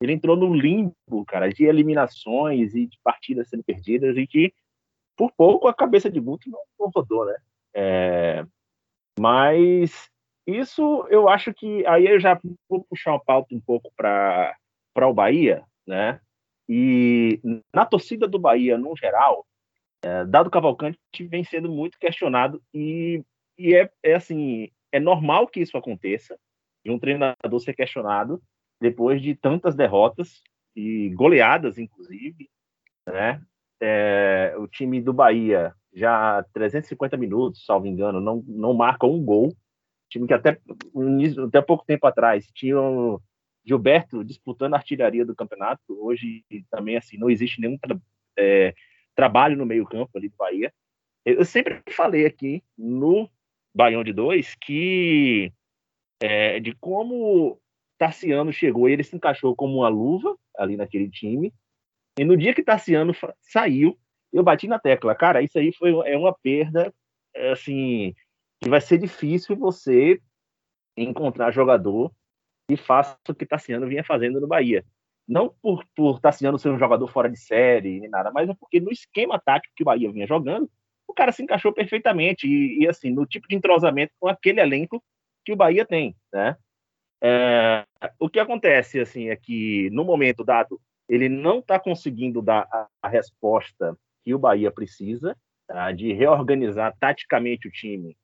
ele 0.00 0.12
entrou 0.12 0.36
no 0.36 0.54
limbo, 0.54 1.24
cara, 1.26 1.48
de 1.48 1.64
eliminações 1.64 2.74
e 2.74 2.86
de 2.86 2.98
partidas 3.02 3.48
sendo 3.48 3.64
perdidas 3.64 4.16
e 4.16 4.26
que 4.26 4.52
por 5.16 5.32
pouco 5.32 5.68
a 5.68 5.74
cabeça 5.74 6.10
de 6.10 6.20
Guto 6.20 6.50
não, 6.50 6.60
não 6.78 6.90
rodou, 6.94 7.24
né? 7.24 7.36
É, 7.74 8.46
mas 9.18 10.10
isso 10.46 11.06
eu 11.10 11.28
acho 11.28 11.52
que 11.52 11.84
aí 11.86 12.06
eu 12.06 12.20
já 12.20 12.40
vou 12.68 12.84
puxar 12.84 13.12
uma 13.12 13.24
pauta 13.24 13.54
um 13.54 13.60
pouco 13.60 13.90
para 13.96 14.54
o 15.02 15.12
Bahia, 15.12 15.64
né? 15.86 16.20
E 16.68 17.40
na 17.74 17.84
torcida 17.84 18.26
do 18.28 18.38
Bahia, 18.38 18.78
no 18.78 18.96
geral, 18.96 19.46
é, 20.04 20.24
Dado 20.24 20.50
Cavalcante 20.50 20.98
vem 21.20 21.44
sendo 21.44 21.68
muito 21.68 21.98
questionado 21.98 22.62
e, 22.72 23.22
e 23.58 23.74
é, 23.74 23.90
é 24.02 24.14
assim, 24.14 24.68
é 24.92 25.00
normal 25.00 25.48
que 25.48 25.60
isso 25.60 25.76
aconteça, 25.76 26.38
de 26.84 26.90
um 26.90 26.98
treinador 26.98 27.60
ser 27.60 27.74
questionado 27.74 28.40
depois 28.80 29.20
de 29.20 29.34
tantas 29.34 29.74
derrotas 29.74 30.42
e 30.74 31.08
goleadas, 31.10 31.78
inclusive, 31.78 32.48
né? 33.06 33.42
É, 33.80 34.54
o 34.58 34.66
time 34.66 35.00
do 35.02 35.12
Bahia 35.12 35.74
já 35.92 36.44
350 36.52 37.16
minutos, 37.16 37.64
salvo 37.64 37.86
engano, 37.86 38.20
não, 38.20 38.42
não 38.46 38.72
marca 38.72 39.06
um 39.06 39.22
gol 39.22 39.52
time 40.08 40.26
que 40.26 40.34
até, 40.34 40.58
até 41.46 41.62
pouco 41.62 41.84
tempo 41.84 42.06
atrás 42.06 42.48
tinha 42.52 42.80
o 42.80 43.20
Gilberto 43.64 44.24
disputando 44.24 44.74
a 44.74 44.76
artilharia 44.76 45.24
do 45.24 45.34
campeonato. 45.34 45.82
Hoje 45.88 46.44
também 46.70 46.96
assim 46.96 47.18
não 47.18 47.28
existe 47.28 47.60
nenhum 47.60 47.76
tra 47.78 47.98
é, 48.38 48.74
trabalho 49.14 49.56
no 49.56 49.66
meio 49.66 49.84
campo 49.84 50.16
ali 50.16 50.28
do 50.28 50.36
Bahia. 50.36 50.72
Eu 51.24 51.44
sempre 51.44 51.82
falei 51.90 52.24
aqui 52.24 52.62
no 52.78 53.28
Baião 53.74 54.04
de 54.04 54.12
Dois 54.12 54.54
que 54.54 55.52
é, 56.22 56.60
de 56.60 56.72
como 56.74 57.60
Tarciano 57.98 58.52
chegou 58.52 58.88
ele 58.88 59.02
se 59.02 59.16
encaixou 59.16 59.56
como 59.56 59.78
uma 59.78 59.88
luva 59.88 60.36
ali 60.56 60.76
naquele 60.76 61.10
time. 61.10 61.52
E 62.18 62.24
no 62.24 62.36
dia 62.36 62.54
que 62.54 62.62
Tarciano 62.62 63.12
saiu, 63.40 63.98
eu 64.32 64.42
bati 64.42 64.68
na 64.68 64.78
tecla, 64.78 65.14
cara, 65.14 65.42
isso 65.42 65.58
aí 65.58 65.72
foi 65.72 65.90
é 66.08 66.16
uma 66.16 66.32
perda 66.32 66.92
assim 67.52 68.14
que 68.60 68.68
vai 68.68 68.80
ser 68.80 68.98
difícil 68.98 69.56
você 69.56 70.20
encontrar 70.96 71.50
jogador 71.50 72.12
que 72.68 72.76
faça 72.76 73.16
o 73.28 73.34
que 73.34 73.46
Tassiano 73.46 73.86
vinha 73.86 74.02
fazendo 74.02 74.40
no 74.40 74.46
Bahia. 74.46 74.84
Não 75.28 75.54
por 75.60 75.84
por 75.94 76.20
Tassiano 76.20 76.58
ser 76.58 76.70
um 76.70 76.78
jogador 76.78 77.08
fora 77.08 77.28
de 77.28 77.38
série, 77.38 78.00
nem 78.00 78.08
nada, 78.08 78.30
mas 78.30 78.48
é 78.48 78.54
porque 78.54 78.80
no 78.80 78.90
esquema 78.90 79.40
tático 79.40 79.74
que 79.76 79.82
o 79.82 79.86
Bahia 79.86 80.10
vinha 80.10 80.26
jogando, 80.26 80.70
o 81.06 81.14
cara 81.14 81.32
se 81.32 81.42
encaixou 81.42 81.72
perfeitamente. 81.72 82.46
E, 82.46 82.82
e 82.82 82.88
assim, 82.88 83.10
no 83.10 83.26
tipo 83.26 83.46
de 83.48 83.56
entrosamento 83.56 84.12
com 84.18 84.28
aquele 84.28 84.60
elenco 84.60 85.02
que 85.44 85.52
o 85.52 85.56
Bahia 85.56 85.84
tem, 85.84 86.16
né? 86.32 86.56
É, 87.22 87.84
o 88.18 88.28
que 88.28 88.38
acontece, 88.38 89.00
assim, 89.00 89.30
é 89.30 89.36
que 89.36 89.88
no 89.90 90.04
momento 90.04 90.44
dado, 90.44 90.80
ele 91.08 91.28
não 91.28 91.60
está 91.60 91.78
conseguindo 91.78 92.42
dar 92.42 92.68
a, 92.70 92.88
a, 93.02 93.08
resposta 93.08 93.96
que 94.24 94.34
o 94.34 94.38
Bahia 94.38 94.70
precisa, 94.70 95.36
tá? 95.66 95.90
de 95.92 96.12
reorganizar 96.12 96.94
taticamente 96.98 97.68
o 97.68 97.70
time 97.70 98.16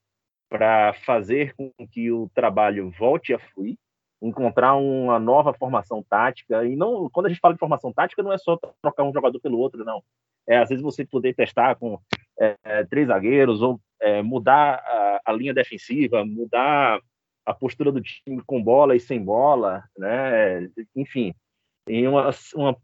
para 0.53 0.93
fazer 0.93 1.55
com 1.55 1.73
que 1.91 2.13
o 2.13 2.29
trabalho 2.35 2.91
volte 2.91 3.33
a 3.33 3.39
fluir, 3.39 3.75
encontrar 4.21 4.75
uma 4.75 5.19
nova 5.19 5.55
formação 5.55 6.03
tática. 6.03 6.63
E 6.67 6.77
não, 6.77 7.09
quando 7.09 7.25
a 7.25 7.29
gente 7.31 7.41
fala 7.41 7.55
de 7.55 7.59
formação 7.59 7.91
tática, 7.91 8.23
não 8.23 8.35
é 8.35 8.37
só 8.37 8.59
trocar 8.83 9.03
um 9.03 9.13
jogador 9.15 9.41
pelo 9.41 9.59
outro, 9.59 9.83
não. 9.83 10.05
É 10.47 10.59
às 10.59 10.69
vezes 10.69 10.83
você 10.83 11.07
poder 11.07 11.35
testar 11.35 11.77
com 11.77 11.99
é, 12.39 12.85
três 12.85 13.09
zagueiros 13.09 13.63
ou 13.63 13.81
é, 13.99 14.21
mudar 14.21 14.75
a, 14.75 15.21
a, 15.25 15.33
linha 15.33 15.55
defensiva, 15.55 16.23
mudar 16.23 17.01
a 17.47 17.55
postura 17.55 17.91
do 17.91 18.03
time 18.03 18.43
com 18.45 18.63
bola 18.63 18.95
e 18.95 19.01
sem 19.01 19.25
bola, 19.25 19.83
né? 19.97 20.69
Enfim, 20.95 21.35
em 21.89 22.07
uma, 22.07 22.29
uma, 22.55 22.77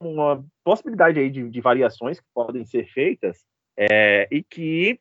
uma 0.00 0.44
possibilidade 0.64 1.20
aí 1.20 1.30
de, 1.30 1.48
de, 1.48 1.60
variações 1.60 2.18
que 2.18 2.26
podem 2.34 2.64
ser 2.64 2.84
feitas 2.92 3.44
é, 3.78 4.26
e 4.28 4.42
que 4.42 4.98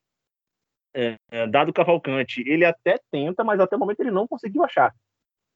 é, 0.94 1.48
dado 1.48 1.74
Cavalcante, 1.74 2.44
ele 2.48 2.66
até 2.66 3.00
tenta, 3.12 3.44
mas 3.44 3.60
até 3.60 3.76
o 3.76 3.80
momento 3.80 4.00
ele 4.00 4.12
não 4.12 4.28
conseguiu 4.28 4.64
achar. 4.64 4.94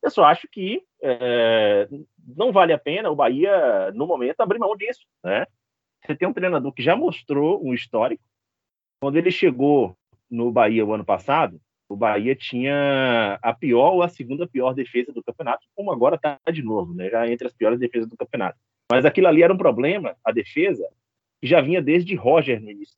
Eu 0.02 0.12
só 0.12 0.24
acho 0.26 0.48
que 0.52 0.84
é, 1.02 1.88
não 2.36 2.52
vale 2.52 2.72
a 2.74 2.78
pena 2.78 3.10
o 3.10 3.16
Bahia, 3.16 3.92
no 3.94 4.06
momento, 4.06 4.42
abrir 4.42 4.60
mão 4.60 4.76
disso. 4.76 5.06
Né? 5.24 5.46
Você 6.06 6.16
tem 6.16 6.28
um 6.28 6.34
treinador 6.34 6.72
que 6.72 6.84
já 6.84 6.96
mostrou 6.96 7.66
um 7.66 7.74
histórico. 7.74 8.24
Quando 9.02 9.18
ele 9.18 9.32
chegou 9.32 9.98
no 10.30 10.52
Bahia 10.52 10.86
o 10.86 10.94
ano 10.94 11.04
passado, 11.04 11.60
o 11.90 11.96
Bahia 11.96 12.36
tinha 12.36 13.40
a 13.42 13.54
pior 13.54 13.94
ou 13.94 14.04
a 14.04 14.10
segunda 14.10 14.48
pior 14.48 14.74
defesa 14.74 15.12
do 15.12 15.24
campeonato, 15.24 15.66
como 15.76 15.92
agora 15.92 16.16
está 16.16 16.40
de 16.52 16.62
novo, 16.62 16.94
né? 16.94 17.10
já 17.10 17.28
entre 17.28 17.48
as 17.48 17.54
piores 17.54 17.80
defesas 17.80 18.10
do 18.10 18.18
campeonato. 18.18 18.58
Mas 18.92 19.06
aquilo 19.06 19.28
ali 19.28 19.44
era 19.44 19.54
um 19.54 19.58
problema, 19.58 20.16
a 20.24 20.32
defesa, 20.32 20.88
que 21.42 21.48
já 21.48 21.62
vinha 21.62 21.82
desde 21.82 22.16
Roger 22.16 22.62
no 22.62 22.70
início. 22.70 22.98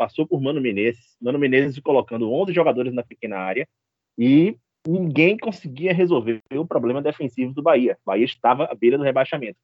Passou 0.00 0.26
por 0.26 0.40
Mano 0.40 0.62
Menezes, 0.62 1.14
Mano 1.20 1.38
Menezes 1.38 1.78
colocando 1.78 2.32
11 2.32 2.54
jogadores 2.54 2.90
na 2.90 3.02
pequena 3.02 3.36
área 3.36 3.68
e 4.16 4.56
ninguém 4.88 5.36
conseguia 5.36 5.92
resolver 5.92 6.40
o 6.54 6.66
problema 6.66 7.02
defensivo 7.02 7.52
do 7.52 7.62
Bahia. 7.62 7.98
O 8.00 8.06
Bahia 8.06 8.24
estava 8.24 8.64
à 8.64 8.74
beira 8.74 8.96
do 8.96 9.04
rebaixamento. 9.04 9.58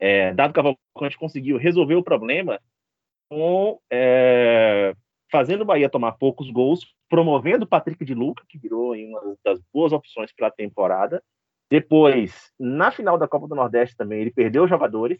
É, 0.00 0.32
Dado 0.32 0.54
Cavalcante 0.54 1.18
conseguiu 1.18 1.58
resolver 1.58 1.94
o 1.94 2.02
problema 2.02 2.58
com 3.28 3.78
é, 3.92 4.94
fazendo 5.30 5.60
o 5.60 5.66
Bahia 5.66 5.90
tomar 5.90 6.12
poucos 6.12 6.50
gols, 6.50 6.94
promovendo 7.06 7.66
o 7.66 7.68
Patrick 7.68 8.02
de 8.02 8.14
Luca, 8.14 8.46
que 8.48 8.56
virou 8.56 8.94
uma 8.94 9.36
das 9.44 9.60
boas 9.70 9.92
opções 9.92 10.32
para 10.32 10.46
a 10.46 10.50
temporada. 10.50 11.22
Depois, 11.70 12.50
na 12.58 12.90
final 12.90 13.18
da 13.18 13.28
Copa 13.28 13.46
do 13.46 13.54
Nordeste 13.54 13.94
também, 13.94 14.22
ele 14.22 14.30
perdeu 14.30 14.64
os 14.64 14.70
jogadores, 14.70 15.18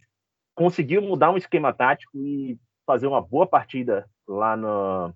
conseguiu 0.54 1.02
mudar 1.02 1.30
um 1.30 1.36
esquema 1.36 1.74
tático 1.74 2.16
e 2.16 2.58
fazer 2.86 3.06
uma 3.06 3.20
boa 3.20 3.46
partida 3.46 4.08
lá 4.26 4.56
no, 4.56 5.12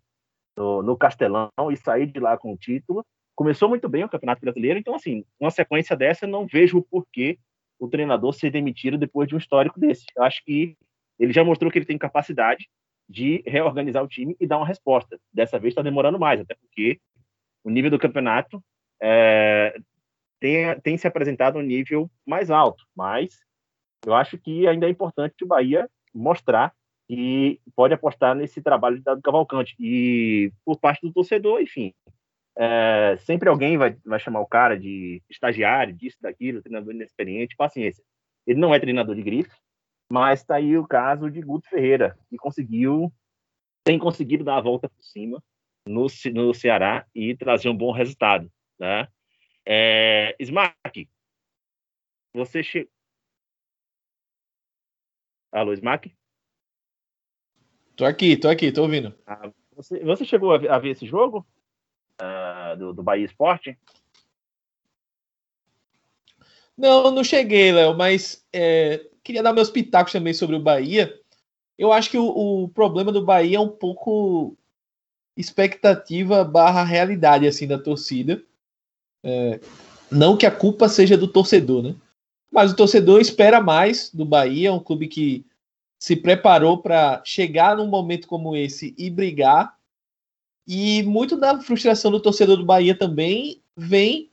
no, 0.57 0.83
no 0.83 0.97
Castelão 0.97 1.51
e 1.71 1.77
sair 1.77 2.07
de 2.07 2.21
lá 2.21 2.37
com 2.37 2.53
o 2.53 2.57
título. 2.57 3.05
Começou 3.35 3.69
muito 3.69 3.89
bem 3.89 4.05
o 4.05 4.09
Campeonato 4.09 4.41
Brasileiro, 4.41 4.79
então, 4.79 4.95
assim, 4.95 5.25
uma 5.39 5.51
sequência 5.51 5.97
dessa, 5.97 6.27
não 6.27 6.47
vejo 6.47 6.79
o 6.79 6.83
porquê 6.83 7.39
o 7.79 7.89
treinador 7.89 8.33
ser 8.35 8.51
demitido 8.51 8.99
depois 8.99 9.27
de 9.27 9.35
um 9.35 9.39
histórico 9.39 9.81
desse. 9.81 10.05
Eu 10.15 10.23
acho 10.23 10.45
que 10.45 10.77
ele 11.19 11.33
já 11.33 11.43
mostrou 11.43 11.71
que 11.71 11.79
ele 11.79 11.87
tem 11.87 11.97
capacidade 11.97 12.69
de 13.09 13.43
reorganizar 13.47 14.05
o 14.05 14.09
time 14.09 14.37
e 14.39 14.47
dar 14.47 14.59
uma 14.59 14.67
resposta. 14.67 15.19
Dessa 15.33 15.59
vez 15.59 15.73
está 15.73 15.83
demorando 15.83 16.19
mais, 16.19 16.41
até 16.41 16.55
porque 16.55 17.01
o 17.65 17.71
nível 17.71 17.91
do 17.91 17.99
campeonato 17.99 18.63
é, 19.03 19.77
tem, 20.39 20.79
tem 20.81 20.97
se 20.97 21.07
apresentado 21.07 21.59
um 21.59 21.63
nível 21.63 22.11
mais 22.27 22.51
alto, 22.51 22.85
mas 22.95 23.41
eu 24.07 24.15
acho 24.15 24.39
que 24.39 24.67
ainda 24.67 24.87
é 24.87 24.91
importante 24.91 25.43
o 25.43 25.47
Bahia 25.47 25.89
mostrar 26.15 26.73
que 27.11 27.61
pode 27.75 27.93
apostar 27.93 28.37
nesse 28.37 28.63
trabalho 28.63 28.99
de 28.99 29.03
Dado 29.03 29.21
Cavalcante. 29.21 29.75
E 29.81 30.53
por 30.65 30.79
parte 30.79 31.01
do 31.05 31.13
torcedor, 31.13 31.61
enfim, 31.61 31.93
é, 32.57 33.17
sempre 33.19 33.49
alguém 33.49 33.77
vai, 33.77 33.97
vai 34.07 34.21
chamar 34.21 34.39
o 34.39 34.47
cara 34.47 34.79
de 34.79 35.21
estagiário, 35.29 35.93
disso, 35.93 36.19
daquilo, 36.21 36.63
treinador 36.63 36.95
inexperiente, 36.95 37.57
paciência. 37.57 38.05
Ele 38.47 38.61
não 38.61 38.73
é 38.73 38.79
treinador 38.79 39.17
de 39.17 39.25
grife, 39.25 39.51
mas 40.09 40.39
está 40.39 40.55
aí 40.55 40.79
o 40.79 40.87
caso 40.87 41.29
de 41.29 41.41
Guto 41.41 41.69
Ferreira, 41.69 42.17
que 42.29 42.37
conseguiu, 42.37 43.13
tem 43.83 43.99
conseguido 43.99 44.45
dar 44.45 44.59
a 44.59 44.61
volta 44.61 44.89
por 44.89 45.03
cima 45.03 45.43
no, 45.85 46.07
no 46.33 46.55
Ceará 46.55 47.05
e 47.13 47.37
trazer 47.37 47.69
um 47.69 47.77
bom 47.77 47.91
resultado. 47.91 48.49
Né? 48.79 49.09
É, 49.67 50.37
Smack, 50.39 51.09
você 52.33 52.63
chegou. 52.63 52.93
Alô, 55.51 55.73
Smack? 55.73 56.20
Tô 58.01 58.07
aqui, 58.07 58.35
tô 58.35 58.49
aqui, 58.49 58.73
tô 58.73 58.81
ouvindo. 58.81 59.15
Ah, 59.27 59.51
você, 59.77 60.03
você, 60.03 60.25
chegou 60.25 60.55
a 60.55 60.79
ver, 60.79 60.89
esse 60.89 61.05
jogo 61.05 61.47
uh, 62.19 62.75
do, 62.75 62.95
do 62.95 63.03
Bahia 63.03 63.27
Esporte? 63.27 63.79
Não, 66.75 67.11
não 67.11 67.23
cheguei, 67.23 67.71
Léo, 67.71 67.95
mas 67.95 68.43
é, 68.55 69.07
queria 69.23 69.43
dar 69.43 69.53
meus 69.53 69.69
pitacos 69.69 70.15
também 70.15 70.33
sobre 70.33 70.57
o 70.57 70.63
Bahia. 70.63 71.15
Eu 71.77 71.93
acho 71.93 72.11
que 72.11 72.17
o, 72.17 72.25
o 72.65 72.69
problema 72.71 73.13
do 73.13 73.23
Bahia 73.23 73.59
é 73.59 73.61
um 73.61 73.69
pouco 73.69 74.57
expectativa 75.37 76.43
barra 76.43 76.83
realidade 76.83 77.47
assim 77.47 77.67
da 77.67 77.79
torcida. 77.79 78.43
É, 79.23 79.61
não 80.11 80.39
que 80.39 80.47
a 80.47 80.51
culpa 80.51 80.89
seja 80.89 81.19
do 81.19 81.29
torcedor, 81.29 81.83
né? 81.83 81.95
Mas 82.51 82.73
o 82.73 82.77
torcedor 82.77 83.21
espera 83.21 83.61
mais 83.61 84.11
do 84.11 84.25
Bahia, 84.25 84.71
é 84.71 84.73
um 84.73 84.81
clube 84.81 85.07
que 85.07 85.45
se 86.01 86.17
preparou 86.17 86.79
para 86.79 87.21
chegar 87.27 87.77
num 87.77 87.87
momento 87.87 88.27
como 88.27 88.57
esse 88.57 88.95
e 88.97 89.11
brigar. 89.11 89.77
E 90.67 91.03
muito 91.03 91.37
da 91.37 91.61
frustração 91.61 92.11
do 92.11 92.19
torcedor 92.19 92.57
do 92.57 92.65
Bahia 92.65 92.95
também 92.95 93.61
vem, 93.77 94.31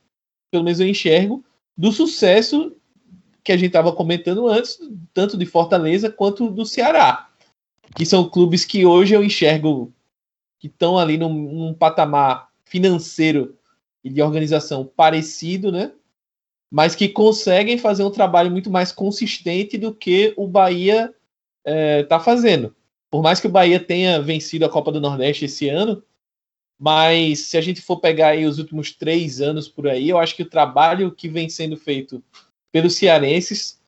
pelo 0.50 0.64
menos 0.64 0.80
eu 0.80 0.88
enxergo, 0.88 1.44
do 1.76 1.92
sucesso 1.92 2.74
que 3.44 3.52
a 3.52 3.56
gente 3.56 3.68
estava 3.68 3.92
comentando 3.92 4.48
antes, 4.48 4.78
tanto 5.12 5.36
de 5.36 5.44
Fortaleza 5.44 6.10
quanto 6.10 6.50
do 6.50 6.64
Ceará, 6.64 7.28
que 7.94 8.06
são 8.06 8.28
clubes 8.28 8.64
que 8.64 8.86
hoje 8.86 9.14
eu 9.14 9.22
enxergo 9.22 9.92
que 10.58 10.68
estão 10.68 10.98
ali 10.98 11.18
num, 11.18 11.32
num, 11.32 11.74
patamar 11.74 12.48
financeiro 12.64 13.56
e 14.02 14.10
de 14.10 14.22
organização 14.22 14.84
parecido, 14.84 15.70
né? 15.70 15.92
Mas 16.70 16.94
que 16.94 17.08
conseguem 17.08 17.78
fazer 17.78 18.04
um 18.04 18.10
trabalho 18.10 18.50
muito 18.50 18.70
mais 18.70 18.90
consistente 18.90 19.78
do 19.78 19.94
que 19.94 20.34
o 20.36 20.46
Bahia 20.46 21.14
é, 21.68 22.20
fazendo. 22.20 22.74
Por 23.10 23.22
mais 23.22 23.40
que 23.40 23.46
o 23.46 23.50
Bahia 23.50 23.78
tenha 23.78 24.20
vencido 24.20 24.64
a 24.64 24.70
Copa 24.70 24.90
do 24.90 25.00
Nordeste 25.00 25.44
esse 25.44 25.68
ano, 25.68 26.02
mas 26.78 27.40
se 27.46 27.58
a 27.58 27.60
gente 27.60 27.80
for 27.80 27.98
pegar 27.98 28.28
aí 28.28 28.46
os 28.46 28.58
últimos 28.58 28.92
três 28.92 29.40
anos 29.40 29.68
por 29.68 29.88
aí, 29.88 30.08
eu 30.08 30.18
acho 30.18 30.34
que 30.34 30.42
o 30.42 30.48
trabalho 30.48 31.12
que 31.12 31.28
vem 31.28 31.48
sendo 31.48 31.76
feito 31.76 32.22
pelos 32.72 32.94
cearenses 32.94 33.80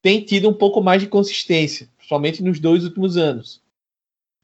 tem 0.00 0.22
tido 0.22 0.48
um 0.48 0.54
pouco 0.54 0.80
mais 0.80 1.02
de 1.02 1.08
consistência, 1.08 1.88
somente 2.08 2.42
nos 2.42 2.60
dois 2.60 2.84
últimos 2.84 3.16
anos. 3.16 3.62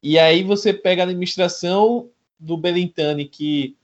E 0.01 0.19
aí 0.19 0.43
você 0.43 0.73
pega 0.73 1.03
a 1.03 1.05
administração 1.05 2.09
do 2.37 2.57
Belintani, 2.57 3.25
que 3.25 3.77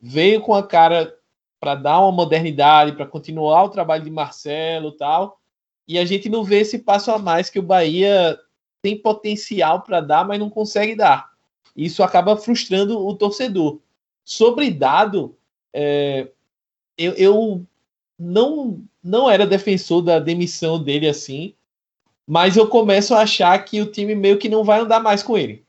veio 0.00 0.40
com 0.40 0.54
a 0.54 0.62
cara 0.62 1.12
para 1.58 1.74
dar 1.74 2.00
uma 2.00 2.12
modernidade, 2.12 2.92
para 2.92 3.06
continuar 3.06 3.64
o 3.64 3.70
trabalho 3.70 4.04
de 4.04 4.10
Marcelo 4.10 4.92
tal, 4.92 5.40
e 5.88 5.98
a 5.98 6.04
gente 6.04 6.28
não 6.28 6.44
vê 6.44 6.60
esse 6.60 6.78
passo 6.78 7.10
a 7.10 7.18
mais 7.18 7.50
que 7.50 7.58
o 7.58 7.62
Bahia 7.62 8.38
tem 8.86 8.96
potencial 8.96 9.82
para 9.82 10.00
dar, 10.00 10.24
mas 10.24 10.38
não 10.38 10.48
consegue 10.48 10.94
dar. 10.94 11.32
Isso 11.74 12.04
acaba 12.04 12.36
frustrando 12.36 13.04
o 13.04 13.16
torcedor. 13.16 13.80
Sobre 14.24 14.70
dado, 14.70 15.36
é, 15.74 16.28
eu, 16.96 17.12
eu 17.14 17.66
não 18.16 18.80
não 19.02 19.28
era 19.28 19.44
defensor 19.44 20.02
da 20.02 20.20
demissão 20.20 20.80
dele 20.80 21.08
assim, 21.08 21.52
mas 22.24 22.56
eu 22.56 22.68
começo 22.68 23.12
a 23.12 23.22
achar 23.22 23.58
que 23.64 23.80
o 23.80 23.90
time 23.90 24.14
meio 24.14 24.38
que 24.38 24.48
não 24.48 24.62
vai 24.62 24.78
andar 24.78 25.00
mais 25.00 25.20
com 25.20 25.36
ele. 25.36 25.64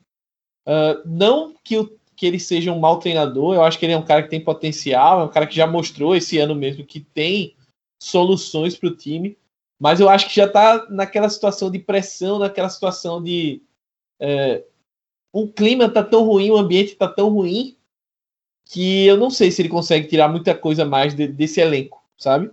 Uh, 0.64 1.02
não 1.04 1.54
que, 1.64 1.76
o, 1.76 1.98
que 2.14 2.24
ele 2.24 2.38
seja 2.38 2.70
um 2.70 2.78
mau 2.78 3.00
treinador, 3.00 3.54
eu 3.54 3.64
acho 3.64 3.80
que 3.80 3.86
ele 3.86 3.94
é 3.94 3.98
um 3.98 4.04
cara 4.04 4.22
que 4.22 4.30
tem 4.30 4.42
potencial, 4.42 5.20
é 5.20 5.24
um 5.24 5.28
cara 5.28 5.46
que 5.46 5.56
já 5.56 5.66
mostrou 5.66 6.14
esse 6.14 6.38
ano 6.38 6.54
mesmo 6.54 6.84
que 6.84 7.00
tem 7.00 7.56
soluções 8.00 8.76
para 8.76 8.88
o 8.88 8.94
time, 8.94 9.36
mas 9.78 10.00
eu 10.00 10.08
acho 10.08 10.28
que 10.28 10.34
já 10.34 10.46
está 10.46 10.86
naquela 10.90 11.28
situação 11.28 11.70
de 11.70 11.78
pressão, 11.78 12.38
naquela 12.38 12.68
situação 12.68 13.22
de. 13.22 13.62
É, 14.18 14.64
o 15.32 15.46
clima 15.46 15.84
está 15.84 16.02
tão 16.02 16.24
ruim, 16.24 16.50
o 16.50 16.56
ambiente 16.56 16.92
está 16.92 17.06
tão 17.06 17.28
ruim, 17.28 17.76
que 18.64 19.06
eu 19.06 19.16
não 19.16 19.30
sei 19.30 19.50
se 19.50 19.62
ele 19.62 19.68
consegue 19.68 20.08
tirar 20.08 20.28
muita 20.28 20.54
coisa 20.54 20.84
mais 20.84 21.14
de, 21.14 21.28
desse 21.28 21.60
elenco, 21.60 22.02
sabe? 22.16 22.50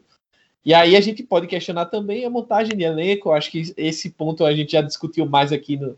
E 0.63 0.73
aí 0.73 0.95
a 0.95 1.01
gente 1.01 1.23
pode 1.23 1.47
questionar 1.47 1.85
também 1.85 2.25
a 2.25 2.29
montagem 2.29 2.75
de 2.75 2.83
elenco. 2.83 3.31
Acho 3.31 3.51
que 3.51 3.73
esse 3.77 4.09
ponto 4.09 4.43
a 4.45 4.53
gente 4.53 4.71
já 4.71 4.81
discutiu 4.81 5.25
mais 5.25 5.51
aqui 5.51 5.77
no, 5.77 5.97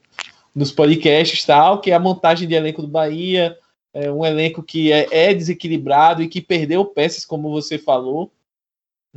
nos 0.53 0.71
podcasts, 0.71 1.45
tal, 1.45 1.79
que 1.79 1.91
é 1.91 1.93
a 1.93 1.99
montagem 1.99 2.47
de 2.47 2.55
elenco 2.55 2.81
do 2.81 2.87
Bahia, 2.87 3.57
é 3.93 4.11
um 4.11 4.25
elenco 4.25 4.61
que 4.61 4.91
é, 4.91 5.07
é 5.11 5.33
desequilibrado 5.33 6.21
e 6.21 6.27
que 6.27 6.41
perdeu 6.41 6.83
peças, 6.83 7.23
como 7.23 7.49
você 7.49 7.77
falou. 7.77 8.31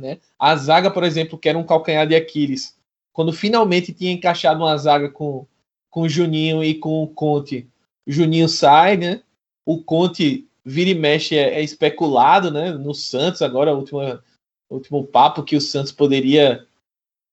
Né? 0.01 0.17
A 0.37 0.55
zaga, 0.55 0.89
por 0.89 1.03
exemplo, 1.03 1.37
que 1.37 1.47
era 1.47 1.57
um 1.57 1.63
calcanhar 1.63 2.07
de 2.07 2.15
Aquiles, 2.15 2.75
quando 3.13 3.31
finalmente 3.31 3.93
tinha 3.93 4.11
encaixado 4.11 4.63
uma 4.63 4.75
zaga 4.77 5.09
com, 5.09 5.45
com 5.89 6.09
Juninho 6.09 6.63
e 6.63 6.75
com 6.75 7.03
o 7.03 7.07
Conte, 7.07 7.67
Juninho 8.07 8.49
sai, 8.49 8.97
né? 8.97 9.21
O 9.65 9.81
Conte 9.81 10.47
vira 10.65 10.89
e 10.89 10.95
mexe 10.95 11.37
é, 11.37 11.59
é 11.59 11.63
especulado, 11.63 12.51
né? 12.51 12.71
No 12.71 12.93
Santos 12.93 13.41
agora, 13.41 13.73
o 13.73 13.77
último, 13.77 13.99
último 14.69 15.05
papo 15.05 15.43
que 15.43 15.55
o 15.55 15.61
Santos 15.61 15.91
poderia 15.91 16.65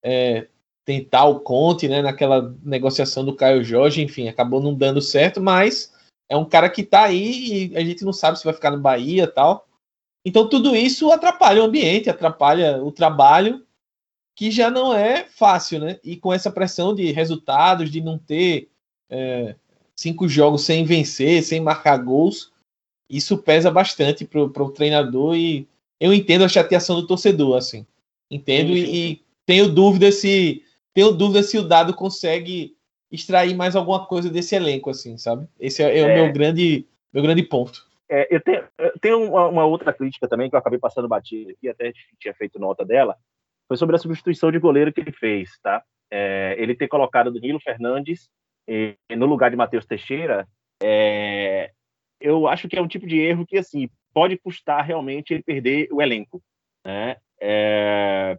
é, 0.02 0.46
tentar 0.84 1.24
o 1.24 1.40
Conte, 1.40 1.88
né? 1.88 2.02
Naquela 2.02 2.54
negociação 2.62 3.24
do 3.24 3.34
Caio 3.34 3.64
Jorge, 3.64 4.02
enfim, 4.02 4.28
acabou 4.28 4.60
não 4.60 4.74
dando 4.74 5.00
certo, 5.00 5.40
mas 5.40 5.92
é 6.28 6.36
um 6.36 6.44
cara 6.44 6.68
que 6.68 6.82
tá 6.82 7.04
aí 7.04 7.70
e 7.70 7.76
a 7.76 7.80
gente 7.80 8.04
não 8.04 8.12
sabe 8.12 8.38
se 8.38 8.44
vai 8.44 8.54
ficar 8.54 8.70
no 8.70 8.80
Bahia 8.80 9.26
tal. 9.26 9.67
Então 10.24 10.48
tudo 10.48 10.74
isso 10.74 11.10
atrapalha 11.10 11.62
o 11.62 11.64
ambiente, 11.64 12.10
atrapalha 12.10 12.82
o 12.82 12.92
trabalho, 12.92 13.64
que 14.34 14.50
já 14.50 14.70
não 14.70 14.94
é 14.94 15.24
fácil, 15.24 15.80
né? 15.80 15.98
E 16.04 16.16
com 16.16 16.32
essa 16.32 16.50
pressão 16.50 16.94
de 16.94 17.10
resultados, 17.10 17.90
de 17.90 18.00
não 18.00 18.18
ter 18.18 18.68
é, 19.10 19.54
cinco 19.96 20.28
jogos 20.28 20.62
sem 20.62 20.84
vencer, 20.84 21.42
sem 21.42 21.60
marcar 21.60 21.96
gols, 21.96 22.52
isso 23.10 23.38
pesa 23.38 23.70
bastante 23.70 24.24
para 24.24 24.42
o 24.42 24.70
treinador 24.70 25.34
e 25.34 25.66
eu 25.98 26.12
entendo 26.14 26.44
a 26.44 26.48
chateação 26.48 26.96
do 26.96 27.06
torcedor, 27.06 27.56
assim. 27.56 27.86
Entendo 28.30 28.74
sim, 28.74 28.84
sim. 28.84 28.92
E, 28.92 29.10
e 29.12 29.22
tenho 29.46 29.68
dúvida 29.68 30.12
se 30.12 30.62
tenho 30.94 31.12
dúvida 31.12 31.42
se 31.42 31.56
o 31.56 31.62
Dado 31.62 31.94
consegue 31.94 32.76
extrair 33.10 33.54
mais 33.54 33.74
alguma 33.74 34.06
coisa 34.06 34.28
desse 34.28 34.54
elenco, 34.54 34.90
assim, 34.90 35.16
sabe? 35.16 35.48
Esse 35.58 35.82
é, 35.82 35.98
é, 35.98 36.00
é. 36.00 36.04
o 36.04 36.14
meu 36.24 36.32
grande, 36.32 36.86
meu 37.12 37.22
grande 37.22 37.42
ponto. 37.42 37.87
É, 38.10 38.34
eu 38.34 38.40
tenho, 38.40 38.66
eu 38.78 38.98
tenho 39.00 39.22
uma, 39.22 39.48
uma, 39.48 39.64
outra 39.66 39.92
crítica 39.92 40.26
também 40.26 40.48
que 40.48 40.56
eu 40.56 40.58
acabei 40.58 40.78
passando 40.78 41.08
batido 41.08 41.50
aqui, 41.50 41.68
até 41.68 41.92
tinha 42.18 42.34
feito 42.34 42.58
nota 42.58 42.84
dela, 42.84 43.16
foi 43.66 43.76
sobre 43.76 43.96
a 43.96 43.98
substituição 43.98 44.50
de 44.50 44.58
goleiro 44.58 44.92
que 44.92 45.00
ele 45.00 45.12
fez, 45.12 45.58
tá? 45.62 45.82
É, 46.10 46.56
ele 46.58 46.74
ter 46.74 46.88
colocado 46.88 47.30
Danilo 47.30 47.60
Fernandes 47.60 48.30
e, 48.66 48.96
no 49.14 49.26
lugar 49.26 49.50
de 49.50 49.56
Matheus 49.56 49.84
Teixeira, 49.84 50.48
é, 50.82 51.70
eu 52.20 52.48
acho 52.48 52.66
que 52.66 52.78
é 52.78 52.82
um 52.82 52.88
tipo 52.88 53.06
de 53.06 53.18
erro 53.20 53.46
que 53.46 53.58
assim 53.58 53.88
pode 54.12 54.38
custar 54.38 54.84
realmente 54.84 55.34
ele 55.34 55.42
perder 55.42 55.88
o 55.92 56.00
elenco, 56.00 56.42
né? 56.84 57.16
É, 57.40 58.38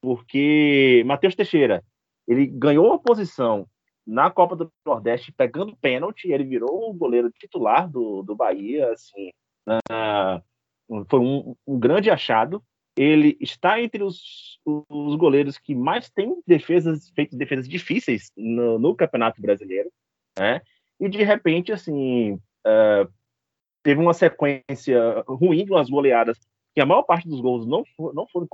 porque 0.00 1.02
Matheus 1.04 1.34
Teixeira 1.34 1.84
ele 2.26 2.46
ganhou 2.46 2.92
a 2.92 2.98
posição 2.98 3.66
na 4.06 4.30
Copa 4.30 4.54
do 4.54 4.70
Nordeste 4.84 5.32
pegando 5.32 5.76
pênalti, 5.76 6.30
ele 6.30 6.44
virou 6.44 6.90
o 6.90 6.94
goleiro 6.94 7.30
titular 7.30 7.88
do, 7.88 8.22
do 8.22 8.34
Bahia, 8.34 8.92
assim, 8.92 9.30
uh, 9.68 11.04
foi 11.08 11.20
um, 11.20 11.56
um, 11.66 11.78
grande 11.78 12.10
achado. 12.10 12.62
Ele 12.96 13.36
está 13.40 13.80
entre 13.80 14.02
os, 14.02 14.60
os 14.64 15.16
goleiros 15.16 15.58
que 15.58 15.74
mais 15.74 16.10
tem 16.10 16.40
defesas 16.46 17.10
feito 17.10 17.36
defesas 17.36 17.68
difíceis 17.68 18.30
no, 18.36 18.78
no 18.78 18.94
Campeonato 18.94 19.40
Brasileiro, 19.40 19.90
né? 20.38 20.60
E 21.00 21.08
de 21.08 21.22
repente, 21.24 21.72
assim, 21.72 22.34
uh, 22.34 23.12
teve 23.82 24.00
uma 24.00 24.14
sequência 24.14 25.24
ruim 25.26 25.64
de 25.64 25.72
umas 25.72 25.90
goleadas 25.90 26.38
que 26.72 26.80
a 26.80 26.86
maior 26.86 27.02
parte 27.02 27.28
dos 27.28 27.40
gols 27.40 27.66
não, 27.66 27.84
não 28.12 28.26
foram 28.28 28.48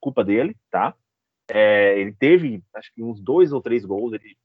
culpa 0.00 0.24
dele, 0.24 0.56
tá? 0.70 0.94
É, 1.48 1.98
ele 1.98 2.12
teve, 2.12 2.62
acho 2.74 2.92
que 2.92 3.02
uns 3.02 3.20
dois 3.20 3.52
ou 3.52 3.62
três 3.62 3.84
gols, 3.84 4.12
ele 4.12 4.36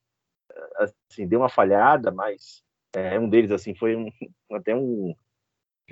assim, 1.10 1.28
deu 1.28 1.40
uma 1.40 1.50
falhada, 1.50 2.12
mas 2.12 2.64
é, 2.96 3.20
um 3.20 3.30
deles 3.30 3.52
assim 3.52 3.74
foi 3.74 3.96
um, 3.96 4.10
até 4.52 4.76
um 4.76 5.14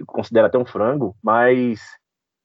considera 0.08 0.48
até 0.48 0.58
um 0.58 0.66
frango, 0.66 1.16
mas 1.22 1.82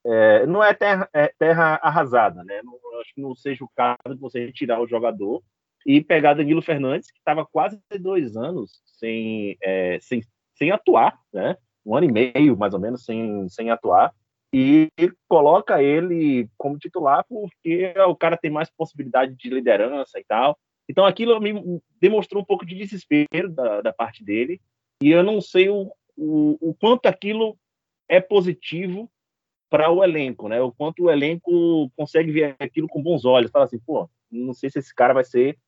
é, 0.05 0.45
não 0.47 0.63
é 0.63 0.75
terra, 0.75 1.09
é 1.13 1.33
terra 1.39 1.79
arrasada, 1.83 2.43
né? 2.43 2.61
Não, 2.63 2.75
acho 3.01 3.15
que 3.15 3.21
não 3.21 3.35
seja 3.35 3.65
o 3.65 3.71
caso 3.75 4.15
de 4.15 4.21
você 4.21 4.45
retirar 4.45 4.81
o 4.81 4.89
jogador 4.89 5.43
e 5.87 6.03
pegar 6.03 6.35
Danilo 6.35 6.63
Fernandes, 6.63 7.11
que 7.11 7.19
estava 7.19 7.47
quase 7.47 7.81
dois 8.01 8.37
anos 8.37 8.83
sem, 8.87 9.57
é, 9.63 9.99
sem, 10.01 10.23
sem 10.55 10.71
atuar, 10.71 11.19
né? 11.33 11.57
Um 11.85 11.95
ano 11.97 12.07
e 12.07 12.13
meio, 12.13 12.57
mais 12.57 12.75
ou 12.75 12.81
menos, 12.81 13.05
sem, 13.05 13.49
sem 13.49 13.71
atuar, 13.71 14.13
e 14.53 14.89
coloca 15.29 15.83
ele 15.83 16.49
como 16.57 16.79
titular 16.79 17.25
porque 17.29 17.93
o 18.07 18.15
cara 18.15 18.37
tem 18.37 18.51
mais 18.51 18.71
possibilidade 18.71 19.35
de 19.35 19.51
liderança 19.51 20.19
e 20.19 20.25
tal. 20.25 20.57
Então 20.89 21.05
aquilo 21.05 21.41
me 21.41 21.81
demonstrou 22.01 22.43
um 22.43 22.45
pouco 22.45 22.67
de 22.67 22.75
desespero 22.75 23.51
da, 23.51 23.81
da 23.81 23.93
parte 23.93 24.25
dele, 24.25 24.61
e 25.03 25.11
eu 25.11 25.23
não 25.23 25.41
sei 25.41 25.69
o, 25.69 25.91
o, 26.17 26.71
o 26.71 26.75
quanto 26.75 27.07
aquilo 27.07 27.59
é 28.09 28.21
positivo 28.21 29.11
para 29.71 29.91
o 29.91 30.05
elenco, 30.05 30.49
né? 30.49 30.61
O 30.61 30.71
quanto 30.71 31.05
o 31.05 31.11
elenco 31.11 31.91
consegue 31.97 32.31
ver 32.31 32.55
aquilo 32.59 32.87
com 32.87 33.03
bons 33.03 33.25
olhos, 33.25 33.51
fala 33.51 33.65
assim, 33.65 33.79
pô, 33.79 34.09
não 34.31 34.53
sei 34.53 34.71
se 34.71 34.79
esse 34.79 34.95
cara 34.95 35.15
vai 35.15 35.25
ser 35.25 35.59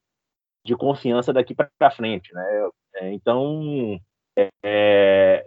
de 0.64 0.76
confiança 0.76 1.32
daqui 1.32 1.54
para 1.54 1.90
frente, 1.90 2.32
né? 2.34 2.68
É, 2.96 3.12
então, 3.12 4.00
é, 4.36 5.46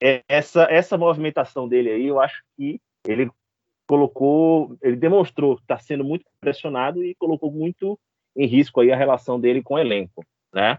é, 0.00 0.22
essa 0.28 0.64
essa 0.64 0.96
movimentação 0.96 1.68
dele 1.68 1.90
aí, 1.90 2.06
eu 2.06 2.20
acho 2.20 2.42
que 2.56 2.80
ele 3.06 3.30
colocou, 3.86 4.76
ele 4.82 4.96
demonstrou 4.96 5.54
estar 5.54 5.76
tá 5.76 5.82
sendo 5.82 6.04
muito 6.04 6.24
pressionado 6.40 7.04
e 7.04 7.14
colocou 7.14 7.50
muito 7.50 7.98
em 8.36 8.46
risco 8.46 8.80
aí 8.80 8.90
a 8.90 8.96
relação 8.96 9.38
dele 9.38 9.62
com 9.62 9.74
o 9.74 9.78
elenco, 9.78 10.24
né? 10.52 10.78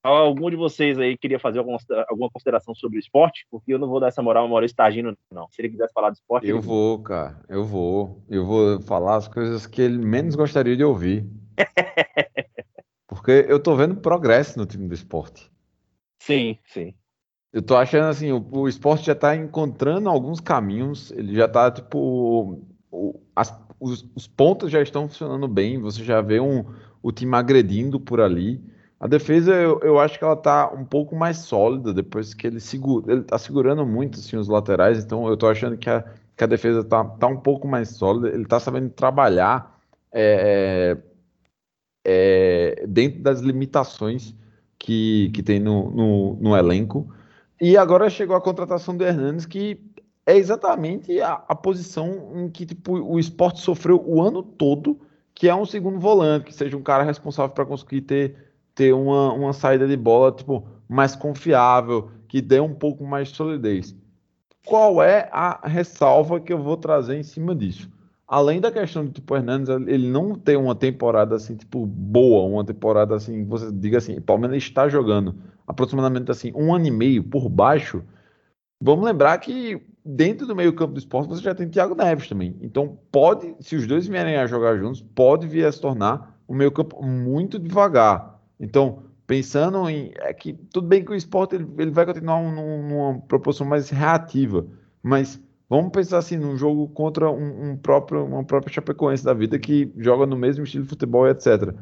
Algum 0.00 0.48
de 0.48 0.54
vocês 0.54 0.96
aí 0.96 1.16
queria 1.18 1.40
fazer 1.40 1.58
alguma, 1.58 2.30
consideração 2.32 2.72
sobre 2.72 2.98
o 2.98 3.00
esporte? 3.00 3.44
Porque 3.50 3.74
eu 3.74 3.80
não 3.80 3.88
vou 3.88 3.98
dar 3.98 4.08
essa 4.08 4.22
moral 4.22 4.44
ao 4.44 4.48
Maurício 4.48 4.76
Targino, 4.76 5.16
não. 5.28 5.48
Se 5.50 5.60
ele 5.60 5.70
quisesse 5.70 5.92
falar 5.92 6.10
do 6.10 6.14
esporte... 6.14 6.46
Eu 6.46 6.60
vou, 6.60 7.02
cara. 7.02 7.40
Eu 7.48 7.64
vou. 7.64 8.22
Eu 8.28 8.46
vou 8.46 8.80
falar 8.82 9.16
as 9.16 9.26
coisas 9.26 9.66
que 9.66 9.82
ele 9.82 9.98
menos 9.98 10.36
gostaria 10.36 10.76
de 10.76 10.84
ouvir. 10.84 11.26
Porque 13.08 13.44
eu 13.48 13.58
tô 13.58 13.74
vendo 13.74 13.96
progresso 13.96 14.56
no 14.56 14.66
time 14.66 14.86
do 14.86 14.94
esporte. 14.94 15.50
Sim, 16.22 16.56
sim. 16.64 16.94
Eu 17.52 17.60
tô 17.60 17.76
achando 17.76 18.06
assim, 18.06 18.30
o, 18.30 18.46
o 18.52 18.68
esporte 18.68 19.06
já 19.06 19.16
tá 19.16 19.34
encontrando 19.34 20.08
alguns 20.08 20.38
caminhos, 20.38 21.10
ele 21.10 21.34
já 21.34 21.48
tá, 21.48 21.70
tipo, 21.72 22.64
o, 22.90 23.20
as, 23.34 23.52
os, 23.80 24.08
os 24.14 24.28
pontos 24.28 24.70
já 24.70 24.80
estão 24.80 25.08
funcionando 25.08 25.48
bem, 25.48 25.78
você 25.78 26.04
já 26.04 26.20
vê 26.20 26.40
um, 26.40 26.64
o 27.02 27.10
time 27.10 27.36
agredindo 27.36 27.98
por 27.98 28.20
ali. 28.20 28.62
A 29.00 29.06
defesa, 29.08 29.52
eu, 29.52 29.80
eu 29.80 29.98
acho 29.98 30.16
que 30.18 30.24
ela 30.24 30.36
tá 30.36 30.72
um 30.72 30.84
pouco 30.84 31.16
mais 31.16 31.38
sólida 31.38 31.92
depois 31.92 32.32
que 32.34 32.46
ele 32.46 32.60
segura. 32.60 33.12
Ele 33.12 33.22
tá 33.22 33.36
segurando 33.36 33.84
muito 33.84 34.20
assim, 34.20 34.36
os 34.36 34.48
laterais, 34.48 35.04
então 35.04 35.26
eu 35.26 35.36
tô 35.36 35.48
achando 35.48 35.76
que 35.76 35.90
a, 35.90 36.04
que 36.36 36.44
a 36.44 36.46
defesa 36.46 36.84
tá, 36.84 37.04
tá 37.04 37.26
um 37.26 37.36
pouco 37.36 37.66
mais 37.66 37.88
sólida. 37.90 38.28
Ele 38.28 38.44
tá 38.44 38.60
sabendo 38.60 38.90
trabalhar 38.90 39.80
é, 40.12 40.96
é, 42.04 42.84
dentro 42.86 43.20
das 43.20 43.40
limitações 43.40 44.34
que, 44.78 45.30
que 45.30 45.42
tem 45.42 45.58
no, 45.58 45.90
no, 45.90 46.36
no, 46.36 46.56
elenco. 46.56 47.12
E 47.60 47.76
agora 47.76 48.10
chegou 48.10 48.36
a 48.36 48.40
contratação 48.40 48.96
do 48.96 49.04
Hernandes, 49.04 49.46
que 49.46 49.80
é 50.26 50.36
exatamente 50.36 51.20
a, 51.20 51.42
a 51.48 51.54
posição 51.54 52.32
em 52.36 52.48
que 52.48 52.66
tipo, 52.66 52.92
o 52.92 53.18
esporte 53.18 53.60
sofreu 53.60 54.02
o 54.06 54.20
ano 54.22 54.42
todo 54.42 55.00
que 55.34 55.48
é 55.48 55.54
um 55.54 55.64
segundo 55.64 55.98
volante, 55.98 56.46
que 56.46 56.54
seja 56.54 56.76
um 56.76 56.82
cara 56.82 57.02
responsável 57.02 57.54
para 57.54 57.66
conseguir 57.66 58.02
ter, 58.02 58.36
ter 58.74 58.92
uma, 58.92 59.32
uma 59.32 59.52
saída 59.52 59.86
de 59.86 59.96
bola 59.96 60.32
tipo, 60.32 60.66
mais 60.88 61.16
confiável, 61.16 62.10
que 62.28 62.40
dê 62.40 62.60
um 62.60 62.74
pouco 62.74 63.04
mais 63.04 63.28
de 63.28 63.36
solidez. 63.36 63.94
Qual 64.64 65.02
é 65.02 65.28
a 65.32 65.66
ressalva 65.66 66.40
que 66.40 66.52
eu 66.52 66.62
vou 66.62 66.76
trazer 66.76 67.16
em 67.16 67.22
cima 67.22 67.54
disso? 67.54 67.90
Além 68.26 68.60
da 68.60 68.70
questão 68.70 69.04
de 69.04 69.12
tipo 69.12 69.36
Hernandes, 69.36 69.68
ele 69.68 70.08
não 70.08 70.34
ter 70.34 70.56
uma 70.56 70.74
temporada 70.74 71.34
assim, 71.34 71.56
tipo, 71.56 71.84
boa, 71.84 72.48
uma 72.48 72.64
temporada 72.64 73.14
assim, 73.14 73.44
você 73.44 73.70
diga 73.70 73.98
assim, 73.98 74.16
o 74.16 74.22
Palmeiras 74.22 74.56
está 74.56 74.88
jogando 74.88 75.34
aproximadamente 75.66 76.30
assim, 76.30 76.52
um 76.54 76.74
ano 76.74 76.86
e 76.86 76.90
meio 76.90 77.24
por 77.24 77.48
baixo. 77.48 78.02
Vamos 78.80 79.04
lembrar 79.04 79.36
que 79.38 79.82
dentro 80.04 80.46
do 80.46 80.56
meio-campo 80.56 80.94
do 80.94 80.98
esporte 80.98 81.28
você 81.28 81.42
já 81.42 81.54
tem 81.54 81.68
Thiago 81.68 81.94
Neves 81.94 82.28
também. 82.28 82.56
Então 82.60 82.98
pode, 83.10 83.54
se 83.60 83.76
os 83.76 83.86
dois 83.86 84.06
vierem 84.06 84.36
a 84.36 84.46
jogar 84.46 84.76
juntos, 84.76 85.00
pode 85.00 85.46
vir 85.46 85.64
a 85.64 85.72
se 85.72 85.80
tornar 85.80 86.38
um 86.48 86.54
meio-campo 86.54 87.02
muito 87.02 87.58
devagar. 87.58 88.40
Então, 88.58 89.04
pensando 89.26 89.88
em. 89.88 90.12
É 90.16 90.32
que 90.32 90.52
tudo 90.52 90.86
bem 90.86 91.04
que 91.04 91.10
o 91.10 91.14
esporte 91.14 91.54
ele, 91.54 91.66
ele 91.78 91.90
vai 91.90 92.04
continuar 92.04 92.36
um, 92.36 92.52
numa 92.52 93.18
proporção 93.20 93.66
mais 93.66 93.88
reativa, 93.90 94.66
mas 95.02 95.40
vamos 95.68 95.90
pensar 95.90 96.18
assim 96.18 96.36
num 96.36 96.56
jogo 96.56 96.88
contra 96.88 97.30
um, 97.30 97.70
um 97.70 97.76
próprio, 97.76 98.24
uma 98.24 98.44
própria 98.44 98.72
Chapecoense 98.74 99.24
da 99.24 99.32
vida 99.32 99.58
que 99.58 99.92
joga 99.96 100.26
no 100.26 100.36
mesmo 100.36 100.64
estilo 100.64 100.84
de 100.84 100.90
futebol, 100.90 101.26
etc. 101.26 101.74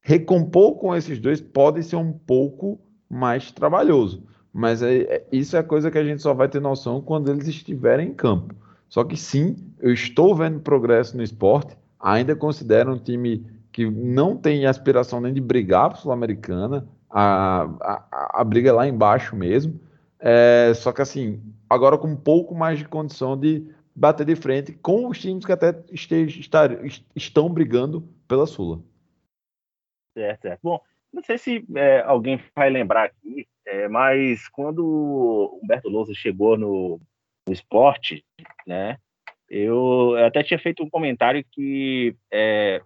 Recompor 0.00 0.76
com 0.76 0.94
esses 0.94 1.18
dois 1.18 1.40
pode 1.40 1.82
ser 1.82 1.96
um 1.96 2.12
pouco 2.12 2.80
mais 3.08 3.50
trabalhoso. 3.52 4.24
Mas 4.56 4.82
é, 4.82 5.22
isso 5.30 5.54
é 5.54 5.62
coisa 5.62 5.90
que 5.90 5.98
a 5.98 6.04
gente 6.04 6.22
só 6.22 6.32
vai 6.32 6.48
ter 6.48 6.62
noção 6.62 7.02
quando 7.02 7.30
eles 7.30 7.46
estiverem 7.46 8.08
em 8.08 8.14
campo. 8.14 8.54
Só 8.88 9.04
que 9.04 9.14
sim, 9.14 9.54
eu 9.78 9.92
estou 9.92 10.34
vendo 10.34 10.60
progresso 10.60 11.14
no 11.14 11.22
esporte, 11.22 11.76
ainda 12.00 12.34
considero 12.34 12.90
um 12.90 12.98
time 12.98 13.44
que 13.70 13.84
não 13.84 14.34
tem 14.34 14.64
aspiração 14.64 15.20
nem 15.20 15.34
de 15.34 15.42
brigar 15.42 15.90
para 15.90 15.98
Sul-Americana, 15.98 16.88
a, 17.10 17.68
a, 17.82 18.40
a, 18.40 18.44
briga 18.44 18.70
é 18.70 18.72
lá 18.72 18.88
embaixo 18.88 19.36
mesmo. 19.36 19.78
É, 20.18 20.72
só 20.74 20.90
que 20.90 21.02
assim, 21.02 21.38
agora 21.68 21.98
com 21.98 22.08
um 22.08 22.16
pouco 22.16 22.54
mais 22.54 22.78
de 22.78 22.88
condição 22.88 23.38
de 23.38 23.70
bater 23.94 24.24
de 24.24 24.36
frente 24.36 24.72
com 24.72 25.06
os 25.06 25.18
times 25.18 25.44
que 25.44 25.52
até 25.52 25.78
este, 25.92 26.40
estar, 26.40 26.70
estão 27.14 27.50
brigando 27.50 28.08
pela 28.26 28.46
Sula. 28.46 28.80
Certo, 30.16 30.40
certo. 30.40 30.60
Bom, 30.62 30.80
não 31.12 31.22
sei 31.22 31.36
se 31.36 31.62
é, 31.74 32.00
alguém 32.00 32.40
vai 32.54 32.70
lembrar 32.70 33.04
aqui, 33.04 33.46
é, 33.66 33.88
mas 33.88 34.48
quando 34.48 35.60
Humberto 35.62 35.88
Lousa 35.88 36.14
chegou 36.14 36.56
no, 36.56 37.00
no 37.46 37.52
esporte, 37.52 38.24
né, 38.66 38.98
eu 39.48 40.16
até 40.24 40.42
tinha 40.42 40.58
feito 40.58 40.82
um 40.82 40.90
comentário 40.90 41.44
que 41.52 42.16
é, 42.32 42.80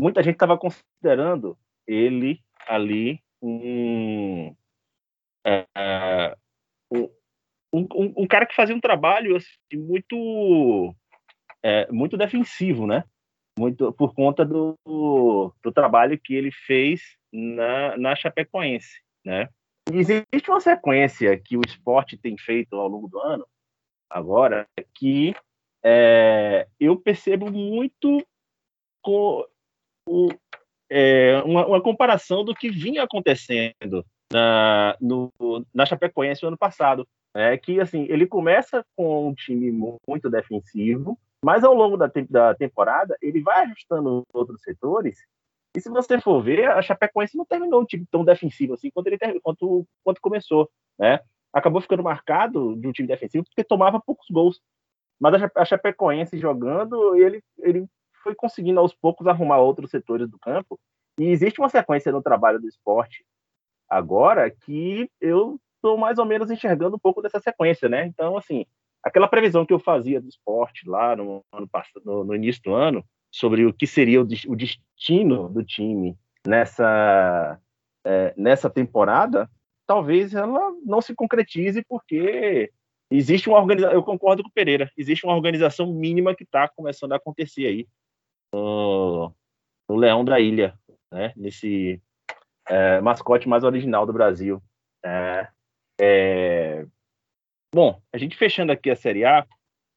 muita 0.00 0.22
gente 0.22 0.34
estava 0.34 0.58
considerando 0.58 1.58
ele 1.86 2.42
ali 2.66 3.20
um, 3.42 4.54
é, 5.46 6.36
um, 6.92 7.08
um, 7.72 8.14
um, 8.22 8.26
cara 8.26 8.46
que 8.46 8.54
fazia 8.54 8.74
um 8.74 8.80
trabalho 8.80 9.36
assim, 9.36 9.76
muito 9.76 10.94
é, 11.62 11.90
muito 11.90 12.16
defensivo, 12.16 12.86
né? 12.86 13.04
Muito 13.58 13.92
por 13.92 14.14
conta 14.14 14.44
do, 14.44 14.74
do 14.84 15.72
trabalho 15.72 16.18
que 16.18 16.34
ele 16.34 16.50
fez 16.50 17.16
na, 17.32 17.96
na 17.96 18.16
Chapecoense, 18.16 19.00
né? 19.24 19.48
Existe 19.92 20.50
uma 20.50 20.60
sequência 20.60 21.38
que 21.38 21.56
o 21.56 21.62
esporte 21.64 22.16
tem 22.16 22.36
feito 22.36 22.74
ao 22.74 22.88
longo 22.88 23.08
do 23.08 23.20
ano, 23.20 23.46
agora, 24.10 24.66
que 24.94 25.34
é, 25.84 26.66
eu 26.80 26.96
percebo 26.96 27.50
muito 27.50 28.26
com 29.00 29.46
o, 30.08 30.28
é, 30.90 31.40
uma, 31.44 31.66
uma, 31.66 31.80
comparação 31.80 32.44
do 32.44 32.54
que 32.54 32.68
vinha 32.68 33.04
acontecendo 33.04 34.04
na, 34.32 34.96
no, 35.00 35.30
na 35.72 35.86
Chapecoense 35.86 36.42
no 36.42 36.48
ano 36.48 36.58
passado. 36.58 37.06
É 37.32 37.56
que 37.56 37.78
assim 37.80 38.06
ele 38.08 38.26
começa 38.26 38.84
com 38.96 39.28
um 39.28 39.34
time 39.34 39.70
muito 40.08 40.30
defensivo, 40.30 41.18
mas 41.44 41.62
ao 41.62 41.74
longo 41.74 41.96
da, 41.96 42.10
da 42.28 42.54
temporada 42.54 43.16
ele 43.20 43.40
vai 43.40 43.64
ajustando 43.64 44.24
outros 44.32 44.62
setores 44.62 45.18
e 45.76 45.80
se 45.80 45.90
você 45.90 46.18
for 46.18 46.42
ver, 46.42 46.70
a 46.70 46.80
Chapecoense 46.80 47.36
não 47.36 47.44
terminou 47.44 47.82
um 47.82 47.84
time 47.84 48.06
tão 48.10 48.24
defensivo 48.24 48.72
assim 48.72 48.90
quanto 48.90 49.08
ele 49.08 49.18
quanto, 49.42 49.86
quanto 50.02 50.20
começou, 50.22 50.70
né? 50.98 51.20
Acabou 51.52 51.82
ficando 51.82 52.02
marcado 52.02 52.74
de 52.76 52.88
um 52.88 52.92
time 52.92 53.06
defensivo 53.06 53.44
porque 53.44 53.62
tomava 53.62 54.00
poucos 54.00 54.26
gols. 54.30 54.60
Mas 55.20 55.34
a 55.54 55.64
Chapecoense 55.64 56.38
jogando, 56.38 57.14
ele, 57.16 57.42
ele 57.58 57.86
foi 58.22 58.34
conseguindo 58.34 58.80
aos 58.80 58.94
poucos 58.94 59.26
arrumar 59.26 59.58
outros 59.58 59.90
setores 59.90 60.30
do 60.30 60.38
campo. 60.38 60.78
E 61.18 61.24
existe 61.24 61.60
uma 61.60 61.68
sequência 61.68 62.10
no 62.10 62.22
trabalho 62.22 62.58
do 62.58 62.68
esporte 62.68 63.24
agora 63.88 64.50
que 64.50 65.10
eu 65.20 65.60
estou 65.76 65.96
mais 65.98 66.18
ou 66.18 66.24
menos 66.24 66.50
enxergando 66.50 66.96
um 66.96 66.98
pouco 66.98 67.20
dessa 67.20 67.38
sequência, 67.38 67.88
né? 67.88 68.06
Então, 68.06 68.36
assim, 68.36 68.64
aquela 69.02 69.28
previsão 69.28 69.64
que 69.64 69.72
eu 69.72 69.78
fazia 69.78 70.20
do 70.20 70.28
esporte 70.28 70.88
lá 70.88 71.14
no, 71.14 71.44
ano 71.52 71.68
no, 72.04 72.24
no 72.24 72.34
início 72.34 72.62
do 72.62 72.74
ano, 72.74 73.04
sobre 73.36 73.66
o 73.66 73.72
que 73.72 73.86
seria 73.86 74.22
o, 74.22 74.56
destino 74.56 75.50
do 75.50 75.62
time 75.62 76.16
nessa, 76.46 77.60
é, 78.02 78.32
nessa 78.34 78.70
temporada, 78.70 79.46
talvez 79.86 80.34
ela 80.34 80.72
não 80.82 81.02
se 81.02 81.14
concretize 81.14 81.84
porque 81.86 82.72
existe 83.10 83.50
uma 83.50 83.58
organização, 83.58 83.94
eu 83.94 84.02
concordo 84.02 84.42
com 84.42 84.48
o 84.48 84.52
Pereira, 84.52 84.90
existe 84.96 85.26
uma 85.26 85.34
organização 85.34 85.92
mínima 85.92 86.34
que 86.34 86.44
está 86.44 86.66
começando 86.66 87.12
a 87.12 87.16
acontecer 87.16 87.66
aí 87.66 87.86
no, 88.54 89.30
no, 89.86 89.96
Leão 89.96 90.24
da 90.24 90.40
Ilha, 90.40 90.74
né? 91.12 91.34
nesse 91.36 92.00
é, 92.66 93.02
mascote 93.02 93.46
mais 93.46 93.64
original 93.64 94.06
do 94.06 94.14
Brasil. 94.14 94.62
É, 95.04 95.48
é... 96.00 96.86
Bom, 97.74 98.00
a 98.10 98.16
gente 98.16 98.34
fechando 98.34 98.72
aqui 98.72 98.88
a 98.88 98.96
Série 98.96 99.26
A, 99.26 99.46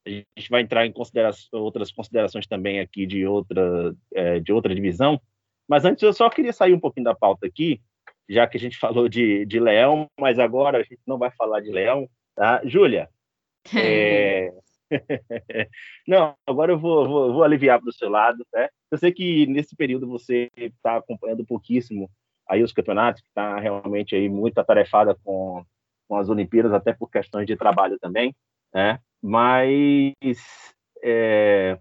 a 0.06 0.10
gente 0.10 0.50
vai 0.50 0.62
entrar 0.62 0.86
em 0.86 0.92
consideração, 0.92 1.60
outras 1.60 1.92
considerações 1.92 2.46
também 2.46 2.80
aqui 2.80 3.06
de 3.06 3.26
outra, 3.26 3.94
é, 4.14 4.40
de 4.40 4.52
outra 4.52 4.74
divisão. 4.74 5.20
Mas 5.68 5.84
antes 5.84 6.02
eu 6.02 6.12
só 6.12 6.28
queria 6.30 6.52
sair 6.52 6.72
um 6.72 6.80
pouquinho 6.80 7.04
da 7.04 7.14
pauta 7.14 7.46
aqui, 7.46 7.80
já 8.28 8.46
que 8.46 8.56
a 8.56 8.60
gente 8.60 8.76
falou 8.78 9.08
de, 9.08 9.44
de 9.46 9.60
Leão, 9.60 10.06
mas 10.18 10.38
agora 10.38 10.78
a 10.78 10.82
gente 10.82 11.00
não 11.06 11.18
vai 11.18 11.30
falar 11.30 11.60
de 11.60 11.70
Leão, 11.70 12.08
tá? 12.34 12.60
Júlia, 12.64 13.08
é... 13.76 14.50
não, 16.08 16.34
agora 16.46 16.72
eu 16.72 16.78
vou, 16.78 17.06
vou, 17.06 17.32
vou 17.32 17.44
aliviar 17.44 17.80
do 17.80 17.92
seu 17.92 18.08
lado, 18.08 18.44
né? 18.52 18.68
Eu 18.90 18.98
sei 18.98 19.12
que 19.12 19.46
nesse 19.46 19.76
período 19.76 20.08
você 20.08 20.50
está 20.56 20.96
acompanhando 20.96 21.44
pouquíssimo 21.44 22.10
aí 22.48 22.62
os 22.64 22.72
campeonatos, 22.72 23.22
está 23.22 23.60
realmente 23.60 24.16
aí 24.16 24.28
muito 24.28 24.58
atarefada 24.58 25.14
com, 25.22 25.64
com 26.08 26.16
as 26.16 26.28
Olimpíadas, 26.28 26.72
até 26.72 26.92
por 26.92 27.08
questões 27.08 27.46
de 27.46 27.56
trabalho 27.56 27.96
também, 28.00 28.34
né? 28.74 28.98
Mas 29.22 30.14
é, 31.02 31.78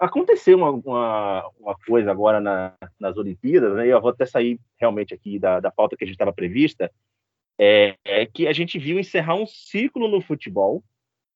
aconteceu 0.00 0.56
uma, 0.56 0.70
uma, 0.70 1.50
uma, 1.58 1.76
coisa 1.86 2.10
agora 2.10 2.40
na, 2.40 2.74
nas 2.98 3.16
Olimpíadas, 3.16 3.74
né? 3.74 3.86
eu 3.86 4.00
vou 4.00 4.10
até 4.10 4.24
sair 4.24 4.60
realmente 4.78 5.12
aqui 5.12 5.38
da, 5.38 5.60
da 5.60 5.70
pauta 5.70 5.96
que 5.96 6.04
a 6.04 6.06
gente 6.06 6.14
estava 6.14 6.32
prevista, 6.32 6.90
é, 7.58 7.96
é, 8.04 8.26
que 8.26 8.46
a 8.46 8.52
gente 8.52 8.78
viu 8.78 8.98
encerrar 8.98 9.34
um 9.34 9.46
ciclo 9.46 10.08
no 10.08 10.20
futebol, 10.20 10.82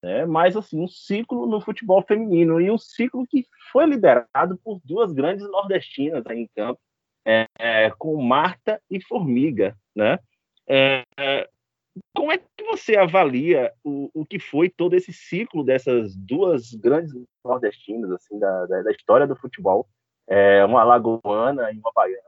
né? 0.02 0.24
mas 0.26 0.56
assim, 0.56 0.80
um 0.80 0.88
ciclo 0.88 1.46
no 1.46 1.60
futebol 1.60 2.02
feminino, 2.02 2.60
e 2.60 2.70
um 2.70 2.78
ciclo 2.78 3.26
que 3.26 3.44
foi 3.72 3.86
liderado 3.86 4.56
por 4.62 4.80
duas 4.84 5.12
grandes 5.12 5.48
nordestinas 5.50 6.24
aí 6.26 6.38
em 6.38 6.48
campo, 6.54 6.80
é, 7.26 7.46
é 7.58 7.90
com 7.98 8.22
Marta 8.22 8.80
e 8.90 9.02
Formiga, 9.02 9.76
né? 9.94 10.18
Como 12.14 12.32
é 12.32 12.38
que 12.38 12.64
você 12.64 12.96
avalia 12.96 13.72
o, 13.84 14.10
o 14.12 14.26
que 14.26 14.38
foi 14.38 14.68
todo 14.68 14.94
esse 14.94 15.12
ciclo 15.12 15.62
dessas 15.62 16.16
duas 16.16 16.72
grandes 16.74 17.12
nordestinas 17.44 18.10
assim 18.10 18.38
da, 18.38 18.66
da, 18.66 18.82
da 18.82 18.90
história 18.90 19.26
do 19.26 19.36
futebol, 19.36 19.86
é, 20.26 20.64
uma 20.64 20.80
alagoana 20.80 21.70
e 21.70 21.78
uma 21.78 21.92
baiana, 21.94 22.20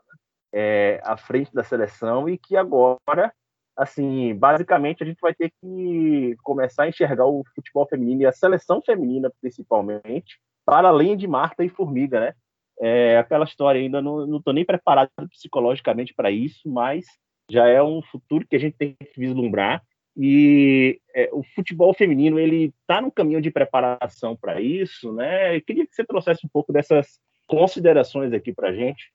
é, 0.53 1.01
à 1.05 1.17
frente 1.17 1.53
da 1.53 1.65
seleção 1.65 2.29
e 2.29 2.39
que 2.39 2.57
agora, 2.57 3.33
assim, 3.77 4.35
basicamente 4.35 5.03
a 5.03 5.07
gente 5.07 5.21
vai 5.21 5.35
ter 5.35 5.53
que 5.61 6.37
começar 6.43 6.85
a 6.85 6.89
enxergar 6.89 7.27
o 7.27 7.43
futebol 7.55 7.87
feminino 7.89 8.23
e 8.23 8.27
a 8.27 8.33
seleção 8.33 8.81
feminina 8.83 9.33
principalmente 9.41 10.39
para 10.65 10.89
além 10.89 11.17
de 11.17 11.27
Marta 11.27 11.65
e 11.65 11.69
Formiga, 11.69 12.21
né? 12.21 12.35
É, 12.79 13.17
aquela 13.17 13.47
história 13.47 13.81
ainda 13.81 14.03
não 14.03 14.37
estou 14.37 14.53
nem 14.53 14.65
preparado 14.65 15.11
psicologicamente 15.31 16.13
para 16.13 16.31
isso, 16.31 16.69
mas 16.69 17.07
já 17.51 17.69
é 17.69 17.83
um 17.83 18.03
futuro 18.03 18.47
que 18.47 18.57
a 18.57 18.59
gente 18.59 18.77
tem 18.77 18.95
que 18.95 19.19
vislumbrar 19.19 19.83
e 20.17 20.99
é, 21.15 21.29
o 21.31 21.43
futebol 21.43 21.93
feminino 21.93 22.39
ele 22.39 22.73
está 22.81 23.03
no 23.03 23.13
caminho 23.13 23.41
de 23.41 23.51
preparação 23.51 24.35
para 24.35 24.61
isso, 24.61 25.13
né? 25.13 25.57
Eu 25.57 25.61
queria 25.61 25.87
que 25.87 25.95
você 25.95 26.05
trouxesse 26.05 26.47
um 26.47 26.49
pouco 26.49 26.73
dessas 26.73 27.21
considerações 27.47 28.33
aqui 28.33 28.53
para 28.53 28.73
gente. 28.73 29.13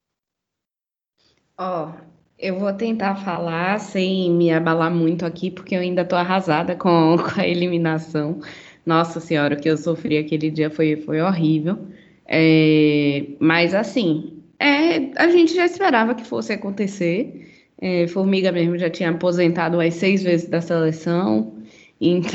Ó, 1.58 1.88
oh, 1.88 1.94
eu 2.38 2.60
vou 2.60 2.72
tentar 2.74 3.16
falar 3.16 3.80
sem 3.80 4.32
me 4.32 4.52
abalar 4.52 4.94
muito 4.94 5.26
aqui, 5.26 5.50
porque 5.50 5.76
eu 5.76 5.80
ainda 5.80 6.04
estou 6.04 6.20
arrasada 6.20 6.76
com, 6.76 7.18
com, 7.18 7.42
a 7.42 7.48
eliminação. 7.48 8.40
Nossa 8.86 9.20
Senhora, 9.20 9.56
o 9.56 9.60
que 9.60 9.70
eu 9.70 9.78
sofri 9.78 10.20
aquele 10.20 10.52
dia 10.52 10.70
foi, 10.70 10.96
foi 10.98 11.20
horrível. 11.20 11.80
É, 12.28 13.26
mas 13.40 13.74
assim, 13.74 14.44
é, 14.60 15.12
a 15.20 15.30
gente 15.30 15.56
já 15.56 15.66
esperava 15.66 16.14
que 16.14 16.24
fosse 16.24 16.54
acontecer. 16.54 17.51
É, 17.82 18.08
Formiga 18.08 18.52
mesmo 18.52 18.78
já 18.78 18.90
tinha 18.90 19.10
aposentado 19.10 19.82
as 19.82 19.96
seis 19.96 20.22
vezes 20.22 20.48
da 20.48 20.62
seleção, 20.62 21.56
então 22.00 22.30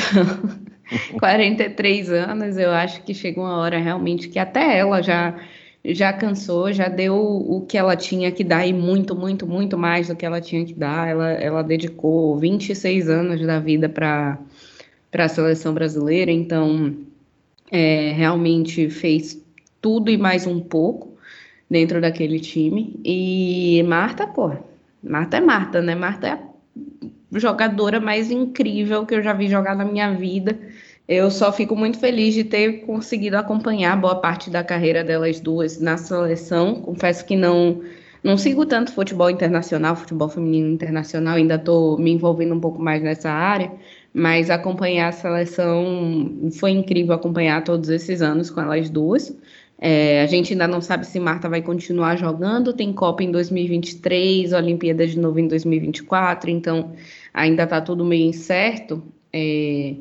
43 1.20 2.10
anos, 2.10 2.58
eu 2.58 2.70
acho 2.72 3.02
que 3.04 3.14
chegou 3.14 3.44
uma 3.44 3.58
hora 3.58 3.78
realmente 3.78 4.28
que 4.28 4.38
até 4.40 4.78
ela 4.78 5.00
já 5.00 5.34
já 5.94 6.12
cansou, 6.12 6.72
já 6.72 6.88
deu 6.88 7.14
o 7.16 7.60
que 7.60 7.78
ela 7.78 7.96
tinha 7.96 8.32
que 8.32 8.42
dar 8.42 8.66
e 8.66 8.72
muito, 8.72 9.14
muito, 9.14 9.46
muito 9.46 9.78
mais 9.78 10.08
do 10.08 10.16
que 10.16 10.26
ela 10.26 10.40
tinha 10.40 10.64
que 10.64 10.74
dar. 10.74 11.08
Ela, 11.08 11.30
ela 11.32 11.62
dedicou 11.62 12.36
26 12.38 13.08
anos 13.08 13.40
da 13.46 13.60
vida 13.60 13.88
para 13.88 14.38
a 15.12 15.28
seleção 15.28 15.72
brasileira, 15.72 16.30
então 16.30 16.96
é, 17.70 18.12
realmente 18.12 18.90
fez 18.90 19.40
tudo 19.80 20.10
e 20.10 20.16
mais 20.16 20.46
um 20.46 20.60
pouco 20.60 21.16
dentro 21.70 22.00
daquele 22.00 22.40
time. 22.40 22.98
E 23.04 23.82
Marta, 23.86 24.26
pô, 24.26 24.52
Marta 25.08 25.36
é 25.36 25.40
Marta, 25.40 25.80
né? 25.80 25.94
Marta 25.94 26.26
é 26.26 26.32
a 26.32 27.38
jogadora 27.38 28.00
mais 28.00 28.30
incrível 28.30 29.06
que 29.06 29.14
eu 29.14 29.22
já 29.22 29.32
vi 29.32 29.48
jogar 29.48 29.76
na 29.76 29.84
minha 29.84 30.12
vida. 30.12 30.58
Eu 31.08 31.30
só 31.30 31.52
fico 31.52 31.76
muito 31.76 31.98
feliz 31.98 32.34
de 32.34 32.44
ter 32.44 32.84
conseguido 32.84 33.36
acompanhar 33.36 34.00
boa 34.00 34.16
parte 34.16 34.50
da 34.50 34.64
carreira 34.64 35.04
delas 35.04 35.38
duas 35.38 35.80
na 35.80 35.96
seleção. 35.96 36.80
Confesso 36.82 37.24
que 37.24 37.36
não 37.36 37.80
não 38.26 38.36
sigo 38.36 38.66
tanto 38.66 38.92
futebol 38.92 39.30
internacional, 39.30 39.94
futebol 39.94 40.28
feminino 40.28 40.68
internacional, 40.68 41.36
ainda 41.36 41.54
estou 41.54 41.96
me 41.96 42.10
envolvendo 42.10 42.56
um 42.56 42.60
pouco 42.60 42.82
mais 42.82 43.00
nessa 43.00 43.30
área, 43.30 43.70
mas 44.12 44.50
acompanhar 44.50 45.10
a 45.10 45.12
seleção 45.12 46.50
foi 46.58 46.72
incrível 46.72 47.14
acompanhar 47.14 47.62
todos 47.62 47.88
esses 47.88 48.20
anos 48.22 48.50
com 48.50 48.60
elas 48.60 48.90
duas. 48.90 49.32
É, 49.78 50.22
a 50.22 50.26
gente 50.26 50.52
ainda 50.52 50.66
não 50.66 50.80
sabe 50.80 51.06
se 51.06 51.20
Marta 51.20 51.48
vai 51.48 51.60
continuar 51.60 52.16
jogando, 52.16 52.72
tem 52.72 52.92
Copa 52.92 53.22
em 53.22 53.30
2023, 53.30 54.52
Olimpíada 54.52 55.06
de 55.06 55.18
novo 55.18 55.38
em 55.38 55.46
2024, 55.46 56.50
então 56.50 56.92
ainda 57.32 57.64
está 57.64 57.80
tudo 57.80 58.04
meio 58.04 58.26
incerto. 58.28 59.02
É, 59.32 59.94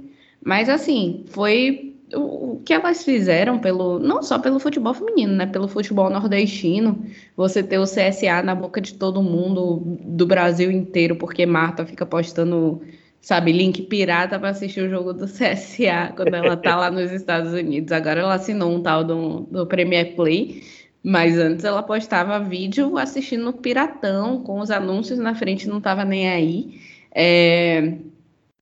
mas 0.44 0.70
assim, 0.70 1.26
foi 1.28 1.96
o 2.14 2.62
que 2.64 2.74
elas 2.74 3.04
fizeram 3.04 3.60
pelo 3.60 4.00
não 4.00 4.22
só 4.22 4.38
pelo 4.38 4.60
futebol 4.60 4.94
feminino, 4.94 5.34
né, 5.34 5.46
pelo 5.46 5.68
futebol 5.68 6.10
nordestino, 6.10 7.04
você 7.36 7.64
ter 7.64 7.80
o 7.80 7.84
CSA 7.84 8.44
na 8.44 8.54
boca 8.54 8.80
de 8.80 8.94
todo 8.94 9.24
mundo 9.24 9.82
do 10.02 10.26
Brasil 10.26 10.72
inteiro, 10.72 11.16
porque 11.16 11.46
Marta 11.46 11.86
fica 11.86 12.06
postando, 12.06 12.82
sabe, 13.26 13.52
link 13.52 13.82
pirata 13.82 14.38
para 14.40 14.50
assistir 14.50 14.82
o 14.82 14.90
jogo 14.90 15.12
do 15.12 15.26
CSA 15.26 16.14
quando 16.16 16.36
ela 16.36 16.56
tá 16.56 16.76
lá 16.76 16.92
nos 16.92 17.12
Estados 17.12 17.54
Unidos. 17.54 17.92
Agora 17.92 18.20
ela 18.20 18.36
assinou 18.36 18.72
um 18.72 18.84
tal 18.84 19.04
do, 19.04 19.40
do 19.50 19.66
Premier 19.66 20.16
Play, 20.16 20.62
mas 21.02 21.36
antes 21.40 21.66
ela 21.66 21.82
postava 21.82 22.40
vídeo 22.40 23.00
assistindo 23.00 23.52
Piratão 23.52 24.44
com 24.44 24.60
os 24.60 24.70
anúncios 24.70 25.18
na 25.18 25.34
frente, 25.34 25.68
não 25.68 25.82
tava 25.82 26.06
nem 26.06 26.30
aí. 26.30 26.80
É, 27.12 27.96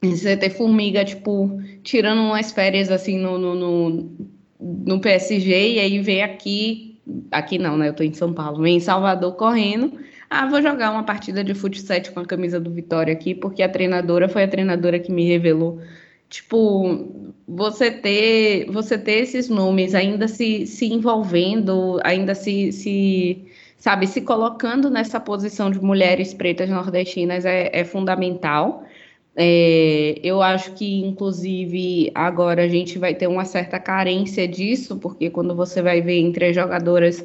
você 0.02 0.38
ter 0.38 0.52
formiga, 0.52 1.04
tipo, 1.04 1.62
tirando 1.84 2.22
umas 2.22 2.54
férias 2.54 2.90
assim 2.90 3.20
no, 3.20 3.38
no, 3.38 3.56
no, 3.56 4.12
no 4.62 5.02
PSG 5.02 5.74
e 5.74 5.80
aí 5.80 6.00
vem 6.00 6.24
aqui, 6.24 7.02
aqui 7.32 7.58
não, 7.58 7.76
né? 7.76 7.90
Eu 7.90 7.94
tô 7.94 8.04
em 8.04 8.14
São 8.14 8.34
Paulo, 8.34 8.62
vem 8.62 8.78
em 8.78 8.80
Salvador 8.80 9.36
correndo. 9.36 9.92
Ah, 10.36 10.48
vou 10.48 10.64
jogar 10.64 10.90
uma 10.90 11.04
partida 11.04 11.44
de 11.44 11.54
futsal 11.54 12.02
com 12.12 12.20
a 12.22 12.26
camisa 12.26 12.60
do 12.60 12.72
Vitória 12.72 13.14
aqui, 13.14 13.36
porque 13.36 13.62
a 13.62 13.70
treinadora 13.70 14.28
foi 14.28 14.42
a 14.44 14.48
treinadora 14.48 15.00
que 15.00 15.12
me 15.12 15.28
revelou. 15.28 15.80
Tipo, 16.28 17.08
você 17.48 17.92
ter, 17.92 18.66
você 18.72 18.98
ter 18.98 19.22
esses 19.22 19.48
nomes 19.48 19.94
ainda 19.94 20.28
se, 20.28 20.66
se 20.66 20.88
envolvendo, 20.88 22.00
ainda 22.04 22.34
se, 22.34 22.72
se, 22.72 23.46
sabe, 23.78 24.08
se 24.08 24.22
colocando 24.22 24.90
nessa 24.90 25.20
posição 25.20 25.70
de 25.70 25.80
mulheres 25.80 26.34
pretas 26.34 26.68
nordestinas 26.68 27.46
é, 27.46 27.70
é 27.72 27.86
fundamental. 27.86 28.84
É, 29.36 30.20
eu 30.24 30.42
acho 30.42 30.74
que, 30.74 31.02
inclusive, 31.06 32.12
agora 32.16 32.64
a 32.64 32.68
gente 32.68 32.98
vai 32.98 33.14
ter 33.14 33.28
uma 33.28 33.46
certa 33.46 33.80
carência 33.80 34.48
disso, 34.48 34.98
porque 34.98 35.30
quando 35.30 35.56
você 35.56 35.80
vai 35.80 36.02
ver 36.02 36.18
entre 36.20 36.46
as 36.46 36.56
jogadoras 36.56 37.24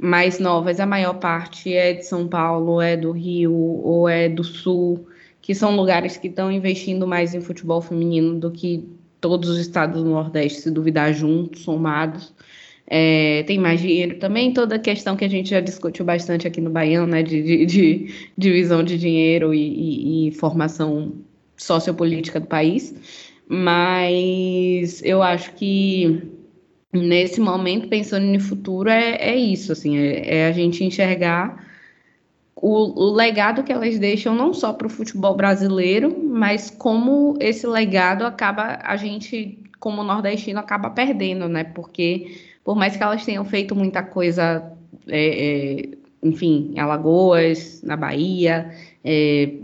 mais 0.00 0.38
novas, 0.38 0.80
a 0.80 0.86
maior 0.86 1.14
parte 1.14 1.72
é 1.74 1.92
de 1.92 2.06
São 2.06 2.26
Paulo, 2.26 2.80
é 2.80 2.96
do 2.96 3.12
Rio 3.12 3.52
ou 3.52 4.08
é 4.08 4.28
do 4.28 4.42
Sul, 4.42 5.06
que 5.42 5.54
são 5.54 5.76
lugares 5.76 6.16
que 6.16 6.28
estão 6.28 6.50
investindo 6.50 7.06
mais 7.06 7.34
em 7.34 7.40
futebol 7.40 7.80
feminino 7.80 8.38
do 8.38 8.50
que 8.50 8.88
todos 9.20 9.48
os 9.50 9.58
estados 9.58 10.02
do 10.02 10.08
Nordeste, 10.08 10.62
se 10.62 10.70
duvidar 10.70 11.12
juntos, 11.12 11.62
somados. 11.62 12.32
É, 12.86 13.44
tem 13.44 13.58
mais 13.58 13.80
dinheiro 13.80 14.18
também, 14.18 14.52
toda 14.52 14.76
a 14.76 14.78
questão 14.78 15.16
que 15.16 15.24
a 15.24 15.28
gente 15.28 15.50
já 15.50 15.60
discutiu 15.60 16.04
bastante 16.04 16.48
aqui 16.48 16.60
no 16.60 16.70
Baião, 16.70 17.06
né, 17.06 17.22
de, 17.22 17.42
de, 17.42 17.66
de 17.66 18.14
divisão 18.36 18.82
de 18.82 18.98
dinheiro 18.98 19.54
e, 19.54 19.60
e, 19.60 20.28
e 20.28 20.32
formação 20.32 21.12
sociopolítica 21.56 22.40
do 22.40 22.46
país, 22.46 22.94
mas 23.46 25.02
eu 25.04 25.22
acho 25.22 25.52
que 25.54 26.39
nesse 26.92 27.40
momento, 27.40 27.88
pensando 27.88 28.26
no 28.26 28.40
futuro, 28.40 28.88
é, 28.88 29.16
é 29.16 29.36
isso, 29.36 29.72
assim, 29.72 29.98
é, 29.98 30.38
é 30.38 30.46
a 30.46 30.52
gente 30.52 30.84
enxergar 30.84 31.68
o, 32.56 33.08
o, 33.08 33.12
legado 33.12 33.62
que 33.62 33.72
elas 33.72 33.98
deixam 33.98 34.34
não 34.34 34.52
só 34.52 34.72
para 34.72 34.86
o 34.86 34.90
futebol 34.90 35.34
brasileiro, 35.34 36.14
mas 36.22 36.70
como 36.70 37.36
esse 37.40 37.66
legado 37.66 38.24
acaba, 38.26 38.78
a 38.82 38.96
gente, 38.96 39.58
como 39.78 40.02
nordestino, 40.02 40.58
acaba 40.60 40.90
perdendo, 40.90 41.48
né? 41.48 41.64
Porque 41.64 42.36
por 42.64 42.76
mais 42.76 42.96
que 42.96 43.02
elas 43.02 43.24
tenham 43.24 43.44
feito 43.44 43.74
muita 43.74 44.02
coisa, 44.02 44.72
é, 45.08 45.82
é, 45.82 45.88
enfim, 46.22 46.72
em 46.74 46.78
Alagoas, 46.78 47.82
na 47.82 47.96
Bahia, 47.96 48.70
é, 49.02 49.54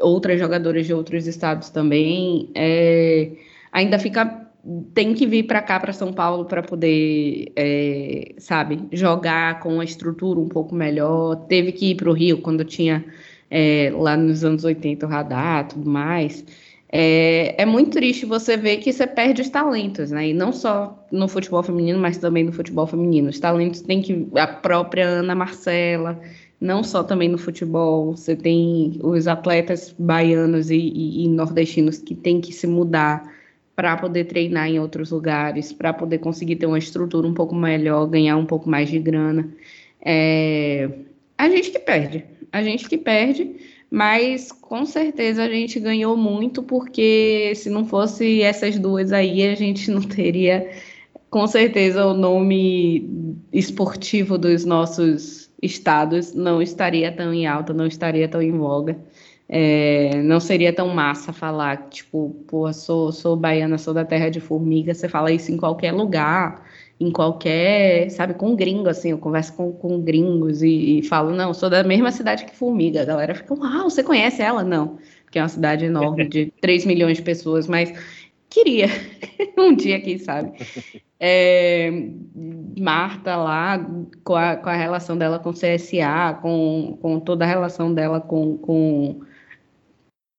outras 0.00 0.40
jogadoras 0.40 0.86
de 0.86 0.94
outros 0.94 1.26
estados 1.26 1.68
também, 1.68 2.50
é, 2.54 3.32
ainda 3.70 3.98
fica 3.98 4.49
tem 4.94 5.14
que 5.14 5.26
vir 5.26 5.44
para 5.44 5.62
cá, 5.62 5.80
para 5.80 5.92
São 5.92 6.12
Paulo, 6.12 6.44
para 6.44 6.62
poder, 6.62 7.52
é, 7.56 8.34
sabe, 8.38 8.86
jogar 8.92 9.60
com 9.60 9.74
uma 9.74 9.84
estrutura 9.84 10.38
um 10.38 10.48
pouco 10.48 10.74
melhor. 10.74 11.36
Teve 11.46 11.72
que 11.72 11.90
ir 11.90 11.94
para 11.94 12.10
o 12.10 12.12
Rio 12.12 12.40
quando 12.40 12.64
tinha 12.64 13.04
é, 13.50 13.92
lá 13.94 14.16
nos 14.16 14.44
anos 14.44 14.64
80 14.64 15.06
o 15.06 15.08
radar 15.08 15.68
tudo 15.68 15.88
mais. 15.88 16.44
É, 16.92 17.54
é, 17.62 17.64
muito 17.64 17.92
triste 17.92 18.26
você 18.26 18.56
ver 18.56 18.78
que 18.78 18.92
você 18.92 19.06
perde 19.06 19.42
os 19.42 19.48
talentos, 19.48 20.10
né? 20.10 20.28
E 20.30 20.34
não 20.34 20.52
só 20.52 21.06
no 21.10 21.28
futebol 21.28 21.62
feminino, 21.62 21.98
mas 21.98 22.18
também 22.18 22.44
no 22.44 22.52
futebol 22.52 22.86
feminino. 22.86 23.30
Os 23.30 23.38
talentos 23.38 23.80
tem 23.80 24.02
que. 24.02 24.26
A 24.34 24.46
própria 24.46 25.06
Ana 25.06 25.34
Marcela, 25.34 26.20
não 26.60 26.82
só 26.82 27.04
também 27.04 27.28
no 27.28 27.38
futebol, 27.38 28.16
você 28.16 28.34
tem 28.34 28.98
os 29.02 29.28
atletas 29.28 29.94
baianos 29.98 30.68
e, 30.70 30.76
e, 30.76 31.24
e 31.24 31.28
nordestinos 31.28 31.98
que 31.98 32.14
têm 32.14 32.40
que 32.40 32.52
se 32.52 32.66
mudar 32.66 33.39
para 33.80 33.96
poder 33.96 34.24
treinar 34.24 34.68
em 34.68 34.78
outros 34.78 35.10
lugares, 35.10 35.72
para 35.72 35.90
poder 35.90 36.18
conseguir 36.18 36.56
ter 36.56 36.66
uma 36.66 36.78
estrutura 36.78 37.26
um 37.26 37.32
pouco 37.32 37.54
melhor, 37.54 38.04
ganhar 38.04 38.36
um 38.36 38.44
pouco 38.44 38.68
mais 38.68 38.90
de 38.90 38.98
grana. 38.98 39.48
É... 40.04 40.90
A 41.38 41.48
gente 41.48 41.70
que 41.70 41.78
perde, 41.78 42.26
a 42.52 42.62
gente 42.62 42.86
que 42.86 42.98
perde, 42.98 43.56
mas 43.90 44.52
com 44.52 44.84
certeza 44.84 45.44
a 45.44 45.48
gente 45.48 45.80
ganhou 45.80 46.14
muito, 46.14 46.62
porque 46.62 47.54
se 47.56 47.70
não 47.70 47.86
fosse 47.86 48.42
essas 48.42 48.78
duas 48.78 49.14
aí, 49.14 49.48
a 49.48 49.54
gente 49.54 49.90
não 49.90 50.02
teria 50.02 50.70
com 51.30 51.46
certeza 51.46 52.04
o 52.04 52.12
nome 52.12 53.08
esportivo 53.50 54.36
dos 54.36 54.66
nossos 54.66 55.48
estados 55.62 56.34
não 56.34 56.60
estaria 56.60 57.10
tão 57.10 57.32
em 57.32 57.46
alta, 57.46 57.72
não 57.72 57.86
estaria 57.86 58.28
tão 58.28 58.42
em 58.42 58.52
voga. 58.52 58.98
É, 59.52 60.22
não 60.22 60.38
seria 60.38 60.72
tão 60.72 60.86
massa 60.88 61.32
falar, 61.32 61.88
tipo, 61.88 62.36
pô, 62.46 62.72
sou, 62.72 63.10
sou 63.10 63.36
baiana, 63.36 63.78
sou 63.78 63.92
da 63.92 64.04
terra 64.04 64.30
de 64.30 64.38
formiga. 64.38 64.94
Você 64.94 65.08
fala 65.08 65.32
isso 65.32 65.50
em 65.50 65.56
qualquer 65.56 65.90
lugar, 65.90 66.64
em 67.00 67.10
qualquer, 67.10 68.08
sabe, 68.10 68.34
com 68.34 68.54
gringo, 68.54 68.88
assim. 68.88 69.10
Eu 69.10 69.18
converso 69.18 69.52
com, 69.54 69.72
com 69.72 70.00
gringos 70.00 70.62
e, 70.62 71.00
e 71.00 71.02
falo, 71.02 71.32
não, 71.32 71.52
sou 71.52 71.68
da 71.68 71.82
mesma 71.82 72.12
cidade 72.12 72.44
que 72.44 72.54
Formiga. 72.54 73.02
A 73.02 73.04
galera 73.04 73.34
fica, 73.34 73.52
uau, 73.54 73.90
você 73.90 74.04
conhece 74.04 74.40
ela? 74.40 74.62
Não, 74.62 74.98
porque 75.24 75.40
é 75.40 75.42
uma 75.42 75.48
cidade 75.48 75.84
enorme 75.84 76.28
de 76.28 76.52
3 76.62 76.86
milhões 76.86 77.16
de 77.16 77.24
pessoas, 77.24 77.66
mas 77.66 77.92
queria 78.48 78.86
um 79.58 79.74
dia, 79.74 80.00
quem 80.00 80.16
sabe. 80.16 80.52
É, 81.18 81.90
Marta 82.78 83.34
lá, 83.34 83.84
com 84.22 84.36
a, 84.36 84.54
com 84.54 84.68
a 84.68 84.76
relação 84.76 85.18
dela 85.18 85.40
com 85.40 85.50
o 85.50 85.54
CSA, 85.54 86.38
com, 86.40 86.96
com 87.02 87.18
toda 87.18 87.44
a 87.44 87.48
relação 87.48 87.92
dela 87.92 88.20
com, 88.20 88.56
com, 88.58 89.20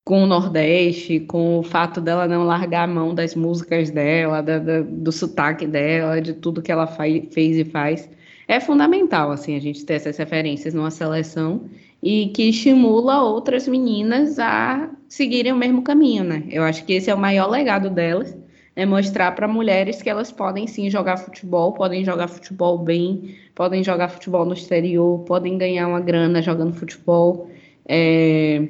com 0.03 0.23
o 0.23 0.25
Nordeste, 0.27 1.19
com 1.21 1.59
o 1.59 1.63
fato 1.63 2.01
dela 2.01 2.27
não 2.27 2.43
largar 2.43 2.83
a 2.83 2.87
mão 2.87 3.13
das 3.13 3.35
músicas 3.35 3.91
dela, 3.91 4.41
da, 4.41 4.59
da, 4.59 4.81
do 4.81 5.11
sotaque 5.11 5.67
dela, 5.67 6.21
de 6.21 6.33
tudo 6.33 6.61
que 6.61 6.71
ela 6.71 6.87
fez 6.87 7.57
e 7.57 7.65
faz. 7.65 8.09
É 8.47 8.59
fundamental, 8.59 9.31
assim, 9.31 9.55
a 9.55 9.59
gente 9.61 9.85
ter 9.85 9.93
essas 9.95 10.17
referências 10.17 10.73
numa 10.73 10.91
seleção 10.91 11.65
e 12.01 12.27
que 12.29 12.49
estimula 12.49 13.21
outras 13.21 13.67
meninas 13.67 14.39
a 14.39 14.89
seguirem 15.07 15.53
o 15.53 15.55
mesmo 15.55 15.83
caminho, 15.83 16.23
né? 16.23 16.43
Eu 16.49 16.63
acho 16.63 16.83
que 16.85 16.93
esse 16.93 17.09
é 17.09 17.13
o 17.13 17.17
maior 17.17 17.49
legado 17.49 17.89
delas 17.89 18.35
é 18.75 18.85
mostrar 18.85 19.33
para 19.33 19.47
mulheres 19.47 20.01
que 20.01 20.09
elas 20.09 20.31
podem 20.31 20.65
sim 20.65 20.89
jogar 20.89 21.17
futebol, 21.17 21.73
podem 21.73 22.05
jogar 22.05 22.27
futebol 22.27 22.77
bem, 22.77 23.35
podem 23.53 23.83
jogar 23.83 24.09
futebol 24.09 24.45
no 24.45 24.53
exterior, 24.53 25.19
podem 25.19 25.57
ganhar 25.57 25.87
uma 25.87 25.99
grana 25.99 26.41
jogando 26.41 26.73
futebol, 26.73 27.49
é, 27.85 28.67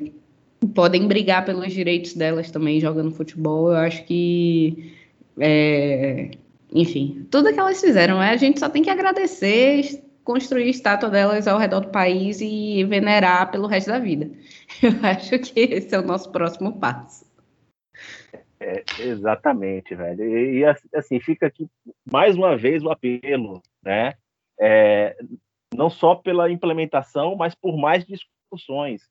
podem 0.67 1.07
brigar 1.07 1.45
pelos 1.45 1.73
direitos 1.73 2.13
delas 2.13 2.51
também 2.51 2.79
jogando 2.79 3.11
futebol. 3.11 3.69
Eu 3.69 3.77
acho 3.77 4.03
que, 4.05 4.93
é, 5.39 6.31
enfim, 6.71 7.27
tudo 7.29 7.53
que 7.53 7.59
elas 7.59 7.81
fizeram, 7.81 8.21
é, 8.21 8.31
a 8.31 8.37
gente 8.37 8.59
só 8.59 8.69
tem 8.69 8.83
que 8.83 8.89
agradecer, 8.89 10.03
construir 10.23 10.69
estátua 10.69 11.09
delas 11.09 11.47
ao 11.47 11.57
redor 11.57 11.81
do 11.81 11.89
país 11.89 12.39
e 12.41 12.83
venerar 12.85 13.51
pelo 13.51 13.67
resto 13.67 13.87
da 13.87 13.99
vida. 13.99 14.29
Eu 14.81 14.93
acho 15.03 15.39
que 15.39 15.59
esse 15.59 15.93
é 15.93 15.99
o 15.99 16.05
nosso 16.05 16.31
próximo 16.31 16.79
passo. 16.79 17.29
É, 18.59 18.83
exatamente, 18.99 19.95
velho. 19.95 20.23
E, 20.23 20.59
e, 20.59 20.65
assim, 20.95 21.19
fica 21.19 21.47
aqui 21.47 21.67
mais 22.11 22.35
uma 22.35 22.55
vez 22.55 22.83
o 22.83 22.91
apelo, 22.91 23.61
né? 23.83 24.13
É, 24.59 25.17
não 25.73 25.89
só 25.89 26.13
pela 26.13 26.51
implementação, 26.51 27.35
mas 27.35 27.55
por 27.55 27.75
mais 27.75 28.05
discussões 28.05 29.01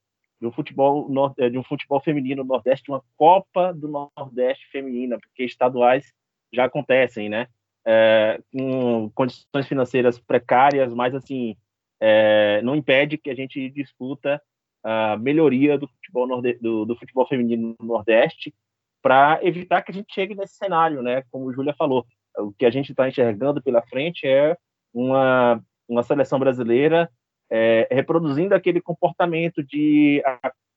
do 0.40 0.50
futebol 0.50 1.06
é, 1.38 1.50
de 1.50 1.58
um 1.58 1.62
futebol 1.62 2.00
feminino 2.00 2.42
no 2.42 2.48
Nordeste, 2.48 2.90
uma 2.90 3.02
Copa 3.16 3.72
do 3.72 3.88
Nordeste 3.88 4.66
feminina, 4.70 5.18
porque 5.18 5.44
estaduais 5.44 6.12
já 6.52 6.64
acontecem, 6.64 7.28
né? 7.28 7.46
É, 7.86 8.40
com 8.52 9.10
condições 9.14 9.66
financeiras 9.66 10.18
precárias, 10.18 10.92
mas 10.92 11.14
assim 11.14 11.56
é, 12.00 12.60
não 12.62 12.74
impede 12.74 13.18
que 13.18 13.30
a 13.30 13.34
gente 13.34 13.70
discuta 13.70 14.40
a 14.82 15.16
melhoria 15.16 15.76
do 15.76 15.86
futebol, 15.88 16.42
do, 16.60 16.84
do 16.86 16.96
futebol 16.96 17.26
feminino 17.26 17.74
no 17.78 17.86
Nordeste 17.86 18.54
para 19.02 19.38
evitar 19.42 19.82
que 19.82 19.90
a 19.90 19.94
gente 19.94 20.12
chegue 20.12 20.34
nesse 20.34 20.54
cenário, 20.54 21.02
né? 21.02 21.22
Como 21.30 21.46
o 21.46 21.52
Júlia 21.52 21.74
falou, 21.74 22.06
o 22.38 22.52
que 22.52 22.64
a 22.64 22.70
gente 22.70 22.90
está 22.90 23.08
enxergando 23.08 23.62
pela 23.62 23.82
frente 23.82 24.26
é 24.26 24.56
uma, 24.92 25.62
uma 25.88 26.02
seleção 26.02 26.38
brasileira 26.38 27.10
é, 27.50 27.88
reproduzindo 27.90 28.54
aquele 28.54 28.80
comportamento 28.80 29.62
de 29.62 30.22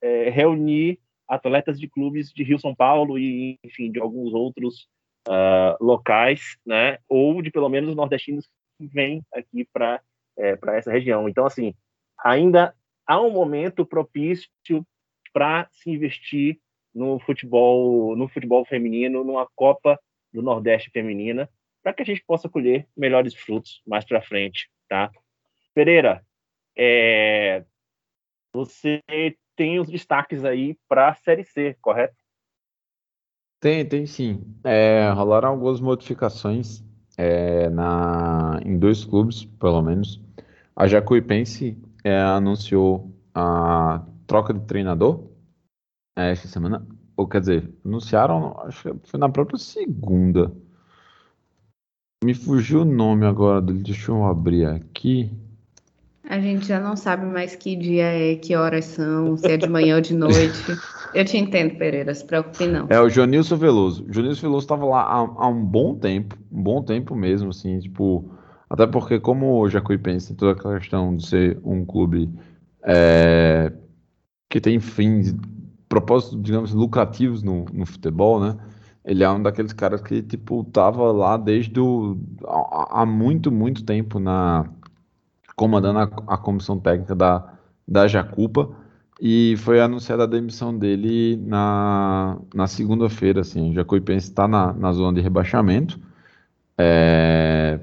é, 0.01 0.30
reunir 0.30 0.99
atletas 1.28 1.80
de 1.80 1.88
clubes 1.88 2.32
de 2.32 2.43
Rio 2.43 2.59
São 2.59 2.76
Paulo 2.76 3.17
e 3.17 3.57
enfim 3.63 3.91
de 3.91 3.99
alguns 3.99 4.34
outros 4.34 4.88
uh, 5.28 5.84
locais, 5.84 6.57
né? 6.65 6.97
Ou 7.07 7.41
de 7.41 7.51
pelo 7.51 7.69
menos 7.69 7.95
nordestinos 7.95 8.49
que 8.78 8.88
vêm 8.88 9.24
aqui 9.34 9.65
para 9.71 10.01
é, 10.38 10.55
para 10.55 10.76
essa 10.76 10.91
região. 10.91 11.30
Então 11.30 11.45
assim 11.45 11.74
ainda 12.24 12.74
há 13.05 13.21
um 13.21 13.32
momento 13.32 13.86
propício 13.86 14.49
para 15.32 15.67
se 15.71 15.89
investir 15.89 16.59
no 16.93 17.19
futebol 17.19 18.15
no 18.15 18.28
futebol 18.28 18.65
feminino, 18.65 19.24
numa 19.24 19.47
Copa 19.55 19.99
do 20.34 20.41
Nordeste 20.41 20.89
feminina, 20.89 21.49
para 21.82 21.93
que 21.93 22.01
a 22.01 22.05
gente 22.05 22.24
possa 22.26 22.49
colher 22.49 22.88
melhores 22.97 23.36
frutos 23.36 23.82
mais 23.86 24.03
para 24.05 24.21
frente, 24.21 24.69
tá? 24.89 25.11
Pereira, 25.74 26.24
é, 26.78 27.65
você 28.53 29.01
tem 29.55 29.80
os 29.80 29.88
destaques 29.88 30.43
aí 30.43 30.78
para 30.88 31.09
a 31.09 31.15
Série 31.15 31.43
C, 31.43 31.78
correto? 31.82 32.15
Tem, 33.59 33.88
tem 33.88 34.05
sim. 34.05 34.43
É, 34.63 35.09
rolaram 35.09 35.49
algumas 35.49 35.80
modificações 35.80 36.84
é, 37.17 37.69
na, 37.69 38.59
em 38.65 38.78
dois 38.78 39.05
clubes, 39.05 39.45
pelo 39.45 39.82
menos. 39.82 40.21
A 40.76 40.88
Jacuipense 40.88 41.78
é, 42.03 42.19
anunciou 42.19 43.11
a 43.34 44.05
troca 44.28 44.53
de 44.53 44.65
treinador 44.65 45.30
é, 46.17 46.36
semana. 46.36 46.86
Ou 47.15 47.28
quer 47.28 47.41
dizer, 47.41 47.74
anunciaram, 47.86 48.59
acho 48.65 48.95
que 48.95 49.07
foi 49.07 49.19
na 49.19 49.30
própria 49.30 49.57
segunda. 49.57 50.51
Me 52.24 52.34
fugiu 52.34 52.82
o 52.82 52.86
nome 52.86 53.26
agora 53.26 53.61
deixa 53.61 54.11
eu 54.11 54.26
abrir 54.26 54.65
aqui. 54.65 55.32
A 56.30 56.39
gente 56.39 56.65
já 56.65 56.80
não 56.80 56.95
sabe 56.95 57.26
mais 57.26 57.55
que 57.55 57.76
dia 57.76 58.05
é, 58.05 58.36
que 58.36 58.55
horas 58.55 58.86
são, 58.86 59.36
se 59.36 59.45
é 59.45 59.57
de 59.57 59.67
manhã 59.67 59.95
ou 59.95 60.01
de 60.01 60.15
noite. 60.15 60.63
Eu 61.13 61.26
te 61.26 61.38
entendo, 61.38 61.76
Pereira, 61.76 62.13
se 62.15 62.26
preocupe 62.26 62.65
não. 62.65 62.88
É 62.89 62.99
o 62.99 63.09
Jonilson 63.09 63.57
Veloso. 63.57 64.05
O 64.05 64.11
Jonilson 64.11 64.41
Veloso 64.41 64.63
estava 64.63 64.86
lá 64.86 65.01
há, 65.01 65.17
há, 65.19 65.47
um 65.47 65.63
bom 65.63 65.95
tempo, 65.95 66.36
um 66.51 66.63
bom 66.63 66.82
tempo 66.82 67.15
mesmo, 67.15 67.49
assim, 67.49 67.78
tipo. 67.80 68.32
Até 68.69 68.88
porque, 68.88 69.19
como 69.19 69.61
o 69.61 69.69
Jacuipense 69.69 70.30
tem 70.30 70.36
toda 70.36 70.53
aquela 70.53 70.80
questão 70.80 71.15
de 71.15 71.28
ser 71.28 71.59
um 71.63 71.86
clube 71.86 72.32
é, 72.84 73.71
que 74.49 74.59
tem 74.59 74.80
fins, 74.80 75.36
propósitos, 75.88 76.41
digamos, 76.41 76.74
lucrativos 76.74 77.43
no, 77.43 77.65
no 77.71 77.86
futebol, 77.86 78.39
né? 78.39 78.57
Ele 79.05 79.24
é 79.24 79.30
um 79.30 79.43
daqueles 79.43 79.74
caras 79.74 80.01
que, 80.01 80.24
tipo, 80.24 80.63
tava 80.63 81.11
lá 81.11 81.38
desde 81.38 81.80
há, 82.47 83.01
há 83.01 83.05
muito, 83.05 83.51
muito 83.51 83.84
tempo 83.84 84.17
na 84.17 84.67
comandando 85.56 85.99
a, 85.99 86.34
a 86.34 86.38
comissão 86.38 86.80
técnica 86.80 87.16
da, 87.16 87.54
da 87.88 88.08
Jacupa. 88.08 88.70
E 89.22 89.56
foi 89.58 89.80
anunciada 89.80 90.24
a 90.24 90.28
demissão 90.28 90.78
dele 90.78 91.38
na, 91.38 92.38
na 92.54 92.68
segunda-feira, 92.68 93.41
assim, 93.41 93.72
o 93.72 93.74
Jacuipense 93.74 94.30
está 94.30 94.47
na, 94.47 94.74
na 94.74 94.91
zona 94.91 95.14
de 95.14 95.22
rebaixamento, 95.22 95.99
é, 96.78 97.80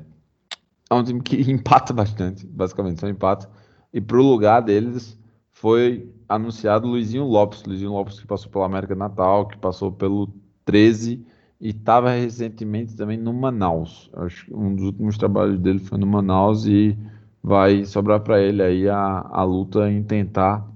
é 0.91 0.95
um 0.95 1.03
time 1.05 1.23
que 1.23 1.37
empata 1.51 1.95
bastante, 1.95 2.47
basicamente, 2.47 3.01
só 3.01 3.09
empata, 3.09 3.49
e 3.93 4.01
para 4.01 4.19
o 4.19 4.23
lugar 4.23 4.61
deles 4.61 5.19
foi 5.53 6.13
anunciado 6.29 6.89
Luizinho 6.89 7.25
Lopes, 7.25 7.65
Luizinho 7.65 7.93
Lopes 7.93 8.21
que 8.21 8.27
passou 8.27 8.51
pela 8.51 8.67
América 8.67 8.95
Natal, 8.95 9.47
que 9.47 9.57
passou 9.57 9.93
pelo 9.93 10.29
13 10.65 11.25
e 11.61 11.71
estava 11.71 12.11
recentemente 12.11 12.97
também 12.97 13.17
no 13.17 13.33
Manaus, 13.33 14.11
acho 14.15 14.47
que 14.47 14.55
um 14.55 14.75
dos 14.75 14.87
últimos 14.87 15.17
trabalhos 15.17 15.59
dele 15.59 15.79
foi 15.79 15.99
no 15.99 16.07
Manaus 16.07 16.67
e 16.67 16.99
vai 17.43 17.85
sobrar 17.85 18.21
para 18.21 18.41
ele 18.41 18.63
aí 18.63 18.89
a, 18.89 19.27
a 19.31 19.43
luta 19.43 19.91
em 19.91 20.03
tentar 20.03 20.67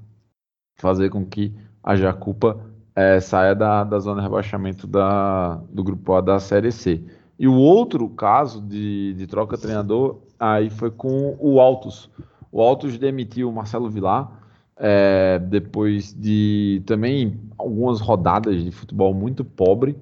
fazer 0.76 1.10
com 1.10 1.24
que 1.24 1.54
a 1.82 1.96
Jacupa 1.96 2.58
é, 2.94 3.20
saia 3.20 3.54
da, 3.54 3.84
da 3.84 3.98
zona 3.98 4.20
de 4.20 4.26
rebaixamento 4.26 4.86
da, 4.86 5.56
do 5.70 5.82
grupo 5.82 6.12
A 6.14 6.20
da 6.20 6.38
Série 6.38 6.72
C. 6.72 7.04
E 7.38 7.48
o 7.48 7.54
outro 7.54 8.08
caso 8.08 8.60
de, 8.60 9.14
de 9.14 9.26
troca 9.26 9.58
treinador 9.58 10.18
aí 10.38 10.70
foi 10.70 10.90
com 10.90 11.36
o 11.38 11.60
Altos. 11.60 12.10
O 12.50 12.62
Altos 12.62 12.96
demitiu 12.96 13.48
o 13.48 13.52
Marcelo 13.52 13.90
Vilar 13.90 14.30
é, 14.76 15.38
depois 15.38 16.12
de 16.14 16.82
também 16.86 17.40
algumas 17.58 18.00
rodadas 18.00 18.62
de 18.62 18.70
futebol 18.70 19.12
muito 19.12 19.44
pobre. 19.44 19.96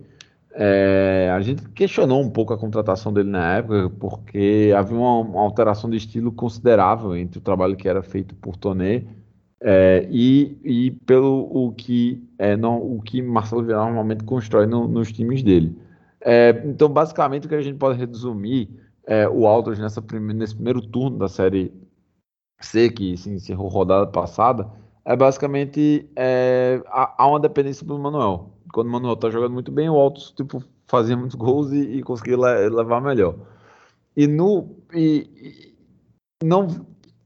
É, 0.54 1.30
a 1.34 1.40
gente 1.40 1.66
questionou 1.70 2.20
um 2.20 2.28
pouco 2.28 2.52
a 2.52 2.58
contratação 2.58 3.12
dele 3.12 3.30
na 3.30 3.56
época, 3.56 3.90
porque 3.98 4.72
havia 4.76 4.96
uma, 4.96 5.20
uma 5.20 5.40
alteração 5.40 5.88
de 5.88 5.96
estilo 5.96 6.30
considerável 6.30 7.16
entre 7.16 7.38
o 7.38 7.42
trabalho 7.42 7.76
que 7.76 7.88
era 7.88 8.02
feito 8.02 8.34
por 8.34 8.56
Tonê 8.56 9.04
é, 9.62 10.06
e, 10.10 10.58
e, 10.64 10.90
pelo 11.06 11.48
o 11.50 11.72
que, 11.72 12.22
é, 12.36 12.56
não, 12.56 12.78
o 12.78 13.00
que 13.00 13.22
Marcelo 13.22 13.62
Vilar 13.62 13.86
normalmente 13.86 14.24
constrói 14.24 14.66
no, 14.66 14.88
nos 14.88 15.12
times 15.12 15.42
dele. 15.42 15.78
É, 16.20 16.62
então, 16.64 16.88
basicamente, 16.88 17.46
o 17.46 17.48
que 17.48 17.54
a 17.54 17.62
gente 17.62 17.78
pode 17.78 17.98
resumir 17.98 18.68
é, 19.06 19.28
o 19.28 19.46
Altos 19.46 19.78
nessa 19.78 20.02
prime, 20.02 20.34
nesse 20.34 20.54
primeiro 20.54 20.82
turno 20.82 21.16
da 21.16 21.28
Série 21.28 21.72
C, 22.60 22.90
que 22.90 23.16
se 23.16 23.30
encerrou 23.30 23.68
rodada 23.68 24.06
passada, 24.06 24.68
é 25.04 25.16
basicamente 25.16 26.10
é, 26.16 26.82
há 26.86 27.26
uma 27.26 27.40
dependência 27.40 27.86
do 27.86 27.98
Manuel 27.98 28.50
quando 28.72 28.88
o 28.88 28.90
Manuel 28.90 29.16
tá 29.16 29.30
jogando 29.30 29.52
muito 29.52 29.70
bem, 29.70 29.88
o 29.88 29.94
Altos 29.94 30.32
tipo, 30.32 30.62
fazia 30.86 31.16
muitos 31.16 31.36
gols 31.36 31.70
e, 31.72 31.98
e 31.98 32.02
conseguia 32.02 32.36
levar 32.36 33.00
melhor. 33.00 33.36
E 34.16 34.26
no. 34.26 34.76
E, 34.92 35.74
e 36.40 36.44
não 36.44 36.66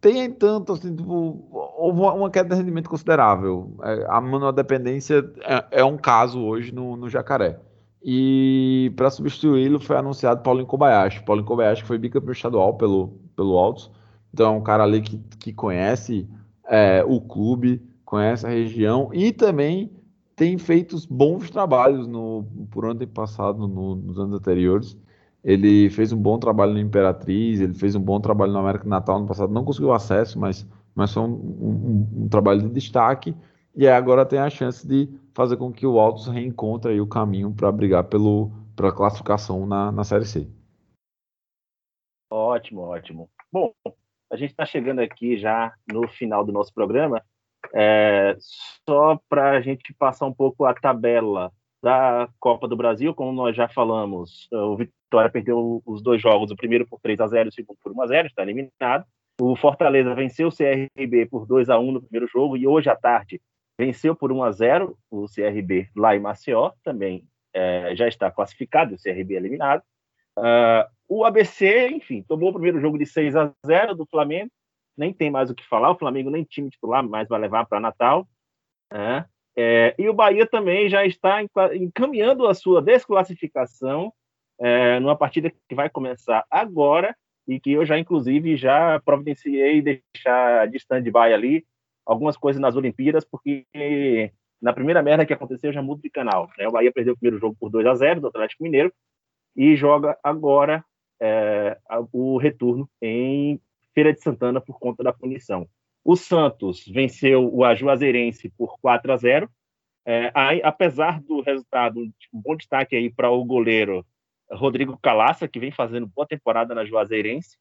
tem 0.00 0.30
tanto 0.30 0.72
assim, 0.72 0.94
tipo, 0.94 1.48
houve 1.50 2.00
uma 2.00 2.30
queda 2.30 2.50
de 2.50 2.60
rendimento 2.60 2.90
considerável. 2.90 3.76
É, 3.82 4.06
a 4.08 4.50
dependência 4.52 5.28
é, 5.40 5.80
é, 5.80 5.84
um 5.84 5.96
caso 5.96 6.40
hoje 6.40 6.72
no, 6.72 6.96
no 6.96 7.08
Jacaré. 7.08 7.58
E 8.02 8.92
para 8.94 9.10
substituí-lo 9.10 9.80
foi 9.80 9.96
anunciado 9.96 10.42
Paulinho 10.42 10.66
Kobayashi. 10.66 11.24
Paulinho 11.24 11.46
Kobayashi 11.46 11.82
foi 11.82 11.98
bicampeão 11.98 12.32
estadual 12.32 12.74
pelo, 12.74 13.18
pelo 13.34 13.58
Altos. 13.58 13.90
Então 14.32 14.54
é 14.54 14.56
um 14.56 14.62
cara 14.62 14.84
ali 14.84 15.00
que, 15.00 15.18
que 15.40 15.52
conhece 15.52 16.28
é, 16.68 17.02
o 17.04 17.20
clube, 17.20 17.82
conhece 18.04 18.46
a 18.46 18.50
região 18.50 19.10
e 19.12 19.32
também 19.32 19.90
tem 20.36 20.58
feito 20.58 20.96
bons 21.08 21.50
trabalhos 21.50 22.06
no, 22.06 22.44
por 22.70 22.84
ano 22.84 23.06
passado, 23.08 23.66
no, 23.66 23.96
nos 23.96 24.18
anos 24.18 24.34
anteriores. 24.34 24.96
Ele 25.42 25.88
fez 25.88 26.12
um 26.12 26.20
bom 26.20 26.38
trabalho 26.38 26.74
no 26.74 26.78
Imperatriz, 26.78 27.60
ele 27.60 27.72
fez 27.72 27.94
um 27.94 28.00
bom 28.00 28.20
trabalho 28.20 28.52
no 28.52 28.58
América 28.58 28.86
Natal 28.86 29.18
no 29.18 29.26
passado. 29.26 29.52
Não 29.52 29.64
conseguiu 29.64 29.92
acesso, 29.92 30.38
mas, 30.38 30.68
mas 30.94 31.14
foi 31.14 31.22
um, 31.22 31.32
um, 31.32 32.22
um 32.24 32.28
trabalho 32.28 32.60
de 32.62 32.68
destaque. 32.68 33.34
E 33.74 33.88
agora 33.88 34.26
tem 34.26 34.38
a 34.38 34.50
chance 34.50 34.86
de 34.86 35.08
fazer 35.32 35.56
com 35.56 35.72
que 35.72 35.86
o 35.86 35.98
Altos 35.98 36.26
reencontre 36.26 37.00
o 37.00 37.06
caminho 37.06 37.52
para 37.52 37.72
brigar 37.72 38.04
pelo, 38.04 38.50
pela 38.74 38.92
classificação 38.92 39.66
na, 39.66 39.90
na 39.90 40.04
Série 40.04 40.26
C. 40.26 40.48
Ótimo, 42.30 42.82
ótimo. 42.82 43.30
Bom, 43.50 43.72
a 44.30 44.36
gente 44.36 44.50
está 44.50 44.66
chegando 44.66 45.00
aqui 45.00 45.38
já 45.38 45.72
no 45.90 46.06
final 46.08 46.44
do 46.44 46.52
nosso 46.52 46.74
programa. 46.74 47.22
É, 47.74 48.36
só 48.88 49.18
para 49.28 49.52
a 49.52 49.60
gente 49.60 49.94
passar 49.94 50.26
um 50.26 50.32
pouco 50.32 50.64
a 50.64 50.74
tabela 50.74 51.52
da 51.82 52.28
Copa 52.40 52.66
do 52.66 52.76
Brasil, 52.76 53.14
como 53.14 53.32
nós 53.32 53.54
já 53.54 53.68
falamos, 53.68 54.48
o 54.52 54.76
Vitória 54.76 55.30
perdeu 55.30 55.82
os 55.84 56.02
dois 56.02 56.20
jogos, 56.20 56.50
o 56.50 56.56
primeiro 56.56 56.86
por 56.86 56.98
3 57.00 57.20
a 57.20 57.26
0 57.28 57.48
o 57.48 57.52
segundo 57.52 57.78
por 57.82 57.92
1 57.92 58.02
a 58.02 58.06
0 58.06 58.26
está 58.26 58.42
eliminado. 58.42 59.04
O 59.40 59.54
Fortaleza 59.54 60.14
venceu 60.14 60.48
o 60.48 60.52
CRB 60.52 61.26
por 61.26 61.46
2 61.46 61.68
a 61.68 61.78
1 61.78 61.92
no 61.92 62.02
primeiro 62.02 62.26
jogo 62.26 62.56
e 62.56 62.66
hoje 62.66 62.88
à 62.88 62.96
tarde 62.96 63.40
venceu 63.78 64.16
por 64.16 64.32
1 64.32 64.42
a 64.42 64.50
0 64.50 64.98
o 65.10 65.26
CRB 65.26 65.88
lá 65.94 66.16
em 66.16 66.20
Maceió, 66.20 66.72
também 66.82 67.24
é, 67.54 67.94
já 67.94 68.08
está 68.08 68.30
classificado, 68.30 68.94
o 68.94 68.98
CRB 68.98 69.34
eliminado. 69.34 69.82
Uh, 70.38 70.84
o 71.08 71.24
ABC, 71.24 71.88
enfim, 71.88 72.22
tomou 72.22 72.50
o 72.50 72.52
primeiro 72.52 72.80
jogo 72.80 72.98
de 72.98 73.06
6 73.06 73.36
a 73.36 73.52
0 73.64 73.94
do 73.94 74.06
Flamengo, 74.06 74.50
nem 74.96 75.12
tem 75.12 75.30
mais 75.30 75.50
o 75.50 75.54
que 75.54 75.66
falar, 75.66 75.90
o 75.90 75.98
Flamengo 75.98 76.30
nem 76.30 76.44
time 76.44 76.70
titular 76.70 77.06
mais 77.06 77.28
vai 77.28 77.40
levar 77.40 77.66
para 77.66 77.80
Natal. 77.80 78.26
Né? 78.92 79.26
É, 79.56 79.94
e 79.98 80.08
o 80.08 80.14
Bahia 80.14 80.46
também 80.46 80.88
já 80.88 81.04
está 81.04 81.40
encaminhando 81.74 82.46
a 82.46 82.54
sua 82.54 82.82
desclassificação 82.82 84.12
é, 84.58 85.00
numa 85.00 85.16
partida 85.16 85.50
que 85.50 85.74
vai 85.74 85.88
começar 85.88 86.44
agora 86.50 87.16
e 87.46 87.60
que 87.60 87.72
eu 87.72 87.84
já, 87.84 87.98
inclusive, 87.98 88.56
já 88.56 89.00
providenciei 89.00 89.80
deixar 89.80 90.66
de 90.68 90.76
stand-by 90.78 91.32
ali 91.32 91.66
algumas 92.04 92.36
coisas 92.36 92.60
nas 92.60 92.76
Olimpíadas, 92.76 93.24
porque 93.24 93.64
na 94.60 94.72
primeira 94.72 95.02
merda 95.02 95.26
que 95.26 95.32
aconteceu, 95.32 95.70
eu 95.70 95.74
já 95.74 95.82
mudo 95.82 96.02
de 96.02 96.10
canal. 96.10 96.50
Né? 96.58 96.66
O 96.66 96.72
Bahia 96.72 96.92
perdeu 96.92 97.14
o 97.14 97.16
primeiro 97.16 97.38
jogo 97.38 97.56
por 97.58 97.70
2 97.70 97.86
a 97.86 97.94
0 97.94 98.20
do 98.20 98.28
Atlético 98.28 98.62
Mineiro 98.62 98.92
e 99.54 99.76
joga 99.76 100.18
agora 100.22 100.84
é, 101.20 101.78
o 102.12 102.36
retorno 102.36 102.88
em 103.00 103.60
Feira 103.96 104.12
de 104.12 104.20
Santana 104.20 104.60
por 104.60 104.78
conta 104.78 105.02
da 105.02 105.10
punição. 105.10 105.66
O 106.04 106.16
Santos 106.16 106.84
venceu 106.86 107.50
o 107.50 107.64
Ajuazeirense 107.64 108.50
por 108.50 108.78
4 108.78 109.10
a 109.10 109.16
0. 109.16 109.50
É, 110.04 110.30
aí, 110.34 110.60
apesar 110.62 111.18
do 111.22 111.40
resultado, 111.40 112.02
um 112.02 112.12
bom 112.42 112.54
destaque 112.54 112.94
aí 112.94 113.10
para 113.10 113.30
o 113.30 113.42
goleiro 113.42 114.04
Rodrigo 114.52 114.98
Calaça, 114.98 115.48
que 115.48 115.58
vem 115.58 115.72
fazendo 115.72 116.06
boa 116.06 116.26
temporada 116.26 116.74
na 116.74 116.84
Juazeirense. 116.84 117.56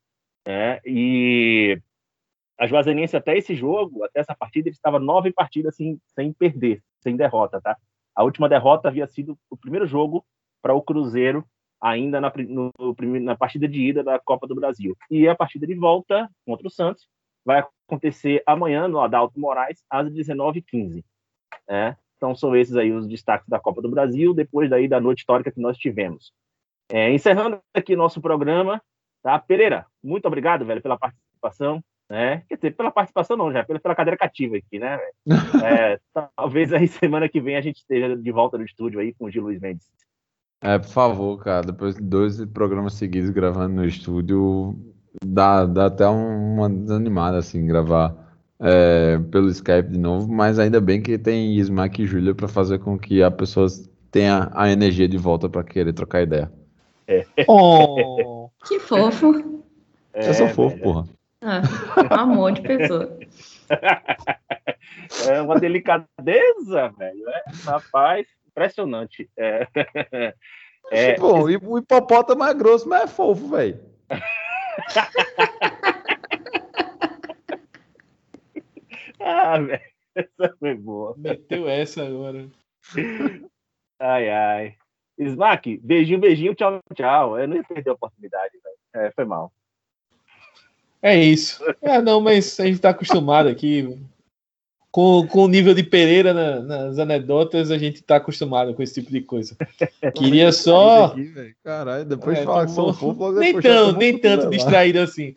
É, 0.46 0.82
e 0.86 1.82
a 2.60 2.68
Juazeirense 2.68 3.16
até 3.16 3.38
esse 3.38 3.56
jogo, 3.56 4.04
até 4.04 4.20
essa 4.20 4.36
partida, 4.36 4.68
ele 4.68 4.76
estava 4.76 5.00
nove 5.00 5.32
partidas 5.32 5.78
sem, 5.78 5.98
sem 6.08 6.34
perder, 6.34 6.84
sem 7.00 7.16
derrota, 7.16 7.62
tá? 7.62 7.78
A 8.14 8.26
última 8.26 8.50
derrota 8.50 8.90
havia 8.90 9.08
sido 9.08 9.40
o 9.50 9.56
primeiro 9.56 9.88
jogo 9.88 10.26
para 10.62 10.74
o 10.74 10.82
Cruzeiro, 10.82 11.46
ainda 11.82 12.20
na, 12.20 12.32
no, 12.48 12.72
na 13.22 13.36
partida 13.36 13.68
de 13.68 13.82
ida 13.82 14.04
da 14.04 14.20
Copa 14.20 14.48
do 14.48 14.56
Brasil. 14.56 14.96
E 15.10 15.28
a 15.28 15.36
partida 15.36 15.68
de 15.68 15.76
volta 15.76 16.30
contra 16.46 16.68
o 16.68 16.72
Santos 16.72 17.08
vai 17.46 17.64
acontecer 17.88 18.42
amanhã 18.46 18.88
no 18.88 19.00
Adalto 19.00 19.40
Moraes, 19.40 19.84
às 19.90 20.10
19h15. 20.10 21.04
É, 21.68 21.96
então 22.18 22.36
são 22.36 22.56
esses 22.56 22.76
aí 22.76 22.92
os 22.92 23.08
destaques 23.08 23.48
da 23.48 23.60
Copa 23.60 23.82
do 23.82 23.90
Brasil, 23.90 24.34
depois 24.34 24.70
daí 24.70 24.88
da 24.88 25.00
noite 25.00 25.20
histórica 25.20 25.52
que 25.52 25.60
nós 25.60 25.78
tivemos. 25.78 26.34
É, 26.90 27.12
encerrando 27.12 27.60
aqui 27.74 27.96
nosso 27.96 28.22
programa, 28.22 28.82
tá? 29.22 29.38
Pereira, 29.40 29.86
muito 30.04 30.26
obrigado, 30.28 30.66
velho, 30.66 30.82
pela 30.82 30.98
participação. 30.98 31.84
Né? 32.08 32.44
Quer 32.48 32.56
dizer, 32.56 32.76
pela 32.76 32.92
participação 32.92 33.36
não, 33.36 33.52
já 33.52 33.64
pela, 33.64 33.80
pela 33.80 33.96
cadeira 33.96 34.18
cativa 34.18 34.58
aqui, 34.58 34.80
né? 34.80 35.00
É, 35.66 36.00
talvez 36.36 36.72
aí 36.72 36.88
semana 36.88 37.28
que 37.28 37.42
vem 37.42 37.56
a 37.56 37.62
gente 37.62 37.78
esteja 37.78 38.16
de 38.16 38.32
volta 38.32 38.58
no 38.58 38.64
estúdio 38.64 39.00
aí 39.00 39.14
com 39.14 39.26
o 39.26 39.32
Gil 39.32 39.44
Luiz 39.44 39.60
Mendes. 39.60 39.90
É, 40.66 40.80
por 40.80 40.90
favor, 40.90 41.44
cara, 41.44 41.68
depois 41.68 41.94
de 41.94 42.02
dois 42.02 42.44
programas 42.46 42.96
seguidos 42.96 43.30
gravando 43.30 43.76
no 43.76 43.86
estúdio, 43.86 44.76
dá, 45.24 45.64
dá 45.64 45.86
até 45.86 46.08
uma 46.08 46.68
desanimada, 46.68 47.38
assim, 47.38 47.68
gravar 47.68 48.16
é, 48.60 49.20
pelo 49.30 49.48
Skype 49.50 49.90
de 49.90 50.00
novo, 50.00 50.28
mas 50.28 50.58
ainda 50.58 50.82
bem 50.82 51.04
que 51.04 51.20
tem 51.20 51.54
Ismac 51.56 52.02
e 52.02 52.08
Júlia 52.08 52.34
para 52.34 52.48
fazer 52.48 52.80
com 52.80 52.98
que 52.98 53.22
a 53.22 53.30
pessoa 53.30 53.68
tenha 54.10 54.50
a 54.56 54.68
energia 54.72 55.08
de 55.08 55.20
volta 55.20 55.48
para 55.48 55.64
querer 55.64 55.94
trocar 55.94 56.24
ideia. 56.24 56.52
É. 57.08 57.28
Oh, 57.48 58.50
que 58.68 58.80
fofo. 58.80 59.64
É, 60.16 60.30
Eu 60.30 60.34
sou 60.34 60.48
fofo, 60.48 60.80
porra. 60.80 61.06
Ah, 61.44 61.62
um 62.12 62.16
amor 62.16 62.54
de 62.54 62.62
pessoa. 62.62 63.20
É 65.30 65.42
uma 65.42 65.60
delicadeza, 65.60 66.92
velho. 66.98 67.30
É, 67.30 67.44
rapaz, 67.64 68.26
impressionante. 68.56 69.30
É. 69.38 69.68
É, 70.92 71.18
Bom, 71.18 71.44
o 71.44 71.80
hipopótamo 71.80 72.44
é 72.44 72.54
grosso, 72.54 72.88
mas 72.88 73.06
é 73.06 73.08
fofo, 73.08 73.48
velho. 73.50 73.80
ah, 79.20 79.60
velho. 79.60 79.82
Essa 80.16 80.56
foi 80.60 80.76
boa. 80.76 81.16
Meteu 81.18 81.68
essa 81.68 82.06
agora. 82.06 82.48
Ai, 84.00 84.30
ai. 84.30 84.76
Smack, 85.18 85.80
beijinho, 85.84 86.20
beijinho, 86.20 86.54
tchau, 86.54 86.80
tchau. 86.94 87.40
Eu 87.40 87.48
não 87.48 87.56
ia 87.58 87.64
perder 87.64 87.90
a 87.90 87.94
oportunidade, 87.94 88.54
velho. 88.64 88.78
É, 88.94 89.10
foi 89.12 89.26
mal. 89.26 89.52
É 91.02 91.18
isso. 91.18 91.64
É, 91.82 92.00
não, 92.02 92.22
mas 92.22 92.60
a 92.60 92.66
gente 92.66 92.80
tá 92.80 92.92
acostumado 92.92 93.50
aqui. 93.50 94.00
Com, 94.96 95.28
com 95.28 95.44
o 95.44 95.48
nível 95.50 95.74
de 95.74 95.84
Pereira 95.84 96.34
na, 96.34 96.62
nas 96.62 96.98
anedotas, 96.98 97.70
a 97.70 97.78
gente 97.78 98.02
tá 98.02 98.16
acostumado 98.16 98.74
com 98.74 98.82
esse 98.82 98.94
tipo 98.94 99.12
de 99.12 99.20
coisa. 99.20 99.54
Queria 100.16 100.54
só. 100.54 101.14
Caralho, 101.62 102.06
depois 102.06 102.38
é, 102.38 102.44
falar 102.46 102.66
que 102.66 102.72
sou 102.72 102.94
fofo, 102.94 103.34
Nem 103.34 103.60
tanto, 103.60 104.00
nem 104.00 104.18
tanto 104.18 104.50
distraído 104.50 105.02
assim. 105.02 105.36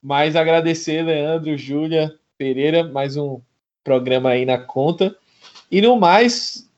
Mas 0.00 0.36
agradecer, 0.36 1.02
Leandro, 1.02 1.58
Júlia, 1.58 2.14
Pereira, 2.38 2.84
mais 2.84 3.16
um 3.16 3.40
programa 3.82 4.28
aí 4.28 4.46
na 4.46 4.58
conta. 4.58 5.12
E 5.68 5.82
no 5.82 5.96
mais, 5.96 6.70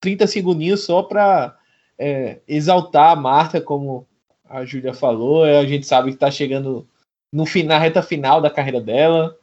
30 0.00 0.26
segundinhos 0.26 0.84
só 0.84 1.02
para 1.02 1.56
é, 1.98 2.40
exaltar 2.46 3.12
a 3.12 3.16
Marta, 3.16 3.58
como 3.58 4.06
a 4.46 4.66
Júlia 4.66 4.92
falou. 4.92 5.44
A 5.44 5.64
gente 5.64 5.86
sabe 5.86 6.10
que 6.10 6.16
está 6.16 6.30
chegando 6.30 6.86
no 7.32 7.44
na 7.64 7.78
reta 7.78 8.02
final 8.02 8.42
da 8.42 8.50
carreira 8.50 8.82
dela, 8.82 9.34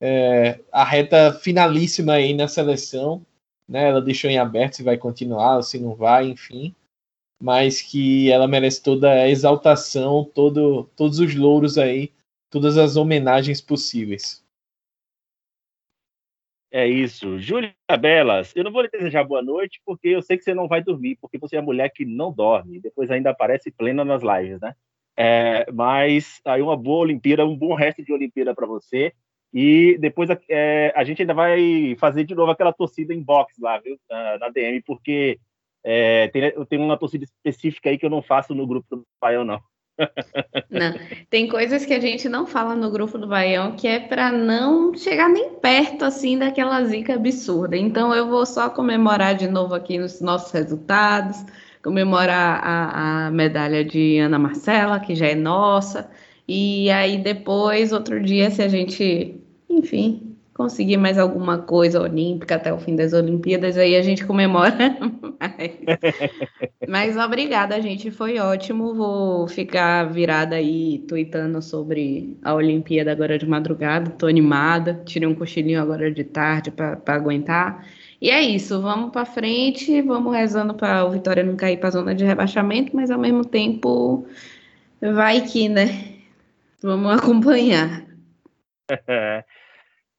é, 0.00 0.58
a 0.72 0.84
reta 0.84 1.32
finalíssima 1.32 2.14
aí 2.14 2.32
na 2.34 2.48
seleção. 2.48 3.24
Né, 3.68 3.88
ela 3.88 4.02
deixou 4.02 4.28
em 4.28 4.36
aberto 4.36 4.74
se 4.76 4.82
vai 4.82 4.98
continuar 4.98 5.62
se 5.62 5.78
não 5.78 5.94
vai, 5.94 6.26
enfim. 6.26 6.74
Mas 7.40 7.80
que 7.80 8.30
ela 8.30 8.48
merece 8.48 8.82
toda 8.82 9.10
a 9.10 9.28
exaltação, 9.28 10.24
todo, 10.24 10.84
todos 10.96 11.20
os 11.20 11.34
louros 11.36 11.78
aí, 11.78 12.10
todas 12.50 12.76
as 12.76 12.96
homenagens 12.96 13.60
possíveis. 13.60 14.44
É 16.72 16.86
isso. 16.86 17.38
Júlia 17.38 17.74
Belas, 17.98 18.52
eu 18.54 18.62
não 18.62 18.70
vou 18.70 18.82
lhe 18.82 18.88
desejar 18.88 19.24
boa 19.24 19.42
noite, 19.42 19.80
porque 19.84 20.08
eu 20.08 20.22
sei 20.22 20.36
que 20.36 20.44
você 20.44 20.54
não 20.54 20.68
vai 20.68 20.82
dormir, 20.82 21.16
porque 21.20 21.38
você 21.38 21.56
é 21.56 21.60
mulher 21.60 21.90
que 21.90 22.04
não 22.04 22.32
dorme, 22.32 22.80
depois 22.80 23.10
ainda 23.10 23.30
aparece 23.30 23.72
plena 23.72 24.04
nas 24.04 24.22
lives, 24.22 24.60
né? 24.60 24.74
É, 25.16 25.70
mas 25.72 26.40
aí 26.44 26.62
uma 26.62 26.76
boa 26.76 27.00
Olimpíada, 27.02 27.44
um 27.44 27.56
bom 27.56 27.74
resto 27.74 28.04
de 28.04 28.12
Olimpíada 28.12 28.54
para 28.54 28.66
você. 28.66 29.12
E 29.52 29.98
depois 29.98 30.30
é, 30.48 30.92
a 30.94 31.02
gente 31.02 31.22
ainda 31.22 31.34
vai 31.34 31.96
fazer 31.98 32.24
de 32.24 32.34
novo 32.34 32.52
aquela 32.52 32.72
torcida 32.72 33.12
em 33.12 33.22
box 33.22 33.54
lá, 33.60 33.78
viu? 33.78 33.98
Na, 34.08 34.38
na 34.38 34.48
DM, 34.48 34.80
porque 34.82 35.38
é, 35.84 36.28
tem, 36.28 36.42
eu 36.54 36.64
tenho 36.64 36.82
uma 36.82 36.96
torcida 36.96 37.24
específica 37.24 37.90
aí 37.90 37.98
que 37.98 38.06
eu 38.06 38.10
não 38.10 38.22
faço 38.22 38.54
no 38.54 38.66
grupo 38.66 38.96
do 38.96 39.04
Baião, 39.20 39.44
não. 39.44 39.60
Não, 40.70 40.94
tem 41.28 41.46
coisas 41.46 41.84
que 41.84 41.92
a 41.92 42.00
gente 42.00 42.26
não 42.26 42.46
fala 42.46 42.74
no 42.74 42.90
grupo 42.90 43.18
do 43.18 43.26
Baião 43.26 43.76
que 43.76 43.86
é 43.86 44.00
para 44.00 44.32
não 44.32 44.94
chegar 44.94 45.28
nem 45.28 45.50
perto 45.56 46.06
assim 46.06 46.38
daquela 46.38 46.82
zica 46.84 47.16
absurda. 47.16 47.76
Então 47.76 48.14
eu 48.14 48.26
vou 48.26 48.46
só 48.46 48.70
comemorar 48.70 49.34
de 49.34 49.46
novo 49.46 49.74
aqui 49.74 49.98
nos 49.98 50.22
nossos 50.22 50.50
resultados, 50.52 51.44
comemorar 51.82 52.62
a, 52.64 53.26
a 53.26 53.30
medalha 53.30 53.84
de 53.84 54.18
Ana 54.20 54.38
Marcela, 54.38 55.00
que 55.00 55.14
já 55.14 55.26
é 55.26 55.34
nossa, 55.34 56.10
e 56.52 56.90
aí 56.90 57.16
depois, 57.16 57.92
outro 57.92 58.20
dia, 58.20 58.50
se 58.50 58.60
a 58.60 58.66
gente, 58.66 59.39
enfim, 59.70 60.36
conseguir 60.52 60.98
mais 60.98 61.16
alguma 61.16 61.58
coisa 61.58 62.02
olímpica 62.02 62.56
até 62.56 62.72
o 62.72 62.78
fim 62.78 62.94
das 62.94 63.12
Olimpíadas, 63.12 63.78
aí 63.78 63.96
a 63.96 64.02
gente 64.02 64.26
comemora 64.26 64.76
Mas 66.86 67.16
obrigada, 67.16 67.80
gente. 67.80 68.10
Foi 68.10 68.38
ótimo. 68.38 68.94
Vou 68.94 69.48
ficar 69.48 70.04
virada 70.04 70.56
aí, 70.56 70.98
tweetando 71.08 71.62
sobre 71.62 72.36
a 72.42 72.54
Olimpíada 72.54 73.10
agora 73.12 73.38
de 73.38 73.46
madrugada. 73.46 74.10
Tô 74.10 74.26
animada. 74.26 75.00
Tirei 75.04 75.26
um 75.26 75.34
cochilinho 75.34 75.80
agora 75.80 76.10
de 76.10 76.24
tarde 76.24 76.70
para 76.70 77.00
aguentar. 77.06 77.86
E 78.20 78.28
é 78.28 78.42
isso. 78.42 78.80
Vamos 78.82 79.12
para 79.12 79.24
frente. 79.24 80.02
Vamos 80.02 80.34
rezando 80.34 80.74
para 80.74 81.04
o 81.04 81.10
Vitória 81.10 81.42
não 81.42 81.56
cair 81.56 81.78
para 81.78 81.88
a 81.88 81.92
zona 81.92 82.14
de 82.14 82.24
rebaixamento, 82.24 82.94
mas 82.94 83.10
ao 83.10 83.18
mesmo 83.18 83.44
tempo 83.44 84.26
vai 85.00 85.40
que, 85.40 85.68
né? 85.68 86.16
Vamos 86.82 87.12
acompanhar. 87.16 88.04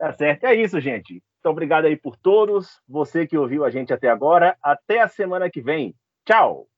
Tá 0.02 0.11
certo, 0.14 0.45
é 0.45 0.56
isso, 0.56 0.82
gente. 0.82 1.14
Muito 1.14 1.45
obrigado 1.45 1.86
aí 1.86 1.95
por 1.95 2.18
todos. 2.18 2.82
Você 2.90 3.28
que 3.28 3.38
ouviu 3.38 3.64
a 3.64 3.69
gente 3.69 3.94
até 3.94 4.10
agora. 4.10 4.57
Até 4.60 4.99
a 4.99 5.07
semana 5.07 5.48
que 5.48 5.61
vem. 5.61 5.94
Tchau! 6.26 6.70